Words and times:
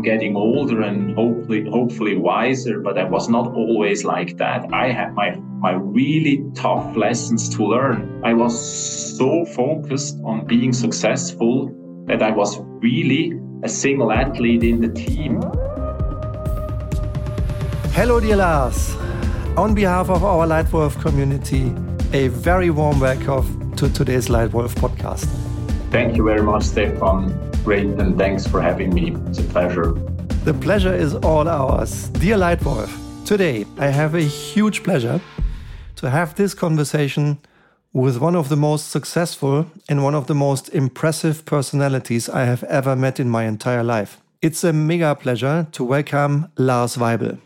I'm 0.00 0.04
getting 0.04 0.34
older 0.34 0.80
and 0.80 1.14
hopefully 1.14 1.68
hopefully 1.68 2.16
wiser, 2.16 2.80
but 2.80 2.96
I 2.96 3.04
was 3.04 3.28
not 3.28 3.52
always 3.52 4.02
like 4.02 4.38
that. 4.38 4.72
I 4.72 4.92
had 4.92 5.12
my 5.12 5.36
my 5.60 5.72
really 5.72 6.42
tough 6.54 6.96
lessons 6.96 7.54
to 7.56 7.66
learn. 7.66 8.22
I 8.24 8.32
was 8.32 8.54
so 9.18 9.44
focused 9.44 10.16
on 10.24 10.46
being 10.46 10.72
successful 10.72 11.70
that 12.06 12.22
I 12.22 12.30
was 12.30 12.60
really 12.80 13.34
a 13.62 13.68
single 13.68 14.10
athlete 14.10 14.64
in 14.64 14.80
the 14.80 14.88
team. 14.88 15.42
Hello, 17.92 18.20
dear 18.20 18.36
Lars. 18.36 18.96
On 19.58 19.74
behalf 19.74 20.08
of 20.08 20.24
our 20.24 20.46
Lightwolf 20.46 20.98
community, 21.02 21.74
a 22.14 22.28
very 22.28 22.70
warm 22.70 23.00
welcome 23.00 23.76
to 23.76 23.90
today's 23.90 24.28
Lightwolf 24.28 24.74
podcast. 24.76 25.28
Thank 25.90 26.16
you 26.16 26.24
very 26.24 26.42
much, 26.42 26.62
Stefan. 26.62 27.49
Great, 27.64 27.86
and 27.86 28.16
thanks 28.16 28.46
for 28.46 28.62
having 28.62 28.94
me. 28.94 29.14
It's 29.28 29.38
a 29.38 29.42
pleasure. 29.42 29.92
The 30.44 30.54
pleasure 30.54 30.94
is 30.94 31.14
all 31.16 31.46
ours. 31.46 32.08
Dear 32.08 32.36
Lightwolf, 32.36 32.90
today 33.26 33.66
I 33.76 33.88
have 33.88 34.14
a 34.14 34.22
huge 34.22 34.82
pleasure 34.82 35.20
to 35.96 36.08
have 36.08 36.34
this 36.34 36.54
conversation 36.54 37.38
with 37.92 38.16
one 38.16 38.34
of 38.34 38.48
the 38.48 38.56
most 38.56 38.88
successful 38.90 39.66
and 39.90 40.02
one 40.02 40.14
of 40.14 40.26
the 40.26 40.34
most 40.34 40.70
impressive 40.70 41.44
personalities 41.44 42.30
I 42.30 42.44
have 42.44 42.64
ever 42.64 42.96
met 42.96 43.20
in 43.20 43.28
my 43.28 43.44
entire 43.44 43.84
life. 43.84 44.18
It's 44.40 44.64
a 44.64 44.72
mega 44.72 45.14
pleasure 45.14 45.66
to 45.72 45.84
welcome 45.84 46.50
Lars 46.56 46.96
Weibel. 46.96 47.38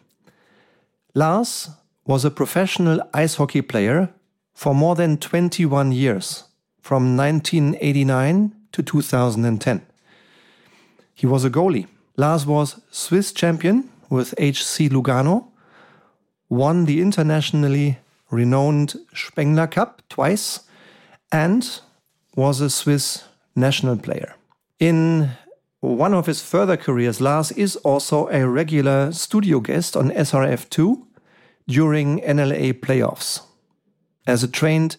Lars 1.12 1.70
was 2.06 2.24
a 2.24 2.30
professional 2.30 3.00
ice 3.12 3.34
hockey 3.34 3.62
player 3.62 4.10
for 4.52 4.76
more 4.76 4.94
than 4.94 5.16
21 5.16 5.90
years, 5.90 6.44
from 6.80 7.16
1989 7.16 8.54
to 8.70 8.82
2010. 8.82 9.84
He 11.14 11.26
was 11.26 11.44
a 11.44 11.50
goalie. 11.50 11.86
Lars 12.16 12.44
was 12.46 12.80
Swiss 12.90 13.32
champion 13.32 13.88
with 14.10 14.34
HC 14.38 14.90
Lugano, 14.90 15.48
won 16.48 16.84
the 16.84 17.00
internationally 17.00 17.98
renowned 18.30 18.94
Spengler 19.14 19.66
Cup 19.66 20.02
twice, 20.08 20.60
and 21.32 21.80
was 22.36 22.60
a 22.60 22.70
Swiss 22.70 23.24
national 23.56 23.96
player. 23.96 24.34
In 24.78 25.30
one 25.80 26.14
of 26.14 26.26
his 26.26 26.40
further 26.42 26.76
careers, 26.76 27.20
Lars 27.20 27.52
is 27.52 27.76
also 27.76 28.28
a 28.28 28.48
regular 28.48 29.12
studio 29.12 29.60
guest 29.60 29.96
on 29.96 30.10
SRF2 30.10 31.02
during 31.68 32.20
NLA 32.20 32.72
playoffs. 32.80 33.40
As 34.26 34.42
a 34.42 34.48
trained 34.48 34.96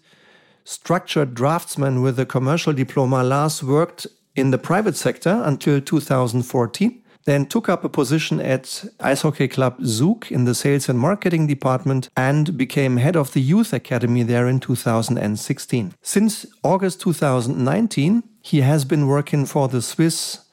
structured 0.63 1.33
draftsman 1.33 2.01
with 2.01 2.19
a 2.19 2.25
commercial 2.25 2.73
diploma, 2.73 3.23
Lars 3.23 3.63
worked 3.63 4.07
in 4.35 4.51
the 4.51 4.57
private 4.57 4.95
sector 4.95 5.41
until 5.45 5.81
2014, 5.81 7.01
then 7.25 7.45
took 7.45 7.67
up 7.67 7.83
a 7.83 7.89
position 7.89 8.39
at 8.39 8.85
Ice 8.99 9.23
Hockey 9.23 9.47
Club 9.47 9.83
Zug 9.83 10.31
in 10.31 10.45
the 10.45 10.53
sales 10.53 10.87
and 10.87 10.99
marketing 10.99 11.47
department 11.47 12.09
and 12.15 12.55
became 12.55 12.97
head 12.97 13.15
of 13.15 13.33
the 13.33 13.41
youth 13.41 13.73
academy 13.73 14.21
there 14.23 14.47
in 14.47 14.59
2016. 14.59 15.93
Since 16.01 16.45
August 16.63 17.01
2019, 17.01 18.23
he 18.41 18.61
has 18.61 18.85
been 18.85 19.07
working 19.07 19.45
for 19.47 19.67
the 19.67 19.81
Swiss 19.81 20.45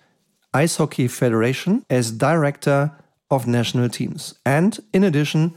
Ice 0.55 0.77
Hockey 0.77 1.09
Federation 1.09 1.85
as 1.91 2.11
director 2.11 2.93
of 3.31 3.47
national 3.47 3.89
teams. 3.91 4.35
And 4.45 4.79
in 4.93 5.05
addition, 5.05 5.55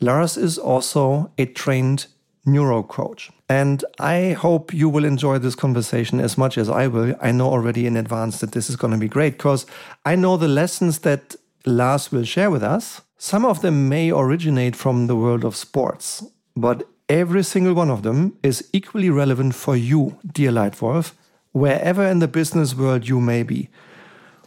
Lars 0.00 0.36
is 0.36 0.58
also 0.58 1.32
a 1.38 1.46
trained 1.46 2.06
neuro 2.52 2.82
coach. 2.82 3.30
And 3.48 3.84
I 3.98 4.32
hope 4.32 4.74
you 4.74 4.88
will 4.88 5.04
enjoy 5.04 5.38
this 5.38 5.54
conversation 5.54 6.20
as 6.20 6.36
much 6.36 6.58
as 6.58 6.68
I 6.68 6.86
will. 6.86 7.14
I 7.20 7.32
know 7.32 7.48
already 7.48 7.86
in 7.86 7.96
advance 7.96 8.40
that 8.40 8.52
this 8.52 8.68
is 8.68 8.76
going 8.76 8.92
to 8.92 8.98
be 8.98 9.08
great 9.08 9.38
because 9.38 9.66
I 10.04 10.16
know 10.16 10.36
the 10.36 10.48
lessons 10.48 11.00
that 11.00 11.36
Lars 11.64 12.12
will 12.12 12.24
share 12.24 12.50
with 12.50 12.62
us. 12.62 13.00
Some 13.16 13.44
of 13.44 13.62
them 13.62 13.88
may 13.88 14.10
originate 14.10 14.76
from 14.76 15.06
the 15.06 15.16
world 15.16 15.44
of 15.44 15.56
sports, 15.56 16.24
but 16.56 16.88
every 17.08 17.42
single 17.42 17.74
one 17.74 17.90
of 17.90 18.02
them 18.02 18.36
is 18.42 18.68
equally 18.72 19.10
relevant 19.10 19.54
for 19.54 19.76
you, 19.76 20.18
dear 20.32 20.52
Lightwolf, 20.52 21.12
wherever 21.52 22.04
in 22.04 22.18
the 22.18 22.28
business 22.28 22.74
world 22.74 23.08
you 23.08 23.20
may 23.20 23.42
be. 23.42 23.68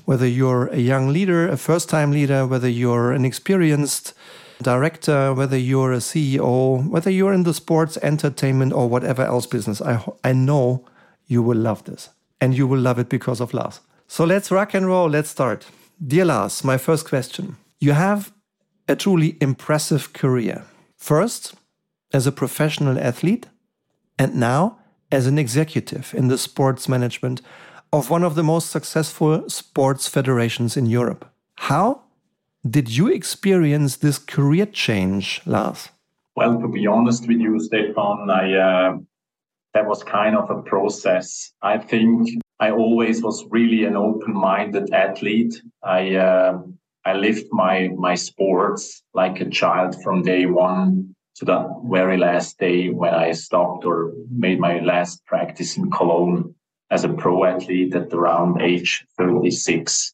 Whether 0.06 0.28
you're 0.28 0.68
a 0.68 0.78
young 0.78 1.09
leader, 1.09 1.47
a 1.47 1.57
first 1.57 1.89
time 1.89 2.12
leader, 2.12 2.45
whether 2.47 2.69
you're 2.69 3.12
an 3.12 3.25
experienced 3.25 4.13
director, 4.61 5.33
whether 5.33 5.57
you're 5.57 5.94
a 5.94 5.97
CEO, 5.97 6.88
whether 6.88 7.09
you're 7.09 7.33
in 7.33 7.44
the 7.44 7.53
sports, 7.53 7.97
entertainment, 8.01 8.73
or 8.73 8.88
whatever 8.88 9.23
else 9.23 9.45
business, 9.45 9.81
I, 9.81 10.03
I 10.23 10.33
know 10.33 10.85
you 11.27 11.41
will 11.41 11.57
love 11.57 11.83
this. 11.83 12.09
And 12.39 12.55
you 12.55 12.67
will 12.67 12.79
love 12.79 12.97
it 12.97 13.09
because 13.09 13.39
of 13.39 13.53
Lars. 13.53 13.81
So 14.07 14.25
let's 14.25 14.51
rock 14.51 14.73
and 14.73 14.88
roll. 14.88 15.09
Let's 15.09 15.29
start. 15.29 15.67
Dear 16.05 16.25
Lars, 16.25 16.63
my 16.63 16.77
first 16.77 17.07
question. 17.07 17.57
You 17.79 17.94
have 17.94 18.33
a 18.88 18.95
truly 18.95 19.38
impressive 19.39 20.13
career. 20.13 20.66
First, 20.97 21.53
as 22.13 22.27
a 22.27 22.31
professional 22.31 23.00
athlete, 23.00 23.47
and 24.17 24.35
now 24.35 24.79
as 25.11 25.27
an 25.27 25.38
executive 25.38 26.13
in 26.13 26.27
the 26.27 26.38
sports 26.38 26.88
management 26.88 27.41
of 27.94 28.09
one 28.09 28.23
of 28.23 28.35
the 28.35 28.44
most 28.44 28.69
successful 28.69 29.50
sports 29.50 30.07
federations 30.07 30.77
in 30.77 30.85
Europe. 30.85 31.25
How 31.55 32.03
did 32.67 32.95
you 32.95 33.07
experience 33.07 33.97
this 33.97 34.17
career 34.17 34.66
change, 34.66 35.41
Lars? 35.45 35.89
Well, 36.35 36.59
to 36.59 36.67
be 36.67 36.88
honest 36.88 37.27
with 37.27 37.39
you, 37.39 37.59
Stefan, 37.59 38.29
I 38.29 38.53
uh, 38.53 38.97
that 39.73 39.88
was 39.88 40.03
kind 40.03 40.35
of 40.35 40.49
a 40.49 40.61
process. 40.61 41.51
I 41.61 41.77
think 41.77 42.29
I 42.59 42.71
always 42.71 43.21
was 43.23 43.45
really 43.50 43.85
an 43.85 43.95
open-minded 43.95 44.94
athlete. 44.94 45.61
I 45.83 46.16
uh, 46.16 46.61
I 47.05 47.13
lived 47.13 47.47
my 47.51 47.89
my 47.97 48.16
sports 48.16 49.03
like 49.13 49.41
a 49.41 49.50
child 49.50 50.01
from 50.03 50.21
day 50.21 50.45
one 50.45 51.16
to 51.35 51.45
the 51.45 51.81
very 51.85 52.17
last 52.17 52.59
day 52.59 52.89
when 52.89 53.13
I 53.13 53.31
stopped 53.31 53.85
or 53.85 54.13
made 54.29 54.59
my 54.59 54.79
last 54.79 55.25
practice 55.25 55.77
in 55.77 55.89
Cologne 55.89 56.53
as 56.91 57.03
a 57.03 57.09
pro 57.09 57.45
athlete 57.45 57.95
at 57.95 58.13
around 58.13 58.61
age 58.61 59.05
36. 59.17 60.13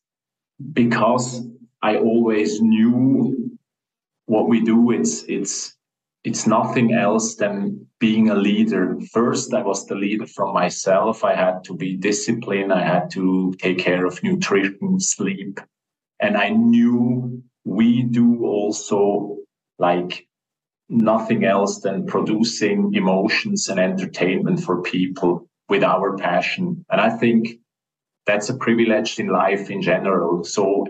Because 0.74 1.46
I 1.82 1.98
always 1.98 2.62
knew 2.62 3.58
what 4.26 4.50
we 4.50 4.62
do. 4.62 4.92
It's 4.92 5.24
it's 5.24 5.76
it's 6.24 6.48
nothing 6.48 6.94
else 6.94 7.36
than 7.36 7.88
being 8.00 8.30
a 8.30 8.36
leader. 8.36 8.98
First, 9.12 9.54
I 9.54 9.62
was 9.62 9.86
the 9.86 9.96
leader 9.96 10.28
from 10.28 10.54
myself. 10.54 11.24
I 11.24 11.36
had 11.36 11.64
to 11.66 11.76
be 11.76 11.96
disciplined. 11.96 12.74
I 12.74 12.84
had 12.84 13.10
to 13.12 13.54
take 13.60 13.80
care 13.80 14.06
of 14.06 14.22
nutrition, 14.24 15.00
sleep, 15.00 15.60
and 16.20 16.38
I 16.38 16.50
knew 16.50 17.44
we 17.64 18.04
do 18.04 18.46
also 18.46 19.38
like 19.80 20.28
nothing 20.90 21.44
else 21.44 21.82
than 21.82 22.06
producing 22.06 22.94
emotions 22.94 23.68
and 23.68 23.80
entertainment 23.80 24.62
for 24.62 24.82
people 24.82 25.48
with 25.70 25.84
our 25.84 26.18
passion. 26.18 26.86
And 26.90 27.02
I 27.02 27.10
think 27.10 27.60
that's 28.26 28.50
a 28.50 28.58
privilege 28.58 29.20
in 29.20 29.28
life 29.28 29.70
in 29.70 29.82
general. 29.82 30.44
So 30.44 30.88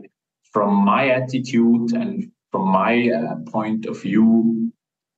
from 0.58 0.74
my 0.74 1.10
attitude 1.10 1.92
and 1.94 2.32
from 2.52 2.68
my 2.70 3.12
uh, 3.12 3.36
point 3.52 3.86
of 3.86 4.02
view, 4.02 4.72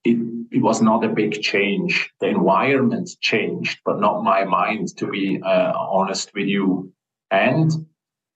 it, 0.03 0.17
it 0.51 0.61
was 0.61 0.81
not 0.81 1.05
a 1.05 1.16
big 1.22 1.41
change. 1.41 2.11
The 2.19 2.27
environment 2.27 3.09
changed, 3.22 3.79
but 3.85 4.01
not 4.01 4.22
my 4.22 4.44
mind, 4.44 4.97
to 4.97 5.07
be 5.07 5.41
uh, 5.41 5.72
honest 5.78 6.33
with 6.35 6.47
you. 6.47 6.91
And 7.31 7.72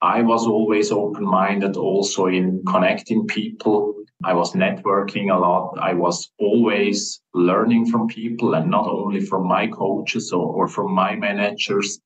I 0.00 0.22
was 0.22 0.46
always 0.46 0.90
open 0.90 1.26
minded 1.26 1.76
also 1.76 2.24
in 2.24 2.62
connecting 2.66 3.26
people. 3.26 3.94
I 4.24 4.32
was 4.32 4.54
networking 4.54 5.30
a 5.30 5.38
lot. 5.38 5.76
I 5.78 5.92
was 5.92 6.32
always 6.38 7.20
learning 7.34 7.90
from 7.90 8.08
people 8.08 8.54
and 8.54 8.70
not 8.70 8.88
only 8.88 9.20
from 9.20 9.46
my 9.46 9.66
coaches 9.66 10.32
or, 10.32 10.46
or 10.46 10.68
from 10.68 10.90
my 10.94 11.16
managers. 11.16 12.00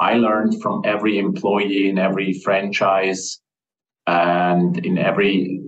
I 0.00 0.14
learned 0.14 0.60
from 0.60 0.82
every 0.84 1.20
employee 1.20 1.88
in 1.88 1.96
every 1.96 2.32
franchise 2.40 3.38
and 4.06 4.84
in 4.84 4.98
every 4.98 5.60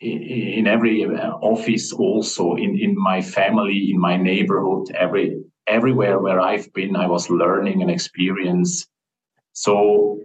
in 0.00 0.66
every 0.66 1.04
office 1.06 1.92
also 1.92 2.54
in 2.54 2.78
in 2.78 2.94
my 2.96 3.20
family 3.20 3.90
in 3.90 3.98
my 3.98 4.16
neighborhood 4.16 4.90
every 4.94 5.42
everywhere 5.66 6.20
where 6.20 6.40
i've 6.40 6.72
been 6.72 6.94
i 6.96 7.06
was 7.06 7.30
learning 7.30 7.82
and 7.82 7.90
experience. 7.90 8.86
So 9.52 10.20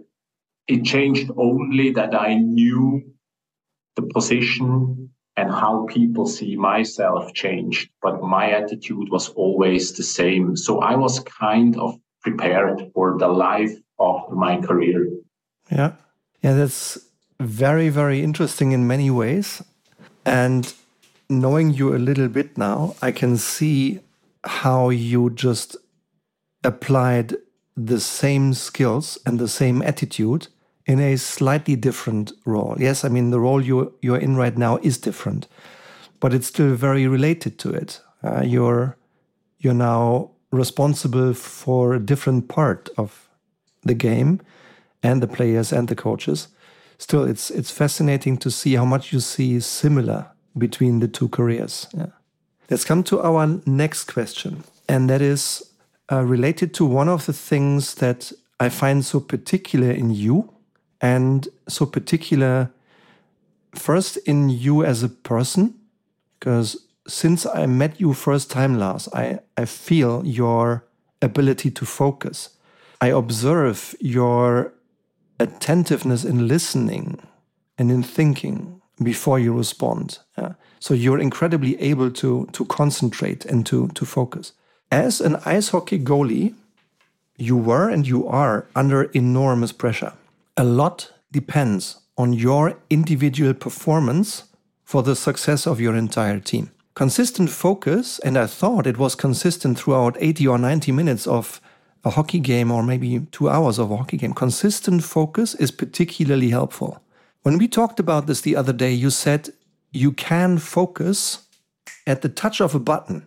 it 0.68 0.84
changed 0.84 1.30
only 1.36 1.90
that 1.90 2.14
i 2.14 2.34
knew 2.34 3.02
the 3.96 4.02
position 4.02 5.10
and 5.36 5.50
how 5.50 5.86
people 5.86 6.26
see 6.26 6.54
myself 6.54 7.34
changed 7.34 7.90
but 8.00 8.22
my 8.22 8.52
attitude 8.52 9.08
was 9.10 9.28
always 9.30 9.92
the 9.92 10.04
same. 10.04 10.56
So 10.56 10.80
i 10.80 10.94
was 10.94 11.18
kind 11.20 11.76
of 11.76 11.96
prepared 12.22 12.90
for 12.94 13.18
the 13.18 13.28
life 13.28 13.74
of 13.98 14.30
my 14.30 14.60
career. 14.60 15.08
Yeah. 15.70 15.92
Yeah 16.42 16.54
that's 16.54 16.98
very, 17.40 17.88
very 17.88 18.22
interesting 18.22 18.72
in 18.72 18.86
many 18.86 19.10
ways. 19.10 19.62
And 20.24 20.72
knowing 21.28 21.72
you 21.72 21.94
a 21.94 21.98
little 21.98 22.28
bit 22.28 22.56
now, 22.56 22.94
I 23.02 23.12
can 23.12 23.36
see 23.36 24.00
how 24.44 24.90
you 24.90 25.30
just 25.30 25.76
applied 26.62 27.36
the 27.76 28.00
same 28.00 28.54
skills 28.54 29.18
and 29.26 29.38
the 29.38 29.48
same 29.48 29.82
attitude 29.82 30.48
in 30.86 31.00
a 31.00 31.16
slightly 31.16 31.76
different 31.76 32.32
role. 32.44 32.76
Yes, 32.78 33.04
I 33.04 33.08
mean, 33.08 33.30
the 33.30 33.40
role 33.40 33.62
you're, 33.62 33.90
you're 34.02 34.18
in 34.18 34.36
right 34.36 34.56
now 34.56 34.78
is 34.82 34.98
different, 34.98 35.48
but 36.20 36.34
it's 36.34 36.46
still 36.46 36.74
very 36.74 37.06
related 37.06 37.58
to 37.60 37.70
it. 37.70 38.00
Uh, 38.22 38.42
you're, 38.44 38.96
you're 39.58 39.74
now 39.74 40.30
responsible 40.52 41.34
for 41.34 41.94
a 41.94 42.00
different 42.00 42.48
part 42.48 42.88
of 42.96 43.28
the 43.82 43.94
game 43.94 44.40
and 45.02 45.22
the 45.22 45.26
players 45.26 45.72
and 45.72 45.88
the 45.88 45.96
coaches. 45.96 46.48
Still, 47.04 47.24
it's, 47.24 47.50
it's 47.50 47.70
fascinating 47.70 48.38
to 48.38 48.50
see 48.50 48.76
how 48.76 48.86
much 48.86 49.12
you 49.12 49.20
see 49.20 49.60
similar 49.60 50.24
between 50.56 51.00
the 51.00 51.06
two 51.06 51.28
careers. 51.28 51.86
Yeah. 51.92 52.06
Let's 52.70 52.86
come 52.86 53.02
to 53.04 53.20
our 53.20 53.60
next 53.66 54.04
question, 54.04 54.64
and 54.88 55.10
that 55.10 55.20
is 55.20 55.70
uh, 56.10 56.24
related 56.24 56.72
to 56.74 56.86
one 56.86 57.10
of 57.10 57.26
the 57.26 57.34
things 57.34 57.96
that 57.96 58.32
I 58.58 58.70
find 58.70 59.04
so 59.04 59.20
particular 59.20 59.90
in 59.90 60.12
you 60.12 60.50
and 61.02 61.46
so 61.68 61.84
particular 61.84 62.70
first 63.74 64.16
in 64.26 64.48
you 64.48 64.82
as 64.82 65.02
a 65.02 65.10
person 65.10 65.74
because 66.38 66.86
since 67.06 67.44
I 67.44 67.66
met 67.66 68.00
you 68.00 68.14
first 68.14 68.50
time 68.50 68.78
Lars 68.78 69.08
I, 69.12 69.40
I 69.58 69.66
feel 69.66 70.24
your 70.24 70.86
ability 71.20 71.70
to 71.72 71.84
focus 71.84 72.50
I 73.00 73.08
observe 73.08 73.94
your 74.00 74.72
attentiveness 75.38 76.24
in 76.24 76.48
listening 76.48 77.18
and 77.78 77.90
in 77.90 78.02
thinking 78.02 78.80
before 79.02 79.38
you 79.38 79.52
respond 79.52 80.18
yeah? 80.38 80.52
so 80.78 80.94
you're 80.94 81.18
incredibly 81.18 81.80
able 81.80 82.10
to 82.10 82.46
to 82.52 82.64
concentrate 82.66 83.44
and 83.44 83.66
to 83.66 83.88
to 83.88 84.04
focus 84.04 84.52
as 84.90 85.20
an 85.20 85.36
ice 85.44 85.70
hockey 85.70 85.98
goalie 85.98 86.54
you 87.36 87.56
were 87.56 87.88
and 87.88 88.06
you 88.06 88.26
are 88.28 88.66
under 88.76 89.04
enormous 89.12 89.72
pressure 89.72 90.12
a 90.56 90.64
lot 90.64 91.12
depends 91.32 92.00
on 92.16 92.32
your 92.32 92.76
individual 92.90 93.54
performance 93.54 94.44
for 94.84 95.02
the 95.02 95.16
success 95.16 95.66
of 95.66 95.80
your 95.80 95.96
entire 95.96 96.38
team. 96.38 96.70
Consistent 96.94 97.50
focus, 97.50 98.20
and 98.20 98.36
I 98.38 98.46
thought 98.46 98.86
it 98.86 98.98
was 98.98 99.16
consistent 99.16 99.78
throughout 99.78 100.16
80 100.20 100.46
or 100.46 100.58
90 100.58 100.92
minutes 100.92 101.26
of 101.26 101.60
a 102.04 102.10
hockey 102.10 102.38
game 102.38 102.70
or 102.70 102.82
maybe 102.82 103.20
two 103.32 103.48
hours 103.48 103.78
of 103.78 103.90
a 103.90 103.96
hockey 103.96 104.16
game, 104.16 104.34
consistent 104.34 105.02
focus 105.02 105.54
is 105.54 105.70
particularly 105.70 106.50
helpful. 106.50 107.02
When 107.42 107.58
we 107.58 107.68
talked 107.68 108.00
about 108.00 108.26
this 108.26 108.40
the 108.40 108.56
other 108.56 108.72
day, 108.72 108.92
you 108.92 109.10
said 109.10 109.50
you 109.92 110.12
can 110.12 110.58
focus 110.58 111.46
at 112.06 112.22
the 112.22 112.28
touch 112.28 112.60
of 112.60 112.74
a 112.74 112.80
button 112.80 113.26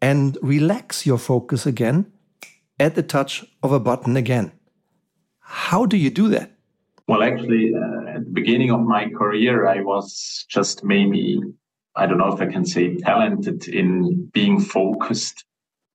and 0.00 0.36
relax 0.42 1.06
your 1.06 1.18
focus 1.18 1.66
again 1.66 2.12
at 2.78 2.94
the 2.94 3.02
touch 3.02 3.44
of 3.62 3.72
a 3.72 3.80
button 3.80 4.16
again. 4.16 4.52
How 5.40 5.86
do 5.86 5.96
you 5.96 6.10
do 6.10 6.28
that? 6.28 6.50
Well, 7.08 7.22
actually, 7.22 7.72
uh, 7.74 8.16
at 8.16 8.24
the 8.24 8.30
beginning 8.32 8.70
of 8.70 8.80
my 8.80 9.08
career, 9.08 9.66
I 9.66 9.80
was 9.80 10.44
just 10.48 10.84
maybe, 10.84 11.40
I 11.94 12.06
don't 12.06 12.18
know 12.18 12.32
if 12.32 12.40
I 12.40 12.46
can 12.46 12.66
say 12.66 12.96
talented 12.96 13.68
in 13.68 14.26
being 14.26 14.60
focused, 14.60 15.45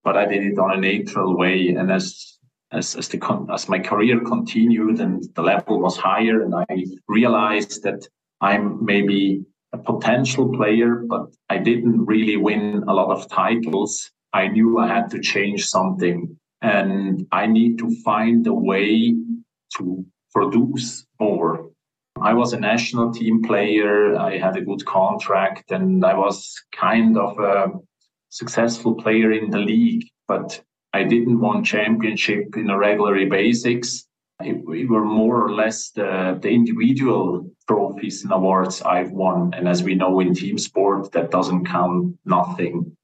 but 0.03 0.18
I 0.18 0.25
did 0.25 0.44
it 0.44 0.59
on 0.59 0.71
a 0.71 0.77
natural 0.77 1.38
way. 1.38 1.69
And 1.69 1.92
as 1.92 2.38
as 2.71 2.95
as, 2.95 3.09
the 3.09 3.48
as 3.53 3.68
my 3.68 3.80
career 3.80 4.19
continued 4.21 5.00
and 5.00 5.24
the 5.36 5.42
level 5.42 5.80
was 5.80 5.98
higher, 5.98 6.42
and 6.42 6.56
I 6.56 6.86
realized 7.07 7.83
that 7.83 8.07
I'm 8.39 8.83
maybe 8.83 9.45
a 9.74 9.77
potential 9.77 10.50
player, 10.50 11.03
but 11.07 11.27
I 11.50 11.57
didn't 11.57 12.06
really 12.06 12.38
win 12.38 12.83
a 12.88 12.94
lot 12.94 13.12
of 13.12 13.30
titles. 13.30 14.12
I 14.33 14.48
knew 14.48 14.80
I 14.80 14.88
had 14.88 15.09
to 15.12 15.19
change 15.19 15.65
something, 15.65 16.38
and 16.62 17.27
I 17.31 17.48
need 17.48 17.77
to 17.80 17.89
find 18.03 18.48
a 18.48 18.53
way 18.53 19.15
to 19.77 20.06
produce 20.33 21.06
more. 21.19 21.71
I 22.21 22.33
was 22.33 22.53
a 22.53 22.59
national 22.59 23.13
team 23.13 23.42
player. 23.42 24.15
I 24.15 24.38
had 24.38 24.56
a 24.56 24.62
good 24.62 24.86
contract 24.86 25.71
and 25.71 26.06
I 26.06 26.13
was 26.13 26.53
kind 26.71 27.18
of 27.18 27.39
a 27.39 27.71
successful 28.31 28.95
player 28.95 29.31
in 29.31 29.51
the 29.51 29.60
league, 29.60 30.07
but 30.28 30.62
I 30.94 31.04
didn't 31.04 31.39
win 31.39 31.63
championship 31.63 32.57
in 32.57 32.69
a 32.69 32.78
regular 32.78 33.25
basics. 33.30 34.07
We 34.42 34.86
were 34.86 35.06
more 35.06 35.45
or 35.45 35.54
less 35.54 35.92
the, 35.92 36.39
the 36.42 36.50
individual 36.50 37.48
trophies 37.68 38.24
and 38.24 38.33
awards 38.33 38.81
I've 38.81 39.12
won. 39.12 39.54
And 39.54 39.68
as 39.68 39.83
we 39.83 39.94
know 39.94 40.19
in 40.19 40.33
team 40.33 40.57
sport, 40.57 41.12
that 41.12 41.30
doesn't 41.30 41.66
count 41.66 42.18
nothing. 42.25 42.98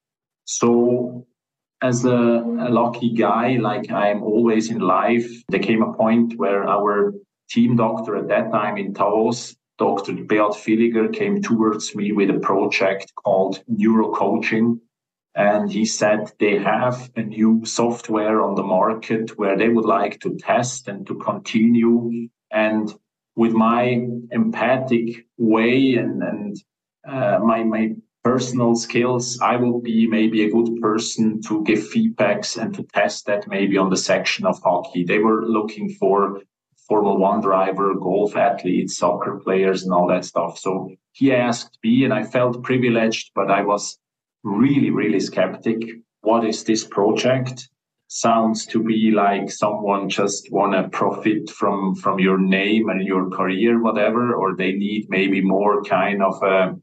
So 0.45 1.27
as 1.81 2.05
a, 2.05 2.09
a, 2.09 2.69
lucky 2.69 3.13
guy, 3.13 3.57
like 3.57 3.91
I'm 3.91 4.23
always 4.23 4.71
in 4.71 4.79
life, 4.79 5.29
there 5.49 5.59
came 5.59 5.83
a 5.83 5.93
point 5.93 6.33
where 6.37 6.67
our 6.67 7.13
team 7.49 7.75
doctor 7.75 8.15
at 8.17 8.29
that 8.29 8.51
time 8.51 8.77
in 8.77 8.93
Davos, 8.93 9.55
Dr. 9.77 10.13
Beat 10.13 10.55
Villiger, 10.63 11.13
came 11.13 11.41
towards 11.41 11.93
me 11.95 12.13
with 12.13 12.31
a 12.31 12.39
project 12.39 13.13
called 13.15 13.63
Neurocoaching. 13.69 14.79
And 15.37 15.71
he 15.71 15.85
said 15.85 16.31
they 16.39 16.57
have 16.57 17.11
a 17.15 17.21
new 17.21 17.63
software 17.63 18.41
on 18.41 18.55
the 18.55 18.63
market 18.63 19.37
where 19.37 19.55
they 19.55 19.69
would 19.69 19.85
like 19.85 20.19
to 20.21 20.35
test 20.35 20.87
and 20.87 21.05
to 21.05 21.13
continue. 21.13 22.27
And 22.49 22.91
with 23.35 23.53
my 23.53 24.07
empathic 24.31 25.27
way 25.37 25.93
and, 25.93 26.23
and 26.23 26.57
uh, 27.07 27.37
my, 27.43 27.63
my 27.63 27.93
personal 28.23 28.75
skills, 28.75 29.39
I 29.39 29.57
will 29.57 29.79
be 29.79 30.07
maybe 30.07 30.43
a 30.43 30.49
good 30.49 30.81
person 30.81 31.39
to 31.43 31.63
give 31.63 31.79
feedbacks 31.79 32.59
and 32.59 32.73
to 32.73 32.81
test 32.91 33.27
that 33.27 33.47
maybe 33.47 33.77
on 33.77 33.91
the 33.91 33.95
section 33.95 34.47
of 34.47 34.59
hockey. 34.63 35.03
They 35.03 35.19
were 35.19 35.45
looking 35.45 35.89
for 35.99 36.41
Formula 36.87 37.15
One 37.15 37.41
driver, 37.41 37.93
golf 37.93 38.35
athletes, 38.35 38.97
soccer 38.97 39.39
players, 39.43 39.83
and 39.83 39.93
all 39.93 40.07
that 40.07 40.25
stuff. 40.25 40.57
So 40.57 40.95
he 41.11 41.31
asked 41.31 41.77
me, 41.83 42.05
and 42.05 42.13
I 42.13 42.23
felt 42.23 42.63
privileged, 42.63 43.33
but 43.35 43.51
I 43.51 43.61
was 43.61 43.99
really, 44.47 44.91
really 44.91 45.19
skeptic. 45.19 45.79
What 46.21 46.45
is 46.45 46.63
this 46.63 46.83
project? 46.83 47.69
Sounds 48.09 48.65
to 48.67 48.81
be 48.81 49.11
like 49.11 49.51
someone 49.51 50.09
just 50.09 50.49
want 50.51 50.73
to 50.73 50.89
profit 50.97 51.49
from 51.49 51.93
from 51.95 52.19
your 52.19 52.37
name 52.37 52.89
and 52.89 53.05
your 53.05 53.29
career, 53.29 53.81
whatever, 53.81 54.33
or 54.33 54.55
they 54.55 54.71
need 54.71 55.07
maybe 55.09 55.41
more 55.41 55.83
kind 55.83 56.23
of 56.23 56.41
a 56.41 56.75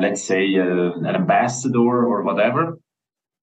let's 0.00 0.22
say, 0.22 0.58
uh, 0.58 0.92
an 0.92 1.14
ambassador 1.14 2.04
or 2.04 2.22
whatever. 2.22 2.78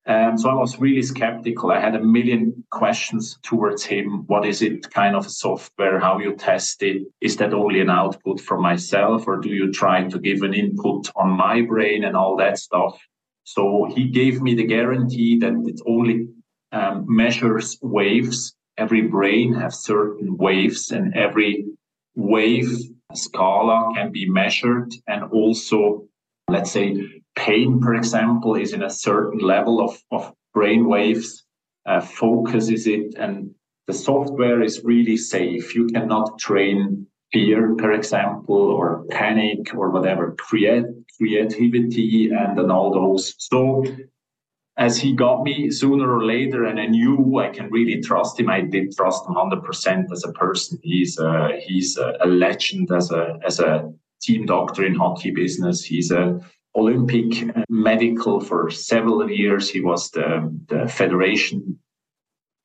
Um, 0.06 0.38
so 0.38 0.50
I 0.50 0.56
was 0.56 0.80
really 0.80 1.04
skeptical. 1.04 1.72
I 1.72 1.80
had 1.80 1.96
a 1.96 2.04
million 2.04 2.64
questions 2.72 3.38
towards 3.44 3.84
him. 3.84 4.24
What 4.26 4.46
is 4.46 4.62
it 4.62 4.90
kind 4.90 5.16
of 5.16 5.30
software? 5.30 6.00
How 6.00 6.18
you 6.18 6.36
test 6.36 6.82
it? 6.82 7.04
Is 7.22 7.38
that 7.38 7.54
only 7.54 7.82
an 7.82 7.90
output 7.90 8.40
from 8.40 8.64
myself 8.64 9.28
or 9.28 9.38
do 9.38 9.50
you 9.50 9.72
try 9.72 10.04
to 10.08 10.20
give 10.20 10.42
an 10.42 10.54
input 10.54 11.12
on 11.16 11.30
my 11.30 11.62
brain 11.62 12.04
and 12.04 12.16
all 12.16 12.38
that 12.38 12.58
stuff? 12.58 13.00
So 13.44 13.90
he 13.96 14.10
gave 14.10 14.42
me 14.42 14.54
the 14.56 14.66
guarantee 14.66 15.40
that 15.40 15.54
it 15.66 15.82
only 15.88 16.28
um, 16.72 17.06
measures 17.08 17.78
waves. 17.82 18.56
Every 18.78 19.02
brain 19.02 19.54
has 19.56 19.84
certain 19.84 20.38
waves 20.38 20.92
and 20.92 21.16
every 21.16 21.66
wave 22.16 22.70
scala 23.14 23.92
can 23.96 24.12
be 24.12 24.30
measured 24.30 24.94
and 25.08 25.24
also 25.32 26.08
let's 26.50 26.72
say 26.72 26.96
pain, 27.36 27.82
for 27.82 27.96
example, 27.96 28.56
is 28.56 28.74
in 28.74 28.84
a 28.84 28.90
certain 28.90 29.40
level 29.40 29.82
of, 29.82 29.98
of 30.12 30.34
brain 30.54 30.88
waves, 30.88 31.46
uh, 31.86 32.02
focuses 32.02 32.88
it, 32.88 33.16
and 33.16 33.52
the 33.88 33.94
software 33.94 34.62
is 34.62 34.84
really 34.84 35.18
safe. 35.18 35.74
You 35.76 35.88
cannot 35.88 36.38
train 36.40 37.08
fear, 37.32 37.76
for 37.80 37.92
example, 37.92 38.56
or 38.56 39.04
panic 39.10 39.74
or 39.76 39.90
whatever, 39.90 40.36
create 40.38 40.86
creativity 41.18 42.30
and 42.32 42.58
then 42.58 42.72
all 42.72 42.92
those. 42.94 43.36
So 43.38 43.86
as 44.78 44.98
he 44.98 45.14
got 45.14 45.44
me 45.44 45.70
sooner 45.70 46.10
or 46.10 46.24
later, 46.24 46.64
and 46.66 46.80
I 46.80 46.86
knew 46.86 47.40
I 47.40 47.50
can 47.50 47.70
really 47.70 48.02
trust 48.02 48.40
him. 48.40 48.50
I 48.50 48.62
did 48.62 48.96
trust 48.96 49.28
him 49.28 49.36
hundred 49.36 49.64
percent 49.64 50.12
as 50.12 50.24
a 50.24 50.32
person. 50.32 50.80
He's 50.84 51.20
a, 51.20 51.60
he's 51.62 51.98
a 51.98 52.26
legend 52.26 52.92
as 52.92 53.12
a 53.12 53.40
as 53.46 53.60
a 53.60 53.92
team 54.22 54.46
doctor 54.46 54.86
in 54.86 54.96
hockey 54.96 55.32
business. 55.32 55.84
He's 55.84 56.12
a 56.12 56.40
Olympic 56.76 57.54
medical 57.70 58.40
for 58.40 58.70
several 58.70 59.30
years. 59.30 59.70
He 59.70 59.82
was 59.82 60.12
the, 60.12 60.58
the 60.68 60.88
federation 60.88 61.80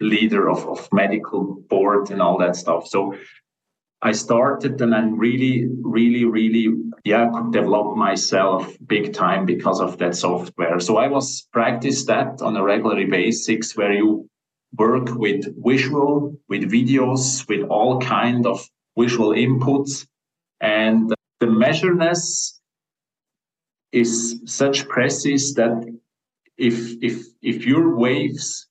leader 0.00 0.48
of, 0.48 0.66
of 0.68 0.88
medical 0.92 1.62
board 1.68 2.10
and 2.10 2.20
all 2.20 2.38
that 2.38 2.56
stuff. 2.56 2.86
So 2.86 3.16
I 4.04 4.12
started 4.12 4.78
and 4.82 4.92
then 4.92 5.16
really, 5.16 5.66
really, 5.80 6.26
really, 6.26 6.68
yeah, 7.04 7.30
could 7.32 7.52
develop 7.52 7.96
myself 7.96 8.76
big 8.86 9.14
time 9.14 9.46
because 9.46 9.80
of 9.80 9.96
that 9.96 10.14
software. 10.14 10.78
So 10.78 10.98
I 10.98 11.08
was 11.08 11.48
practice 11.54 12.04
that 12.04 12.42
on 12.42 12.54
a 12.54 12.62
regular 12.62 13.06
basis 13.06 13.74
where 13.74 13.94
you 13.94 14.28
work 14.76 15.08
with 15.14 15.46
visual, 15.64 16.38
with 16.50 16.70
videos, 16.70 17.48
with 17.48 17.62
all 17.70 17.98
kind 17.98 18.44
of 18.46 18.68
visual 18.98 19.30
inputs. 19.30 20.06
And 20.60 21.14
the 21.40 21.46
measureness 21.46 22.60
is 23.90 24.42
such 24.44 24.86
precise 24.86 25.54
that 25.54 25.82
if 26.58 27.02
if 27.02 27.24
if 27.40 27.64
your 27.64 27.96
waves 27.96 28.66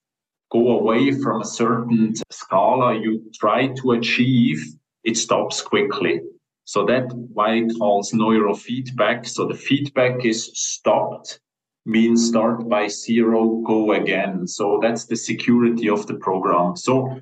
go 0.52 0.78
away 0.78 1.10
from 1.10 1.40
a 1.40 1.44
certain 1.44 2.14
scala 2.30 2.94
you 2.94 3.30
try 3.34 3.66
to 3.68 3.92
achieve 3.92 4.62
it 5.04 5.16
stops 5.16 5.60
quickly. 5.60 6.20
So 6.64 6.84
that 6.86 7.12
why 7.12 7.56
it 7.56 7.72
calls 7.78 8.12
neurofeedback. 8.12 9.26
So 9.28 9.46
the 9.46 9.54
feedback 9.54 10.24
is 10.24 10.50
stopped, 10.54 11.40
means 11.84 12.26
start 12.26 12.68
by 12.68 12.88
zero, 12.88 13.62
go 13.66 13.92
again. 13.92 14.46
So 14.46 14.78
that's 14.82 15.04
the 15.04 15.16
security 15.16 15.90
of 15.90 16.06
the 16.06 16.14
program. 16.14 16.76
So 16.76 17.20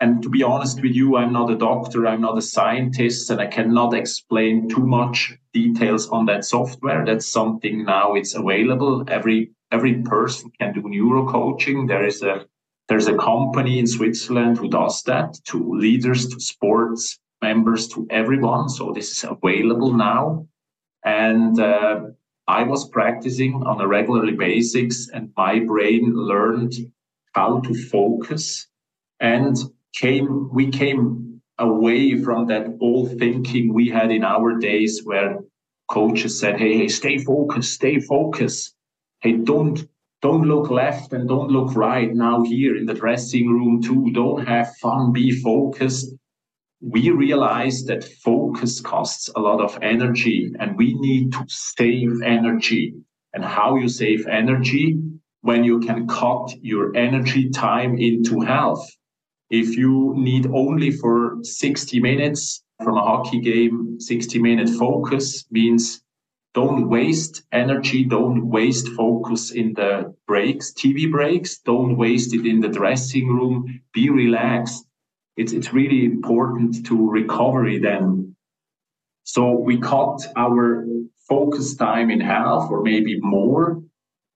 and 0.00 0.22
to 0.22 0.28
be 0.28 0.42
honest 0.42 0.82
with 0.82 0.92
you, 0.92 1.16
I'm 1.16 1.32
not 1.32 1.50
a 1.50 1.56
doctor, 1.56 2.06
I'm 2.06 2.20
not 2.20 2.36
a 2.36 2.42
scientist, 2.42 3.30
and 3.30 3.40
I 3.40 3.46
cannot 3.46 3.94
explain 3.94 4.68
too 4.68 4.84
much 4.84 5.32
details 5.52 6.08
on 6.08 6.26
that 6.26 6.44
software. 6.44 7.06
That's 7.06 7.26
something 7.26 7.84
now 7.84 8.14
it's 8.14 8.34
available. 8.34 9.04
Every 9.08 9.52
every 9.70 10.02
person 10.02 10.50
can 10.60 10.74
do 10.74 10.82
neuro 10.84 11.26
coaching. 11.30 11.86
There 11.86 12.04
is 12.04 12.22
a 12.22 12.44
there's 12.88 13.06
a 13.06 13.16
company 13.16 13.78
in 13.78 13.86
Switzerland 13.86 14.58
who 14.58 14.68
does 14.68 15.02
that 15.02 15.38
to 15.46 15.74
leaders, 15.74 16.28
to 16.28 16.40
sports 16.40 17.18
members, 17.42 17.88
to 17.88 18.06
everyone. 18.10 18.68
So 18.68 18.92
this 18.92 19.10
is 19.10 19.24
available 19.24 19.92
now. 19.92 20.46
And 21.04 21.58
uh, 21.58 22.00
I 22.46 22.62
was 22.64 22.88
practicing 22.88 23.54
on 23.54 23.80
a 23.80 23.88
regularly 23.88 24.34
basis, 24.34 25.08
and 25.08 25.30
my 25.36 25.60
brain 25.60 26.12
learned 26.14 26.74
how 27.34 27.60
to 27.60 27.74
focus 27.74 28.68
and 29.20 29.56
came 29.94 30.50
we 30.52 30.70
came 30.70 31.40
away 31.58 32.20
from 32.22 32.46
that 32.46 32.66
old 32.80 33.18
thinking 33.18 33.72
we 33.72 33.88
had 33.88 34.10
in 34.10 34.24
our 34.24 34.58
days 34.58 35.02
where 35.04 35.38
coaches 35.88 36.38
said 36.40 36.58
hey, 36.58 36.76
hey 36.78 36.88
stay 36.88 37.18
focused 37.18 37.74
stay 37.74 38.00
focused 38.00 38.74
hey 39.20 39.32
don't 39.32 39.88
don't 40.24 40.48
look 40.48 40.70
left 40.70 41.12
and 41.12 41.28
don't 41.28 41.50
look 41.50 41.76
right 41.76 42.14
now 42.14 42.42
here 42.42 42.76
in 42.78 42.86
the 42.86 42.94
dressing 42.94 43.46
room 43.46 43.82
too. 43.82 44.10
Don't 44.12 44.46
have 44.46 44.74
fun. 44.80 45.12
Be 45.12 45.30
focused. 45.42 46.14
We 46.80 47.10
realize 47.10 47.84
that 47.84 48.10
focus 48.24 48.80
costs 48.80 49.28
a 49.36 49.40
lot 49.40 49.60
of 49.60 49.78
energy 49.82 50.50
and 50.58 50.78
we 50.78 50.94
need 50.94 51.32
to 51.32 51.44
save 51.48 52.22
energy. 52.22 52.94
And 53.34 53.44
how 53.44 53.76
you 53.76 53.86
save 53.86 54.26
energy? 54.26 54.98
When 55.42 55.62
you 55.62 55.80
can 55.80 56.08
cut 56.08 56.54
your 56.62 56.96
energy 56.96 57.50
time 57.50 57.98
into 57.98 58.40
health 58.40 58.88
if 59.50 59.76
you 59.76 60.14
need 60.16 60.46
only 60.46 60.90
for 60.90 61.36
60 61.42 62.00
minutes 62.00 62.64
from 62.82 62.96
a 62.96 63.02
hockey 63.02 63.40
game, 63.40 64.00
60 64.00 64.38
minute 64.38 64.70
focus 64.70 65.44
means 65.50 66.02
don't 66.54 66.88
waste 66.88 67.42
energy, 67.52 68.04
don't 68.04 68.48
waste 68.48 68.88
focus 68.88 69.50
in 69.50 69.74
the 69.74 70.14
breaks, 70.26 70.72
TV 70.72 71.10
breaks, 71.10 71.58
don't 71.58 71.96
waste 71.96 72.32
it 72.34 72.46
in 72.46 72.60
the 72.60 72.68
dressing 72.68 73.28
room, 73.28 73.80
be 73.92 74.08
relaxed. 74.08 74.86
It's, 75.36 75.52
it's 75.52 75.72
really 75.72 76.04
important 76.04 76.86
to 76.86 77.10
recovery 77.10 77.78
then. 77.80 78.36
So 79.24 79.50
we 79.50 79.80
cut 79.80 80.20
our 80.36 80.86
focus 81.28 81.74
time 81.74 82.10
in 82.10 82.20
half 82.20 82.70
or 82.70 82.82
maybe 82.82 83.18
more 83.20 83.82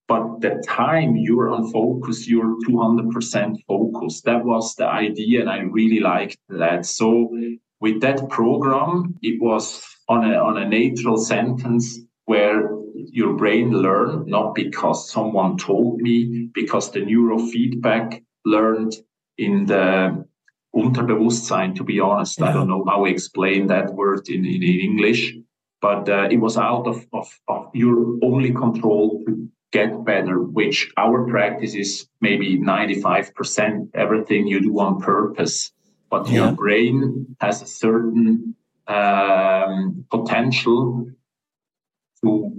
but 0.08 0.40
the 0.40 0.62
time 0.66 1.16
you're 1.16 1.50
on 1.50 1.70
focus, 1.70 2.26
you're 2.26 2.56
200% 2.66 3.56
focused. 3.68 4.25
That 4.25 4.42
was 4.42 4.75
the 4.75 4.87
idea, 4.87 5.42
and 5.42 5.50
I 5.50 5.58
really 5.58 6.00
liked 6.00 6.38
that. 6.48 6.87
So 6.87 7.30
with 7.80 8.00
that 8.00 8.26
program, 8.30 9.16
it 9.22 9.40
was 9.40 9.84
on 10.08 10.25
a 10.25 10.38
on 10.38 10.56
a 10.56 10.66
natural 10.66 11.18
sentence 11.18 11.98
where 12.28 12.68
your 12.94 13.32
brain 13.32 13.70
learned, 13.73 14.26
not 14.26 14.54
because 14.54 15.11
someone 15.11 15.56
told 15.56 15.99
me, 16.02 16.50
because 16.52 16.90
the 16.90 17.00
neurofeedback 17.00 18.23
learned 18.44 18.94
in 19.38 19.64
the 19.64 20.26
Unterbewusstsein, 20.76 21.75
to 21.76 21.85
be 21.85 22.00
honest. 22.00 22.38
Yeah. 22.38 22.50
I 22.50 22.52
don't 22.52 22.68
know 22.68 22.85
how 22.87 23.00
we 23.00 23.11
explain 23.11 23.68
that 23.68 23.94
word 23.94 24.28
in, 24.28 24.44
in, 24.44 24.62
in 24.62 24.80
English, 24.88 25.37
but 25.80 26.06
uh, 26.11 26.28
it 26.30 26.37
was 26.37 26.58
out 26.58 26.87
of, 26.87 27.06
of, 27.14 27.28
of 27.49 27.70
your 27.73 28.18
only 28.23 28.52
control 28.52 29.23
to 29.26 29.49
get 29.73 30.04
better, 30.04 30.38
which 30.42 30.92
our 30.99 31.26
practice 31.26 31.75
is 31.75 32.08
maybe 32.20 32.58
95% 32.58 33.88
everything 33.94 34.47
you 34.47 34.61
do 34.61 34.78
on 34.80 35.00
purpose. 35.00 35.73
But 36.11 36.28
yeah. 36.28 36.35
your 36.35 36.52
brain 36.52 37.37
has 37.40 37.62
a 37.62 37.66
certain 37.66 38.54
um, 38.87 40.04
potential 40.11 41.11
to 42.22 42.54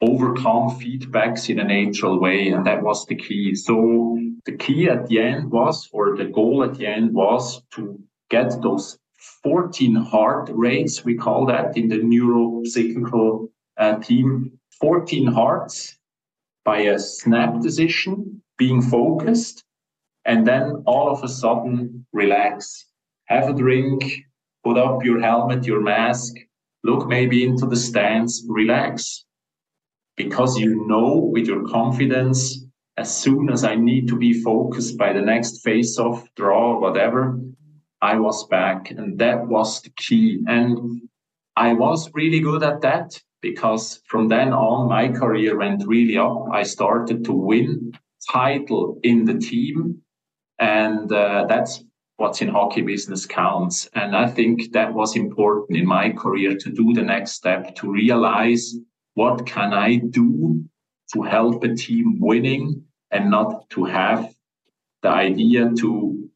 overcome 0.00 0.70
feedbacks 0.80 1.48
in 1.50 1.58
a 1.58 1.64
natural 1.64 2.18
way. 2.20 2.48
And 2.48 2.66
that 2.66 2.82
was 2.82 3.06
the 3.06 3.16
key. 3.16 3.54
So 3.54 4.18
the 4.46 4.56
key 4.56 4.88
at 4.88 5.06
the 5.06 5.20
end 5.20 5.50
was, 5.50 5.88
or 5.92 6.16
the 6.16 6.24
goal 6.24 6.64
at 6.64 6.74
the 6.74 6.86
end 6.86 7.12
was 7.12 7.62
to 7.74 7.98
get 8.30 8.62
those 8.62 8.98
14 9.42 9.94
heart 9.96 10.48
rates, 10.52 11.04
we 11.04 11.14
call 11.14 11.46
that 11.46 11.76
in 11.76 11.88
the 11.88 11.96
neuropsychical 11.96 13.48
uh, 13.76 13.98
team, 13.98 14.58
14 14.80 15.26
hearts 15.26 15.98
by 16.64 16.78
a 16.78 16.98
snap 16.98 17.60
decision, 17.60 18.42
being 18.56 18.80
focused, 18.80 19.64
and 20.24 20.46
then 20.46 20.82
all 20.86 21.10
of 21.10 21.22
a 21.22 21.28
sudden 21.28 22.06
relax. 22.12 22.86
Have 23.26 23.48
a 23.48 23.54
drink, 23.54 24.02
put 24.64 24.76
up 24.76 25.04
your 25.04 25.20
helmet, 25.20 25.64
your 25.64 25.80
mask, 25.80 26.34
look 26.82 27.08
maybe 27.08 27.44
into 27.44 27.66
the 27.66 27.76
stands, 27.76 28.44
relax. 28.48 29.24
Because 30.16 30.58
you 30.58 30.86
know 30.86 31.16
with 31.16 31.46
your 31.46 31.66
confidence, 31.68 32.64
as 32.96 33.16
soon 33.16 33.50
as 33.50 33.64
I 33.64 33.74
need 33.76 34.08
to 34.08 34.16
be 34.16 34.42
focused 34.42 34.98
by 34.98 35.12
the 35.12 35.22
next 35.22 35.62
face 35.62 35.98
off, 35.98 36.26
draw, 36.36 36.78
whatever, 36.78 37.40
I 38.02 38.18
was 38.18 38.46
back. 38.48 38.90
And 38.90 39.18
that 39.18 39.46
was 39.46 39.80
the 39.80 39.90
key. 39.96 40.42
And 40.46 41.08
I 41.56 41.72
was 41.72 42.10
really 42.14 42.40
good 42.40 42.62
at 42.62 42.80
that 42.82 43.20
because 43.40 44.00
from 44.06 44.28
then 44.28 44.52
on 44.52 44.88
my 44.88 45.08
career 45.08 45.58
went 45.58 45.86
really 45.86 46.16
up. 46.16 46.46
I 46.52 46.62
started 46.62 47.24
to 47.24 47.32
win 47.32 47.92
title 48.30 48.98
in 49.02 49.24
the 49.24 49.38
team, 49.38 50.02
and 50.58 51.10
uh, 51.12 51.46
that's 51.48 51.82
what's 52.20 52.42
in 52.42 52.48
hockey 52.48 52.82
business 52.82 53.24
counts. 53.24 53.88
And 53.94 54.14
I 54.14 54.28
think 54.28 54.72
that 54.72 54.92
was 54.92 55.16
important 55.16 55.78
in 55.78 55.86
my 55.86 56.10
career 56.10 56.54
to 56.54 56.70
do 56.70 56.92
the 56.92 57.02
next 57.02 57.32
step 57.32 57.74
to 57.76 57.90
realize 57.90 58.74
what 59.14 59.46
can 59.46 59.72
I 59.72 59.96
do 59.96 60.62
to 61.14 61.22
help 61.22 61.64
a 61.64 61.74
team 61.74 62.20
winning 62.20 62.84
and 63.10 63.30
not 63.30 63.68
to 63.70 63.84
have 63.84 64.32
the 65.02 65.08
idea 65.08 65.70
to 65.78 66.30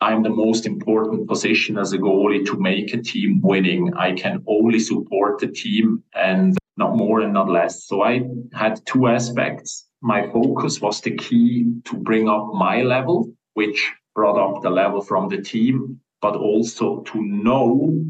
I'm 0.00 0.22
the 0.22 0.30
most 0.30 0.66
important 0.66 1.26
position 1.26 1.78
as 1.78 1.92
a 1.92 1.98
goalie 1.98 2.44
to 2.46 2.60
make 2.60 2.92
a 2.92 3.02
team 3.02 3.40
winning. 3.42 3.94
I 3.94 4.12
can 4.12 4.44
only 4.46 4.78
support 4.78 5.40
the 5.40 5.48
team 5.48 6.04
and 6.14 6.56
not 6.76 6.96
more 6.96 7.20
and 7.20 7.32
not 7.32 7.48
less. 7.48 7.84
So 7.84 8.02
I 8.02 8.20
had 8.52 8.84
two 8.84 9.08
aspects. 9.08 9.88
My 10.02 10.30
focus 10.30 10.80
was 10.80 11.00
the 11.00 11.16
key 11.16 11.72
to 11.86 11.96
bring 11.96 12.28
up 12.28 12.50
my 12.52 12.82
level, 12.82 13.32
which 13.54 13.90
brought 14.16 14.38
up 14.38 14.62
the 14.62 14.70
level 14.70 15.02
from 15.02 15.28
the 15.28 15.40
team, 15.40 16.00
but 16.20 16.34
also 16.34 17.02
to 17.02 17.22
know 17.22 18.04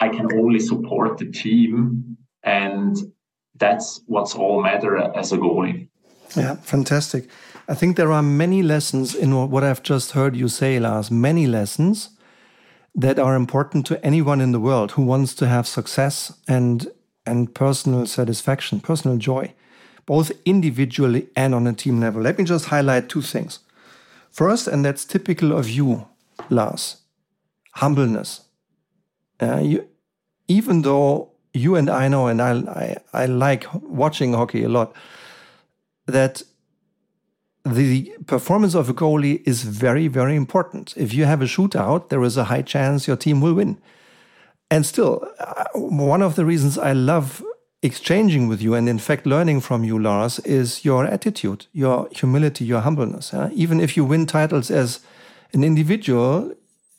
I 0.00 0.08
can 0.08 0.32
only 0.32 0.60
support 0.60 1.18
the 1.18 1.30
team. 1.30 2.16
And 2.44 2.96
that's 3.56 4.00
what's 4.06 4.34
all 4.34 4.62
matter 4.62 4.96
as 4.96 5.32
a 5.32 5.36
goalie. 5.36 5.88
Yeah, 6.36 6.54
fantastic. 6.54 7.28
I 7.68 7.74
think 7.74 7.96
there 7.96 8.12
are 8.12 8.22
many 8.22 8.62
lessons 8.62 9.14
in 9.14 9.50
what 9.50 9.64
I've 9.64 9.82
just 9.82 10.12
heard 10.12 10.34
you 10.34 10.48
say, 10.48 10.78
Lars, 10.78 11.10
many 11.10 11.46
lessons 11.46 12.10
that 12.94 13.18
are 13.18 13.34
important 13.34 13.86
to 13.86 14.04
anyone 14.04 14.40
in 14.40 14.52
the 14.52 14.60
world 14.60 14.92
who 14.92 15.02
wants 15.02 15.34
to 15.34 15.48
have 15.48 15.66
success 15.66 16.32
and 16.48 16.88
and 17.24 17.54
personal 17.54 18.04
satisfaction, 18.06 18.80
personal 18.80 19.16
joy, 19.16 19.54
both 20.06 20.32
individually 20.44 21.28
and 21.36 21.54
on 21.54 21.68
a 21.68 21.72
team 21.72 22.00
level. 22.00 22.20
Let 22.20 22.36
me 22.36 22.44
just 22.44 22.66
highlight 22.66 23.08
two 23.08 23.22
things. 23.22 23.60
First, 24.32 24.66
and 24.66 24.84
that's 24.84 25.04
typical 25.04 25.52
of 25.52 25.68
you, 25.68 26.06
Lars, 26.48 27.02
humbleness. 27.74 28.40
Uh, 29.40 29.60
you, 29.62 29.88
even 30.48 30.82
though 30.82 31.32
you 31.52 31.76
and 31.76 31.90
I 31.90 32.08
know, 32.08 32.28
and 32.28 32.40
I, 32.40 32.52
I, 32.52 32.96
I 33.12 33.26
like 33.26 33.66
watching 33.74 34.32
hockey 34.32 34.64
a 34.64 34.68
lot, 34.68 34.94
that 36.06 36.42
the 37.64 38.12
performance 38.26 38.74
of 38.74 38.88
a 38.88 38.94
goalie 38.94 39.42
is 39.46 39.62
very, 39.64 40.08
very 40.08 40.34
important. 40.34 40.94
If 40.96 41.12
you 41.12 41.26
have 41.26 41.42
a 41.42 41.46
shootout, 41.46 42.08
there 42.08 42.22
is 42.22 42.36
a 42.36 42.44
high 42.44 42.62
chance 42.62 43.06
your 43.06 43.16
team 43.16 43.40
will 43.40 43.54
win. 43.54 43.78
And 44.70 44.86
still, 44.86 45.28
uh, 45.38 45.64
one 45.74 46.22
of 46.22 46.34
the 46.34 46.46
reasons 46.46 46.78
I 46.78 46.92
love 46.94 47.44
exchanging 47.82 48.48
with 48.48 48.62
you 48.62 48.74
and, 48.74 48.88
in 48.88 48.98
fact, 48.98 49.26
learning 49.26 49.60
from 49.60 49.84
you, 49.84 49.98
Lars, 49.98 50.38
is 50.40 50.84
your 50.84 51.04
attitude, 51.04 51.66
your 51.72 52.08
humility, 52.12 52.64
your 52.64 52.80
humbleness. 52.80 53.34
Even 53.52 53.80
if 53.80 53.96
you 53.96 54.04
win 54.04 54.26
titles 54.26 54.70
as 54.70 55.00
an 55.52 55.64
individual, 55.64 56.54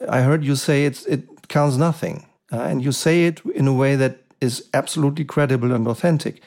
I 0.10 0.22
heard 0.22 0.44
you 0.44 0.56
say 0.56 0.86
it 0.86 1.48
counts 1.48 1.78
nothing. 1.78 2.26
Uh, 2.52 2.62
and 2.62 2.84
you 2.84 2.92
say 2.92 3.26
it 3.26 3.42
in 3.56 3.68
a 3.68 3.74
way 3.74 3.96
that 3.96 4.18
is 4.42 4.70
absolutely 4.74 5.26
credible 5.26 5.72
and 5.72 5.88
authentic 5.88 6.42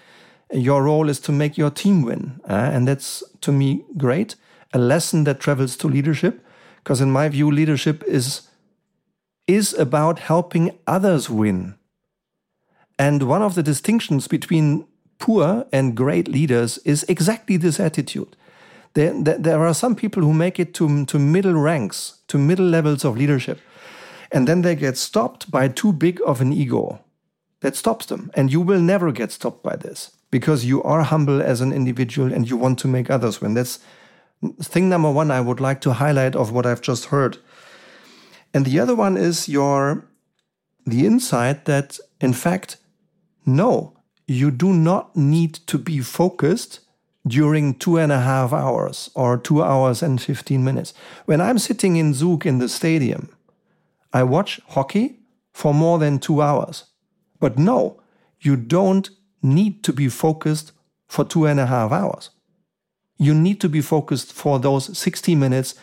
your 0.52 0.85
role 0.85 1.09
is 1.09 1.21
to 1.21 1.33
make 1.33 1.59
your 1.59 1.71
team 1.71 2.02
win. 2.02 2.40
Uh, 2.49 2.52
and 2.73 2.87
that's, 2.87 3.23
to 3.40 3.52
me, 3.52 3.85
great. 3.97 4.37
A 4.73 4.78
lesson 4.78 5.25
that 5.25 5.40
travels 5.40 5.76
to 5.78 5.88
leadership. 5.88 6.45
Because, 6.78 7.00
in 7.00 7.11
my 7.11 7.28
view, 7.28 7.50
leadership 7.50 8.02
is 8.05 8.43
is 9.47 9.73
about 9.75 10.19
helping 10.19 10.76
others 10.88 11.31
win. 11.31 11.76
And 12.99 13.25
one 13.25 13.43
of 13.43 13.55
the 13.55 13.62
distinctions 13.62 14.26
between 14.29 14.87
poor 15.19 15.67
and 15.73 15.97
great 15.97 16.29
leaders 16.29 16.79
is 16.79 17.05
exactly 17.09 17.57
this 17.57 17.79
attitude. 17.79 18.37
There, 18.95 19.12
there, 19.12 19.67
are 19.67 19.75
some 19.75 19.95
people 19.95 20.23
who 20.23 20.33
make 20.33 20.59
it 20.59 20.73
to, 20.75 21.05
to 21.05 21.19
middle 21.19 21.53
ranks, 21.53 22.21
to 22.29 22.38
middle 22.38 22.67
levels 22.67 23.05
of 23.05 23.17
leadership, 23.17 23.61
and 24.33 24.49
then 24.49 24.62
they 24.62 24.75
get 24.75 24.97
stopped 24.97 25.50
by 25.50 25.69
too 25.69 25.93
big 25.93 26.21
of 26.25 26.41
an 26.41 26.53
ego 26.53 27.00
that 27.61 27.76
stops 27.76 28.07
them. 28.07 28.31
And 28.35 28.50
you 28.50 28.61
will 28.61 28.81
never 28.81 29.12
get 29.12 29.33
stopped 29.33 29.62
by 29.62 29.76
this 29.76 30.12
because 30.31 30.65
you 30.65 30.83
are 30.83 31.03
humble 31.03 31.43
as 31.43 31.61
an 31.61 31.73
individual 31.73 32.33
and 32.33 32.49
you 32.49 32.57
want 32.57 32.79
to 32.81 32.88
make 32.88 33.11
others 33.11 33.41
win. 33.41 33.55
That's 33.55 33.79
thing 34.62 34.88
number 34.88 35.11
one 35.11 35.31
I 35.31 35.41
would 35.41 35.61
like 35.61 35.81
to 35.83 35.93
highlight 35.93 36.35
of 36.35 36.53
what 36.53 36.67
I've 36.67 36.83
just 36.83 37.07
heard. 37.07 37.38
And 38.55 38.65
the 38.65 38.81
other 38.81 38.95
one 38.95 39.17
is 39.17 39.49
your 39.49 40.07
the 40.87 41.05
insight 41.07 41.67
that 41.67 41.99
in 42.21 42.33
fact, 42.33 42.76
no, 43.47 43.97
you 44.26 44.50
do 44.50 44.73
not 44.73 45.17
need 45.17 45.55
to 45.69 45.79
be 45.79 46.00
focused 46.00 46.81
during 47.26 47.75
two 47.75 47.97
and 47.97 48.12
a 48.12 48.21
half 48.21 48.53
hours 48.53 49.11
or 49.15 49.38
two 49.38 49.62
hours 49.62 50.03
and 50.03 50.21
15 50.21 50.62
minutes. 50.62 50.95
When 51.25 51.41
I'm 51.41 51.59
sitting 51.59 51.97
in 51.97 52.15
Zug 52.15 52.47
in 52.47 52.59
the 52.59 52.69
stadium, 52.69 53.29
I 54.12 54.23
watch 54.23 54.61
hockey 54.69 55.21
for 55.53 55.73
more 55.73 55.99
than 55.99 56.19
two 56.19 56.43
hours. 56.43 56.85
But 57.41 57.59
no, 57.59 58.00
you 58.41 58.57
don't 58.57 59.11
need 59.43 59.83
to 59.85 59.93
be 59.93 60.09
focused 60.09 60.73
for 61.07 61.25
two 61.25 61.47
and 61.47 61.61
a 61.61 61.67
half 61.67 61.93
hours. 61.93 62.31
You 63.19 63.35
need 63.35 63.61
to 63.61 63.69
be 63.69 63.81
focused 63.81 64.33
for 64.33 64.59
those 64.59 64.97
60 64.97 65.35
minutes 65.35 65.75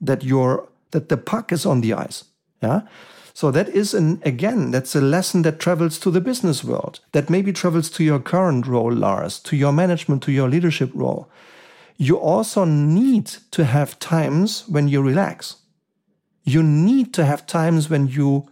that 0.00 0.22
you're 0.24 0.68
that 0.90 1.08
the 1.08 1.16
puck 1.16 1.52
is 1.52 1.64
on 1.64 1.80
the 1.80 1.94
ice. 1.94 2.24
Yeah. 2.62 2.82
So 3.34 3.50
that 3.50 3.68
is 3.68 3.94
an 3.94 4.20
again, 4.24 4.70
that's 4.70 4.94
a 4.94 5.00
lesson 5.00 5.42
that 5.42 5.58
travels 5.58 5.98
to 6.00 6.10
the 6.10 6.20
business 6.20 6.62
world, 6.62 7.00
that 7.12 7.30
maybe 7.30 7.52
travels 7.52 7.88
to 7.90 8.04
your 8.04 8.20
current 8.20 8.66
role, 8.66 8.92
Lars, 8.92 9.38
to 9.40 9.56
your 9.56 9.72
management, 9.72 10.22
to 10.24 10.32
your 10.32 10.48
leadership 10.48 10.90
role. 10.94 11.30
You 11.96 12.16
also 12.16 12.64
need 12.64 13.26
to 13.52 13.64
have 13.64 13.98
times 13.98 14.64
when 14.68 14.88
you 14.88 15.02
relax. 15.02 15.56
You 16.44 16.62
need 16.62 17.14
to 17.14 17.24
have 17.24 17.46
times 17.46 17.88
when 17.88 18.08
you 18.08 18.48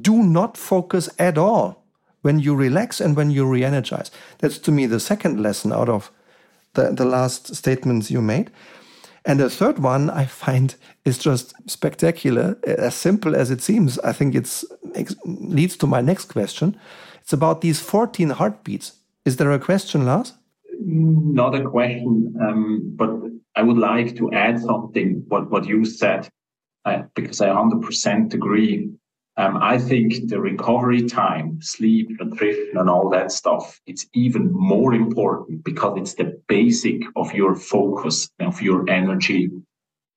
do 0.00 0.22
not 0.22 0.56
focus 0.56 1.08
at 1.18 1.36
all, 1.36 1.84
when 2.22 2.38
you 2.38 2.54
relax 2.54 3.00
and 3.00 3.16
when 3.16 3.30
you 3.30 3.46
re 3.46 3.64
energize. 3.64 4.10
That's 4.38 4.58
to 4.58 4.72
me 4.72 4.86
the 4.86 5.00
second 5.00 5.42
lesson 5.42 5.72
out 5.72 5.88
of 5.88 6.10
the, 6.74 6.92
the 6.92 7.04
last 7.04 7.54
statements 7.54 8.10
you 8.10 8.22
made. 8.22 8.50
And 9.24 9.38
the 9.38 9.50
third 9.50 9.78
one 9.78 10.10
I 10.10 10.24
find 10.24 10.74
is 11.04 11.18
just 11.18 11.54
spectacular, 11.70 12.58
as 12.64 12.94
simple 12.94 13.36
as 13.36 13.50
it 13.50 13.62
seems. 13.62 13.98
I 14.00 14.12
think 14.12 14.34
it 14.34 14.64
leads 15.24 15.76
to 15.76 15.86
my 15.86 16.00
next 16.00 16.32
question. 16.32 16.76
It's 17.20 17.32
about 17.32 17.60
these 17.60 17.80
14 17.80 18.30
heartbeats. 18.30 18.92
Is 19.24 19.36
there 19.36 19.52
a 19.52 19.58
question, 19.58 20.04
Lars? 20.06 20.32
Not 20.80 21.54
a 21.54 21.62
question, 21.62 22.34
um, 22.40 22.92
but 22.96 23.10
I 23.54 23.62
would 23.62 23.78
like 23.78 24.16
to 24.16 24.32
add 24.32 24.60
something 24.60 25.22
what 25.28 25.50
what 25.50 25.66
you 25.66 25.84
said, 25.84 26.28
because 27.14 27.40
I 27.40 27.48
100% 27.48 28.34
agree. 28.34 28.90
Um, 29.38 29.56
I 29.56 29.78
think 29.78 30.28
the 30.28 30.40
recovery 30.40 31.04
time, 31.08 31.58
sleep, 31.62 32.10
nutrition, 32.20 32.76
and 32.76 32.90
all 32.90 33.08
that 33.10 33.32
stuff, 33.32 33.80
it's 33.86 34.06
even 34.12 34.52
more 34.52 34.92
important 34.92 35.64
because 35.64 35.98
it's 35.98 36.14
the 36.14 36.38
basic 36.48 37.00
of 37.16 37.32
your 37.32 37.54
focus, 37.54 38.28
of 38.40 38.60
your 38.60 38.88
energy. 38.90 39.50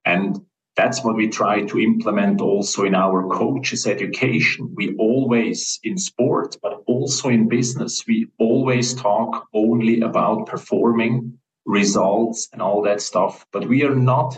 And 0.04 0.40
that's 0.76 1.02
what 1.04 1.16
we 1.16 1.30
try 1.30 1.62
to 1.62 1.80
implement 1.80 2.42
also 2.42 2.84
in 2.84 2.94
our 2.94 3.30
coaches 3.30 3.88
education. 3.88 4.74
We 4.76 4.96
always, 4.98 5.80
in 5.84 5.98
sport, 5.98 6.58
but 6.62 6.84
also 6.86 7.30
in 7.30 7.48
business, 7.48 8.04
we 8.06 8.28
always 8.38 8.94
talk 8.94 9.48
only 9.54 10.02
about 10.02 10.48
performing 10.48 11.40
results 11.66 12.50
and 12.52 12.62
all 12.62 12.82
that 12.84 13.02
stuff, 13.02 13.46
but 13.54 13.68
we 13.68 13.84
are 13.84 13.96
not 13.96 14.38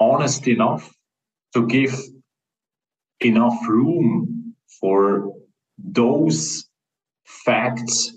honest 0.00 0.48
enough 0.48 0.92
to 1.54 1.66
give 1.66 1.94
enough 3.20 3.56
room 3.68 4.54
for 4.80 5.32
those 5.78 6.68
facts 7.24 8.12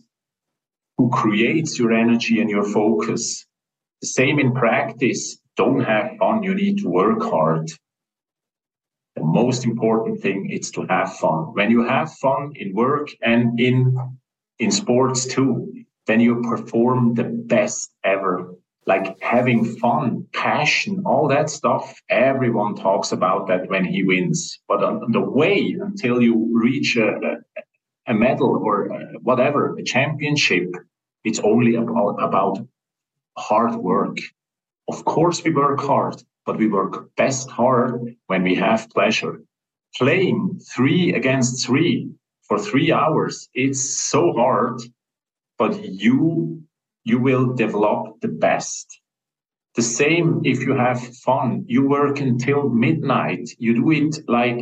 who 0.98 1.10
creates 1.10 1.80
your 1.80 1.94
energy 1.94 2.42
and 2.42 2.50
your 2.50 2.66
focus. 2.66 3.46
The 4.02 4.08
same 4.08 4.40
in 4.40 4.54
practice. 4.54 5.38
Don't 5.56 5.82
have 5.82 6.18
fun. 6.18 6.44
You 6.44 6.56
need 6.56 6.80
to 6.80 6.90
work 6.90 7.22
hard. 7.22 7.70
The 9.16 9.24
most 9.24 9.66
important 9.66 10.22
thing 10.22 10.50
is 10.50 10.72
to 10.72 10.86
have 10.90 11.18
fun. 11.18 11.54
When 11.54 11.72
you 11.72 11.84
have 11.84 12.14
fun 12.14 12.54
in 12.56 12.74
work 12.74 13.10
and 13.22 13.60
in 13.60 13.98
in 14.60 14.72
sports 14.72 15.26
too, 15.26 15.74
then 16.06 16.20
you 16.20 16.42
perform 16.42 17.14
the 17.14 17.24
best 17.24 17.94
ever 18.04 18.56
like 18.90 19.22
having 19.22 19.64
fun, 19.64 20.26
passion, 20.34 21.04
all 21.06 21.28
that 21.28 21.48
stuff. 21.48 22.02
Everyone 22.10 22.74
talks 22.74 23.12
about 23.12 23.48
that 23.48 23.70
when 23.70 23.86
he 23.86 24.04
wins. 24.04 24.60
But 24.68 24.84
on 24.84 25.12
the 25.12 25.22
way 25.22 25.78
until 25.80 26.20
you 26.24 26.34
reach 26.52 26.98
a, 26.98 27.12
a 28.08 28.14
medal 28.16 28.52
or 28.66 28.92
uh, 28.92 28.98
whatever, 29.22 29.78
a 29.78 29.84
championship, 29.84 30.70
it's 31.24 31.40
only 31.52 31.76
about, 31.76 32.16
about 32.20 32.68
hard 33.38 33.76
work. 33.76 34.18
Of 34.88 35.06
course, 35.06 35.44
we 35.44 35.52
work 35.52 35.80
hard, 35.82 36.18
but 36.48 36.58
we 36.58 36.68
work 36.68 37.16
best 37.16 37.48
hard 37.48 38.16
when 38.26 38.42
we 38.42 38.56
have 38.56 38.90
pleasure. 38.90 39.44
Playing 39.98 40.60
three 40.76 41.14
against 41.14 41.64
three 41.64 42.10
for 42.48 42.58
three 42.58 42.92
hours, 42.92 43.50
it's 43.54 43.84
so 44.12 44.34
hard, 44.34 44.82
but 45.60 45.74
you 45.86 46.59
you 47.10 47.20
will 47.20 47.54
develop 47.54 48.22
the 48.22 48.28
best. 48.28 49.02
The 49.76 49.82
same 49.82 50.42
if 50.44 50.60
you 50.62 50.74
have 50.76 51.02
fun. 51.18 51.66
You 51.68 51.88
work 51.88 52.20
until 52.20 52.70
midnight. 52.70 53.50
You 53.58 53.74
do 53.76 53.92
it 53.92 54.16
like 54.28 54.60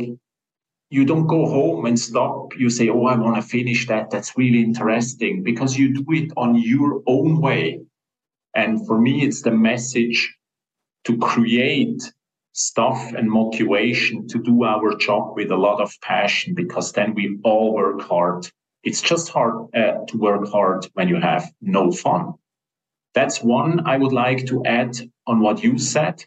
you 0.90 1.04
don't 1.04 1.26
go 1.26 1.46
home 1.46 1.84
and 1.84 1.98
stop. 1.98 2.56
You 2.58 2.70
say, 2.70 2.88
Oh, 2.88 3.04
I 3.06 3.16
want 3.16 3.36
to 3.36 3.42
finish 3.42 3.86
that. 3.88 4.10
That's 4.10 4.38
really 4.38 4.62
interesting 4.62 5.42
because 5.42 5.76
you 5.78 5.92
do 5.92 6.04
it 6.12 6.32
on 6.36 6.54
your 6.54 7.02
own 7.06 7.40
way. 7.40 7.80
And 8.54 8.86
for 8.86 8.98
me, 8.98 9.24
it's 9.26 9.42
the 9.42 9.50
message 9.50 10.34
to 11.04 11.18
create 11.18 12.02
stuff 12.52 13.12
and 13.16 13.30
motivation 13.30 14.26
to 14.28 14.38
do 14.38 14.64
our 14.64 14.96
job 14.96 15.36
with 15.36 15.50
a 15.50 15.56
lot 15.56 15.80
of 15.80 15.92
passion 16.00 16.54
because 16.54 16.92
then 16.92 17.14
we 17.14 17.38
all 17.44 17.74
work 17.74 18.00
hard 18.00 18.50
it's 18.88 19.02
just 19.02 19.28
hard 19.28 19.54
uh, 19.76 20.06
to 20.08 20.16
work 20.16 20.48
hard 20.48 20.86
when 20.94 21.08
you 21.08 21.20
have 21.20 21.44
no 21.60 21.92
fun. 21.92 22.32
That's 23.14 23.42
one 23.42 23.86
I 23.86 23.98
would 23.98 24.14
like 24.14 24.46
to 24.46 24.64
add 24.64 24.96
on 25.26 25.40
what 25.40 25.62
you 25.62 25.78
said. 25.78 26.24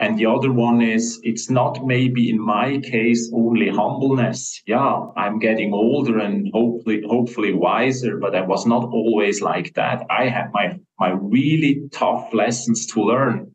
And 0.00 0.18
the 0.18 0.26
other 0.26 0.52
one 0.52 0.82
is 0.82 1.20
it's 1.22 1.48
not 1.48 1.86
maybe 1.86 2.30
in 2.30 2.40
my 2.40 2.78
case 2.78 3.30
only 3.32 3.68
humbleness. 3.68 4.60
Yeah, 4.66 5.06
I'm 5.16 5.38
getting 5.38 5.72
older 5.72 6.18
and 6.18 6.50
hopefully 6.52 7.02
hopefully 7.06 7.52
wiser, 7.52 8.16
but 8.18 8.34
I 8.34 8.40
was 8.40 8.66
not 8.66 8.84
always 8.98 9.40
like 9.40 9.74
that. 9.74 10.04
I 10.10 10.28
had 10.28 10.50
my 10.52 10.66
my 10.98 11.10
really 11.38 11.88
tough 11.92 12.34
lessons 12.34 12.86
to 12.86 13.04
learn. 13.04 13.54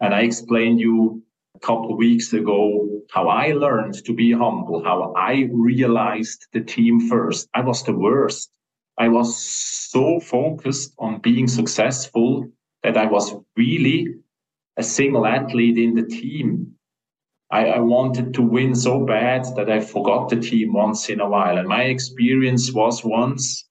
And 0.00 0.14
I 0.14 0.20
explained 0.20 0.78
you 0.78 1.23
couple 1.64 1.92
of 1.92 1.98
weeks 1.98 2.32
ago 2.32 2.94
how 3.10 3.28
I 3.28 3.52
learned 3.52 3.94
to 4.04 4.12
be 4.12 4.32
humble, 4.32 4.82
how 4.84 5.12
I 5.16 5.48
realized 5.52 6.46
the 6.52 6.60
team 6.60 7.08
first. 7.08 7.48
I 7.54 7.60
was 7.60 7.82
the 7.82 7.92
worst. 7.92 8.50
I 8.98 9.08
was 9.08 9.36
so 9.36 10.20
focused 10.20 10.94
on 10.98 11.20
being 11.20 11.48
successful 11.48 12.50
that 12.82 12.96
I 12.96 13.06
was 13.06 13.34
really 13.56 14.08
a 14.76 14.82
single 14.82 15.26
athlete 15.26 15.78
in 15.78 15.94
the 15.94 16.04
team. 16.04 16.72
I, 17.50 17.66
I, 17.66 17.78
wanted 17.78 18.34
to 18.34 18.42
win 18.42 18.74
so 18.74 19.04
bad 19.04 19.44
that 19.56 19.70
I 19.70 19.80
forgot 19.80 20.28
the 20.28 20.40
team 20.40 20.72
once 20.72 21.08
in 21.08 21.20
a 21.20 21.28
while. 21.28 21.58
And 21.58 21.68
my 21.68 21.84
experience 21.84 22.72
was 22.72 23.04
once 23.04 23.68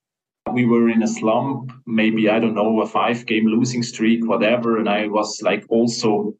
we 0.52 0.64
were 0.64 0.88
in 0.88 1.02
a 1.02 1.08
slump, 1.08 1.72
maybe, 1.86 2.30
I 2.30 2.38
don't 2.38 2.54
know, 2.54 2.80
a 2.80 2.86
five 2.86 3.26
game 3.26 3.46
losing 3.46 3.82
streak, 3.82 4.26
whatever. 4.26 4.78
And 4.78 4.88
I 4.88 5.08
was 5.08 5.40
like 5.42 5.64
also 5.68 6.34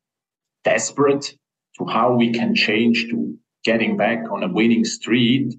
desperate 0.64 1.35
to 1.79 1.87
how 1.87 2.15
we 2.15 2.33
can 2.33 2.55
change 2.55 3.09
to 3.11 3.37
getting 3.65 3.97
back 3.97 4.31
on 4.31 4.43
a 4.43 4.53
winning 4.53 4.85
streak. 4.85 5.57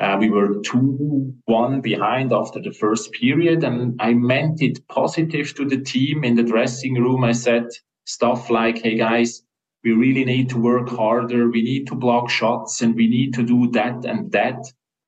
Uh, 0.00 0.16
we 0.18 0.30
were 0.30 0.60
2 0.62 1.34
1 1.44 1.80
behind 1.80 2.32
after 2.32 2.60
the 2.60 2.72
first 2.72 3.12
period, 3.12 3.64
and 3.64 4.00
I 4.00 4.14
meant 4.14 4.62
it 4.62 4.86
positive 4.88 5.54
to 5.56 5.66
the 5.66 5.78
team 5.78 6.24
in 6.24 6.36
the 6.36 6.42
dressing 6.42 6.94
room. 6.94 7.24
I 7.24 7.32
said 7.32 7.68
stuff 8.06 8.48
like, 8.50 8.82
hey 8.82 8.96
guys, 8.96 9.42
we 9.84 9.92
really 9.92 10.24
need 10.24 10.48
to 10.50 10.58
work 10.58 10.88
harder. 10.88 11.48
We 11.48 11.62
need 11.62 11.86
to 11.88 11.94
block 11.94 12.30
shots 12.30 12.82
and 12.82 12.94
we 12.94 13.08
need 13.08 13.34
to 13.34 13.42
do 13.42 13.70
that 13.72 14.04
and 14.04 14.30
that. 14.32 14.58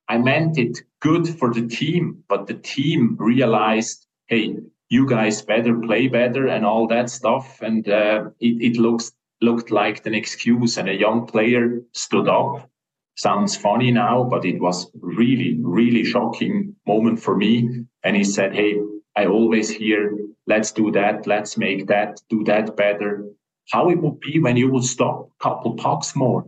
I 0.08 0.18
meant 0.18 0.58
it 0.58 0.78
good 1.00 1.28
for 1.28 1.52
the 1.52 1.66
team, 1.66 2.22
but 2.28 2.46
the 2.46 2.54
team 2.54 3.16
realized, 3.18 4.06
hey, 4.26 4.56
you 4.88 5.06
guys 5.06 5.42
better 5.42 5.78
play 5.78 6.08
better 6.08 6.46
and 6.46 6.64
all 6.66 6.86
that 6.88 7.10
stuff. 7.10 7.60
And 7.62 7.88
uh, 7.88 8.30
it, 8.40 8.74
it 8.74 8.76
looks 8.78 9.12
looked 9.42 9.70
like 9.70 10.06
an 10.06 10.14
excuse 10.14 10.78
and 10.78 10.88
a 10.88 10.94
young 10.94 11.26
player 11.26 11.82
stood 11.92 12.28
up 12.28 12.70
sounds 13.14 13.56
funny 13.56 13.90
now, 13.90 14.24
but 14.24 14.44
it 14.44 14.60
was 14.60 14.90
really, 15.00 15.58
really 15.62 16.04
shocking 16.04 16.74
moment 16.86 17.20
for 17.20 17.36
me. 17.36 17.84
And 18.04 18.16
he 18.16 18.24
said, 18.24 18.54
Hey, 18.54 18.80
I 19.16 19.26
always 19.26 19.70
hear, 19.70 20.16
let's 20.46 20.72
do 20.72 20.90
that, 20.92 21.26
let's 21.26 21.56
make 21.56 21.86
that, 21.88 22.20
do 22.28 22.44
that 22.44 22.76
better. 22.76 23.24
How 23.70 23.90
it 23.90 24.00
would 24.02 24.20
be 24.20 24.38
when 24.38 24.56
you 24.56 24.70
would 24.70 24.84
stop 24.84 25.28
couple 25.38 25.74
pucks 25.74 26.16
more. 26.16 26.46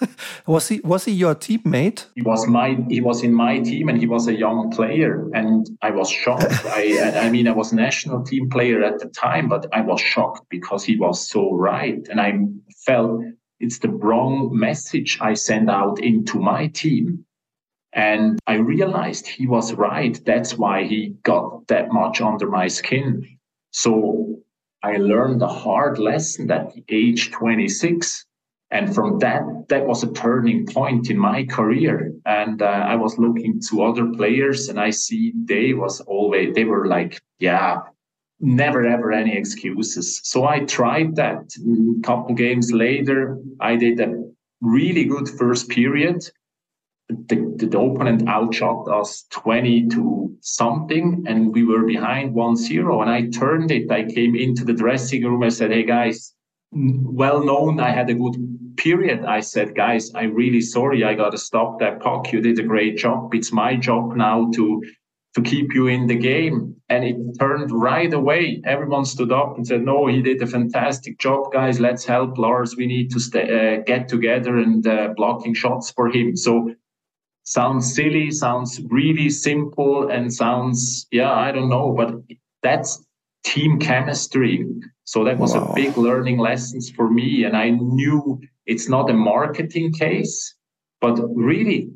was 0.46 0.68
he 0.68 0.80
was 0.80 1.04
he 1.04 1.12
your 1.12 1.34
teammate? 1.34 2.06
He 2.14 2.22
was 2.22 2.46
my 2.46 2.76
he 2.88 3.00
was 3.00 3.22
in 3.22 3.34
my 3.34 3.58
team 3.60 3.88
and 3.88 3.98
he 3.98 4.06
was 4.06 4.28
a 4.28 4.34
young 4.34 4.70
player 4.70 5.28
and 5.34 5.68
I 5.82 5.90
was 5.90 6.10
shocked. 6.10 6.46
I 6.66 7.26
I 7.26 7.30
mean 7.30 7.48
I 7.48 7.52
was 7.52 7.72
national 7.72 8.24
team 8.24 8.48
player 8.50 8.82
at 8.82 8.98
the 8.98 9.08
time, 9.08 9.48
but 9.48 9.66
I 9.72 9.80
was 9.80 10.00
shocked 10.00 10.46
because 10.48 10.84
he 10.84 10.96
was 10.96 11.28
so 11.28 11.52
right. 11.52 12.06
And 12.08 12.20
I 12.20 12.38
felt 12.84 13.20
it's 13.60 13.78
the 13.80 13.90
wrong 13.90 14.50
message 14.52 15.18
I 15.20 15.34
send 15.34 15.70
out 15.70 16.00
into 16.00 16.38
my 16.38 16.68
team. 16.68 17.24
And 17.92 18.38
I 18.46 18.54
realized 18.54 19.26
he 19.26 19.46
was 19.46 19.72
right. 19.72 20.20
That's 20.24 20.56
why 20.56 20.84
he 20.84 21.14
got 21.22 21.66
that 21.68 21.90
much 21.90 22.20
under 22.20 22.48
my 22.48 22.68
skin. 22.68 23.26
So 23.70 24.38
I 24.82 24.98
learned 24.98 25.42
a 25.42 25.48
hard 25.48 25.98
lesson 25.98 26.50
at 26.50 26.72
age 26.88 27.32
26. 27.32 28.24
And 28.70 28.94
from 28.94 29.18
that, 29.20 29.42
that 29.68 29.86
was 29.86 30.02
a 30.02 30.12
turning 30.12 30.66
point 30.66 31.08
in 31.08 31.18
my 31.18 31.44
career. 31.44 32.12
And 32.26 32.60
uh, 32.60 32.66
I 32.66 32.96
was 32.96 33.18
looking 33.18 33.60
to 33.70 33.82
other 33.82 34.06
players 34.12 34.68
and 34.68 34.78
I 34.78 34.90
see 34.90 35.32
they 35.44 35.72
was 35.72 36.00
always, 36.02 36.54
they 36.54 36.64
were 36.64 36.86
like, 36.86 37.20
yeah, 37.38 37.78
never 38.40 38.86
ever 38.86 39.10
any 39.12 39.36
excuses. 39.36 40.20
So 40.24 40.44
I 40.44 40.60
tried 40.60 41.16
that. 41.16 41.50
A 41.56 42.02
couple 42.02 42.34
games 42.34 42.72
later, 42.72 43.38
I 43.60 43.76
did 43.76 44.00
a 44.00 44.22
really 44.60 45.04
good 45.04 45.28
first 45.28 45.68
period. 45.68 46.22
The, 47.08 47.54
the 47.56 47.78
opponent 47.78 48.28
outshot 48.28 48.86
us 48.88 49.24
20 49.30 49.88
to 49.88 50.36
something, 50.40 51.24
and 51.26 51.54
we 51.54 51.64
were 51.64 51.86
behind 51.86 52.34
1 52.34 52.56
0. 52.56 53.00
And 53.00 53.10
I 53.10 53.28
turned 53.30 53.70
it. 53.70 53.90
I 53.90 54.04
came 54.04 54.36
into 54.36 54.62
the 54.64 54.74
dressing 54.74 55.24
room. 55.24 55.42
I 55.42 55.48
said, 55.48 55.70
Hey, 55.70 55.84
guys, 55.84 56.34
well 56.72 57.44
known, 57.44 57.80
I 57.80 57.90
had 57.90 58.10
a 58.10 58.14
good 58.14 58.36
period. 58.76 59.24
I 59.24 59.40
said, 59.40 59.74
Guys, 59.74 60.12
I'm 60.14 60.34
really 60.34 60.60
sorry. 60.60 61.04
I 61.04 61.14
got 61.14 61.30
to 61.30 61.38
stop 61.38 61.78
that 61.80 62.00
puck. 62.00 62.32
You 62.32 62.40
did 62.40 62.58
a 62.58 62.62
great 62.62 62.96
job. 62.96 63.34
It's 63.34 63.52
my 63.52 63.76
job 63.76 64.16
now 64.16 64.50
to 64.54 64.82
to 65.34 65.42
keep 65.42 65.74
you 65.74 65.86
in 65.88 66.06
the 66.06 66.16
game. 66.16 66.74
And 66.88 67.04
it 67.04 67.16
turned 67.38 67.70
right 67.70 68.12
away. 68.12 68.62
Everyone 68.64 69.04
stood 69.04 69.30
up 69.30 69.56
and 69.56 69.66
said, 69.66 69.82
No, 69.82 70.06
he 70.06 70.22
did 70.22 70.42
a 70.42 70.46
fantastic 70.46 71.18
job, 71.18 71.52
guys. 71.52 71.80
Let's 71.80 72.04
help 72.04 72.38
Lars. 72.38 72.76
We 72.76 72.86
need 72.86 73.10
to 73.10 73.20
stay, 73.20 73.76
uh, 73.78 73.82
get 73.84 74.08
together 74.08 74.56
and 74.56 74.86
uh, 74.86 75.08
blocking 75.16 75.54
shots 75.54 75.90
for 75.90 76.08
him. 76.08 76.34
So, 76.36 76.74
sounds 77.44 77.94
silly, 77.94 78.30
sounds 78.30 78.80
really 78.88 79.28
simple, 79.28 80.08
and 80.08 80.32
sounds, 80.32 81.06
yeah, 81.10 81.32
I 81.32 81.52
don't 81.52 81.68
know, 81.68 81.92
but 81.92 82.14
that's 82.62 83.04
team 83.44 83.78
chemistry. 83.78 84.66
So, 85.08 85.24
that 85.24 85.38
was 85.38 85.54
wow. 85.54 85.68
a 85.68 85.74
big 85.74 85.96
learning 85.96 86.36
lessons 86.36 86.90
for 86.90 87.08
me. 87.08 87.44
And 87.44 87.56
I 87.56 87.70
knew 87.70 88.42
it's 88.66 88.90
not 88.90 89.08
a 89.08 89.14
marketing 89.14 89.94
case, 89.94 90.54
but 91.00 91.14
really 91.34 91.88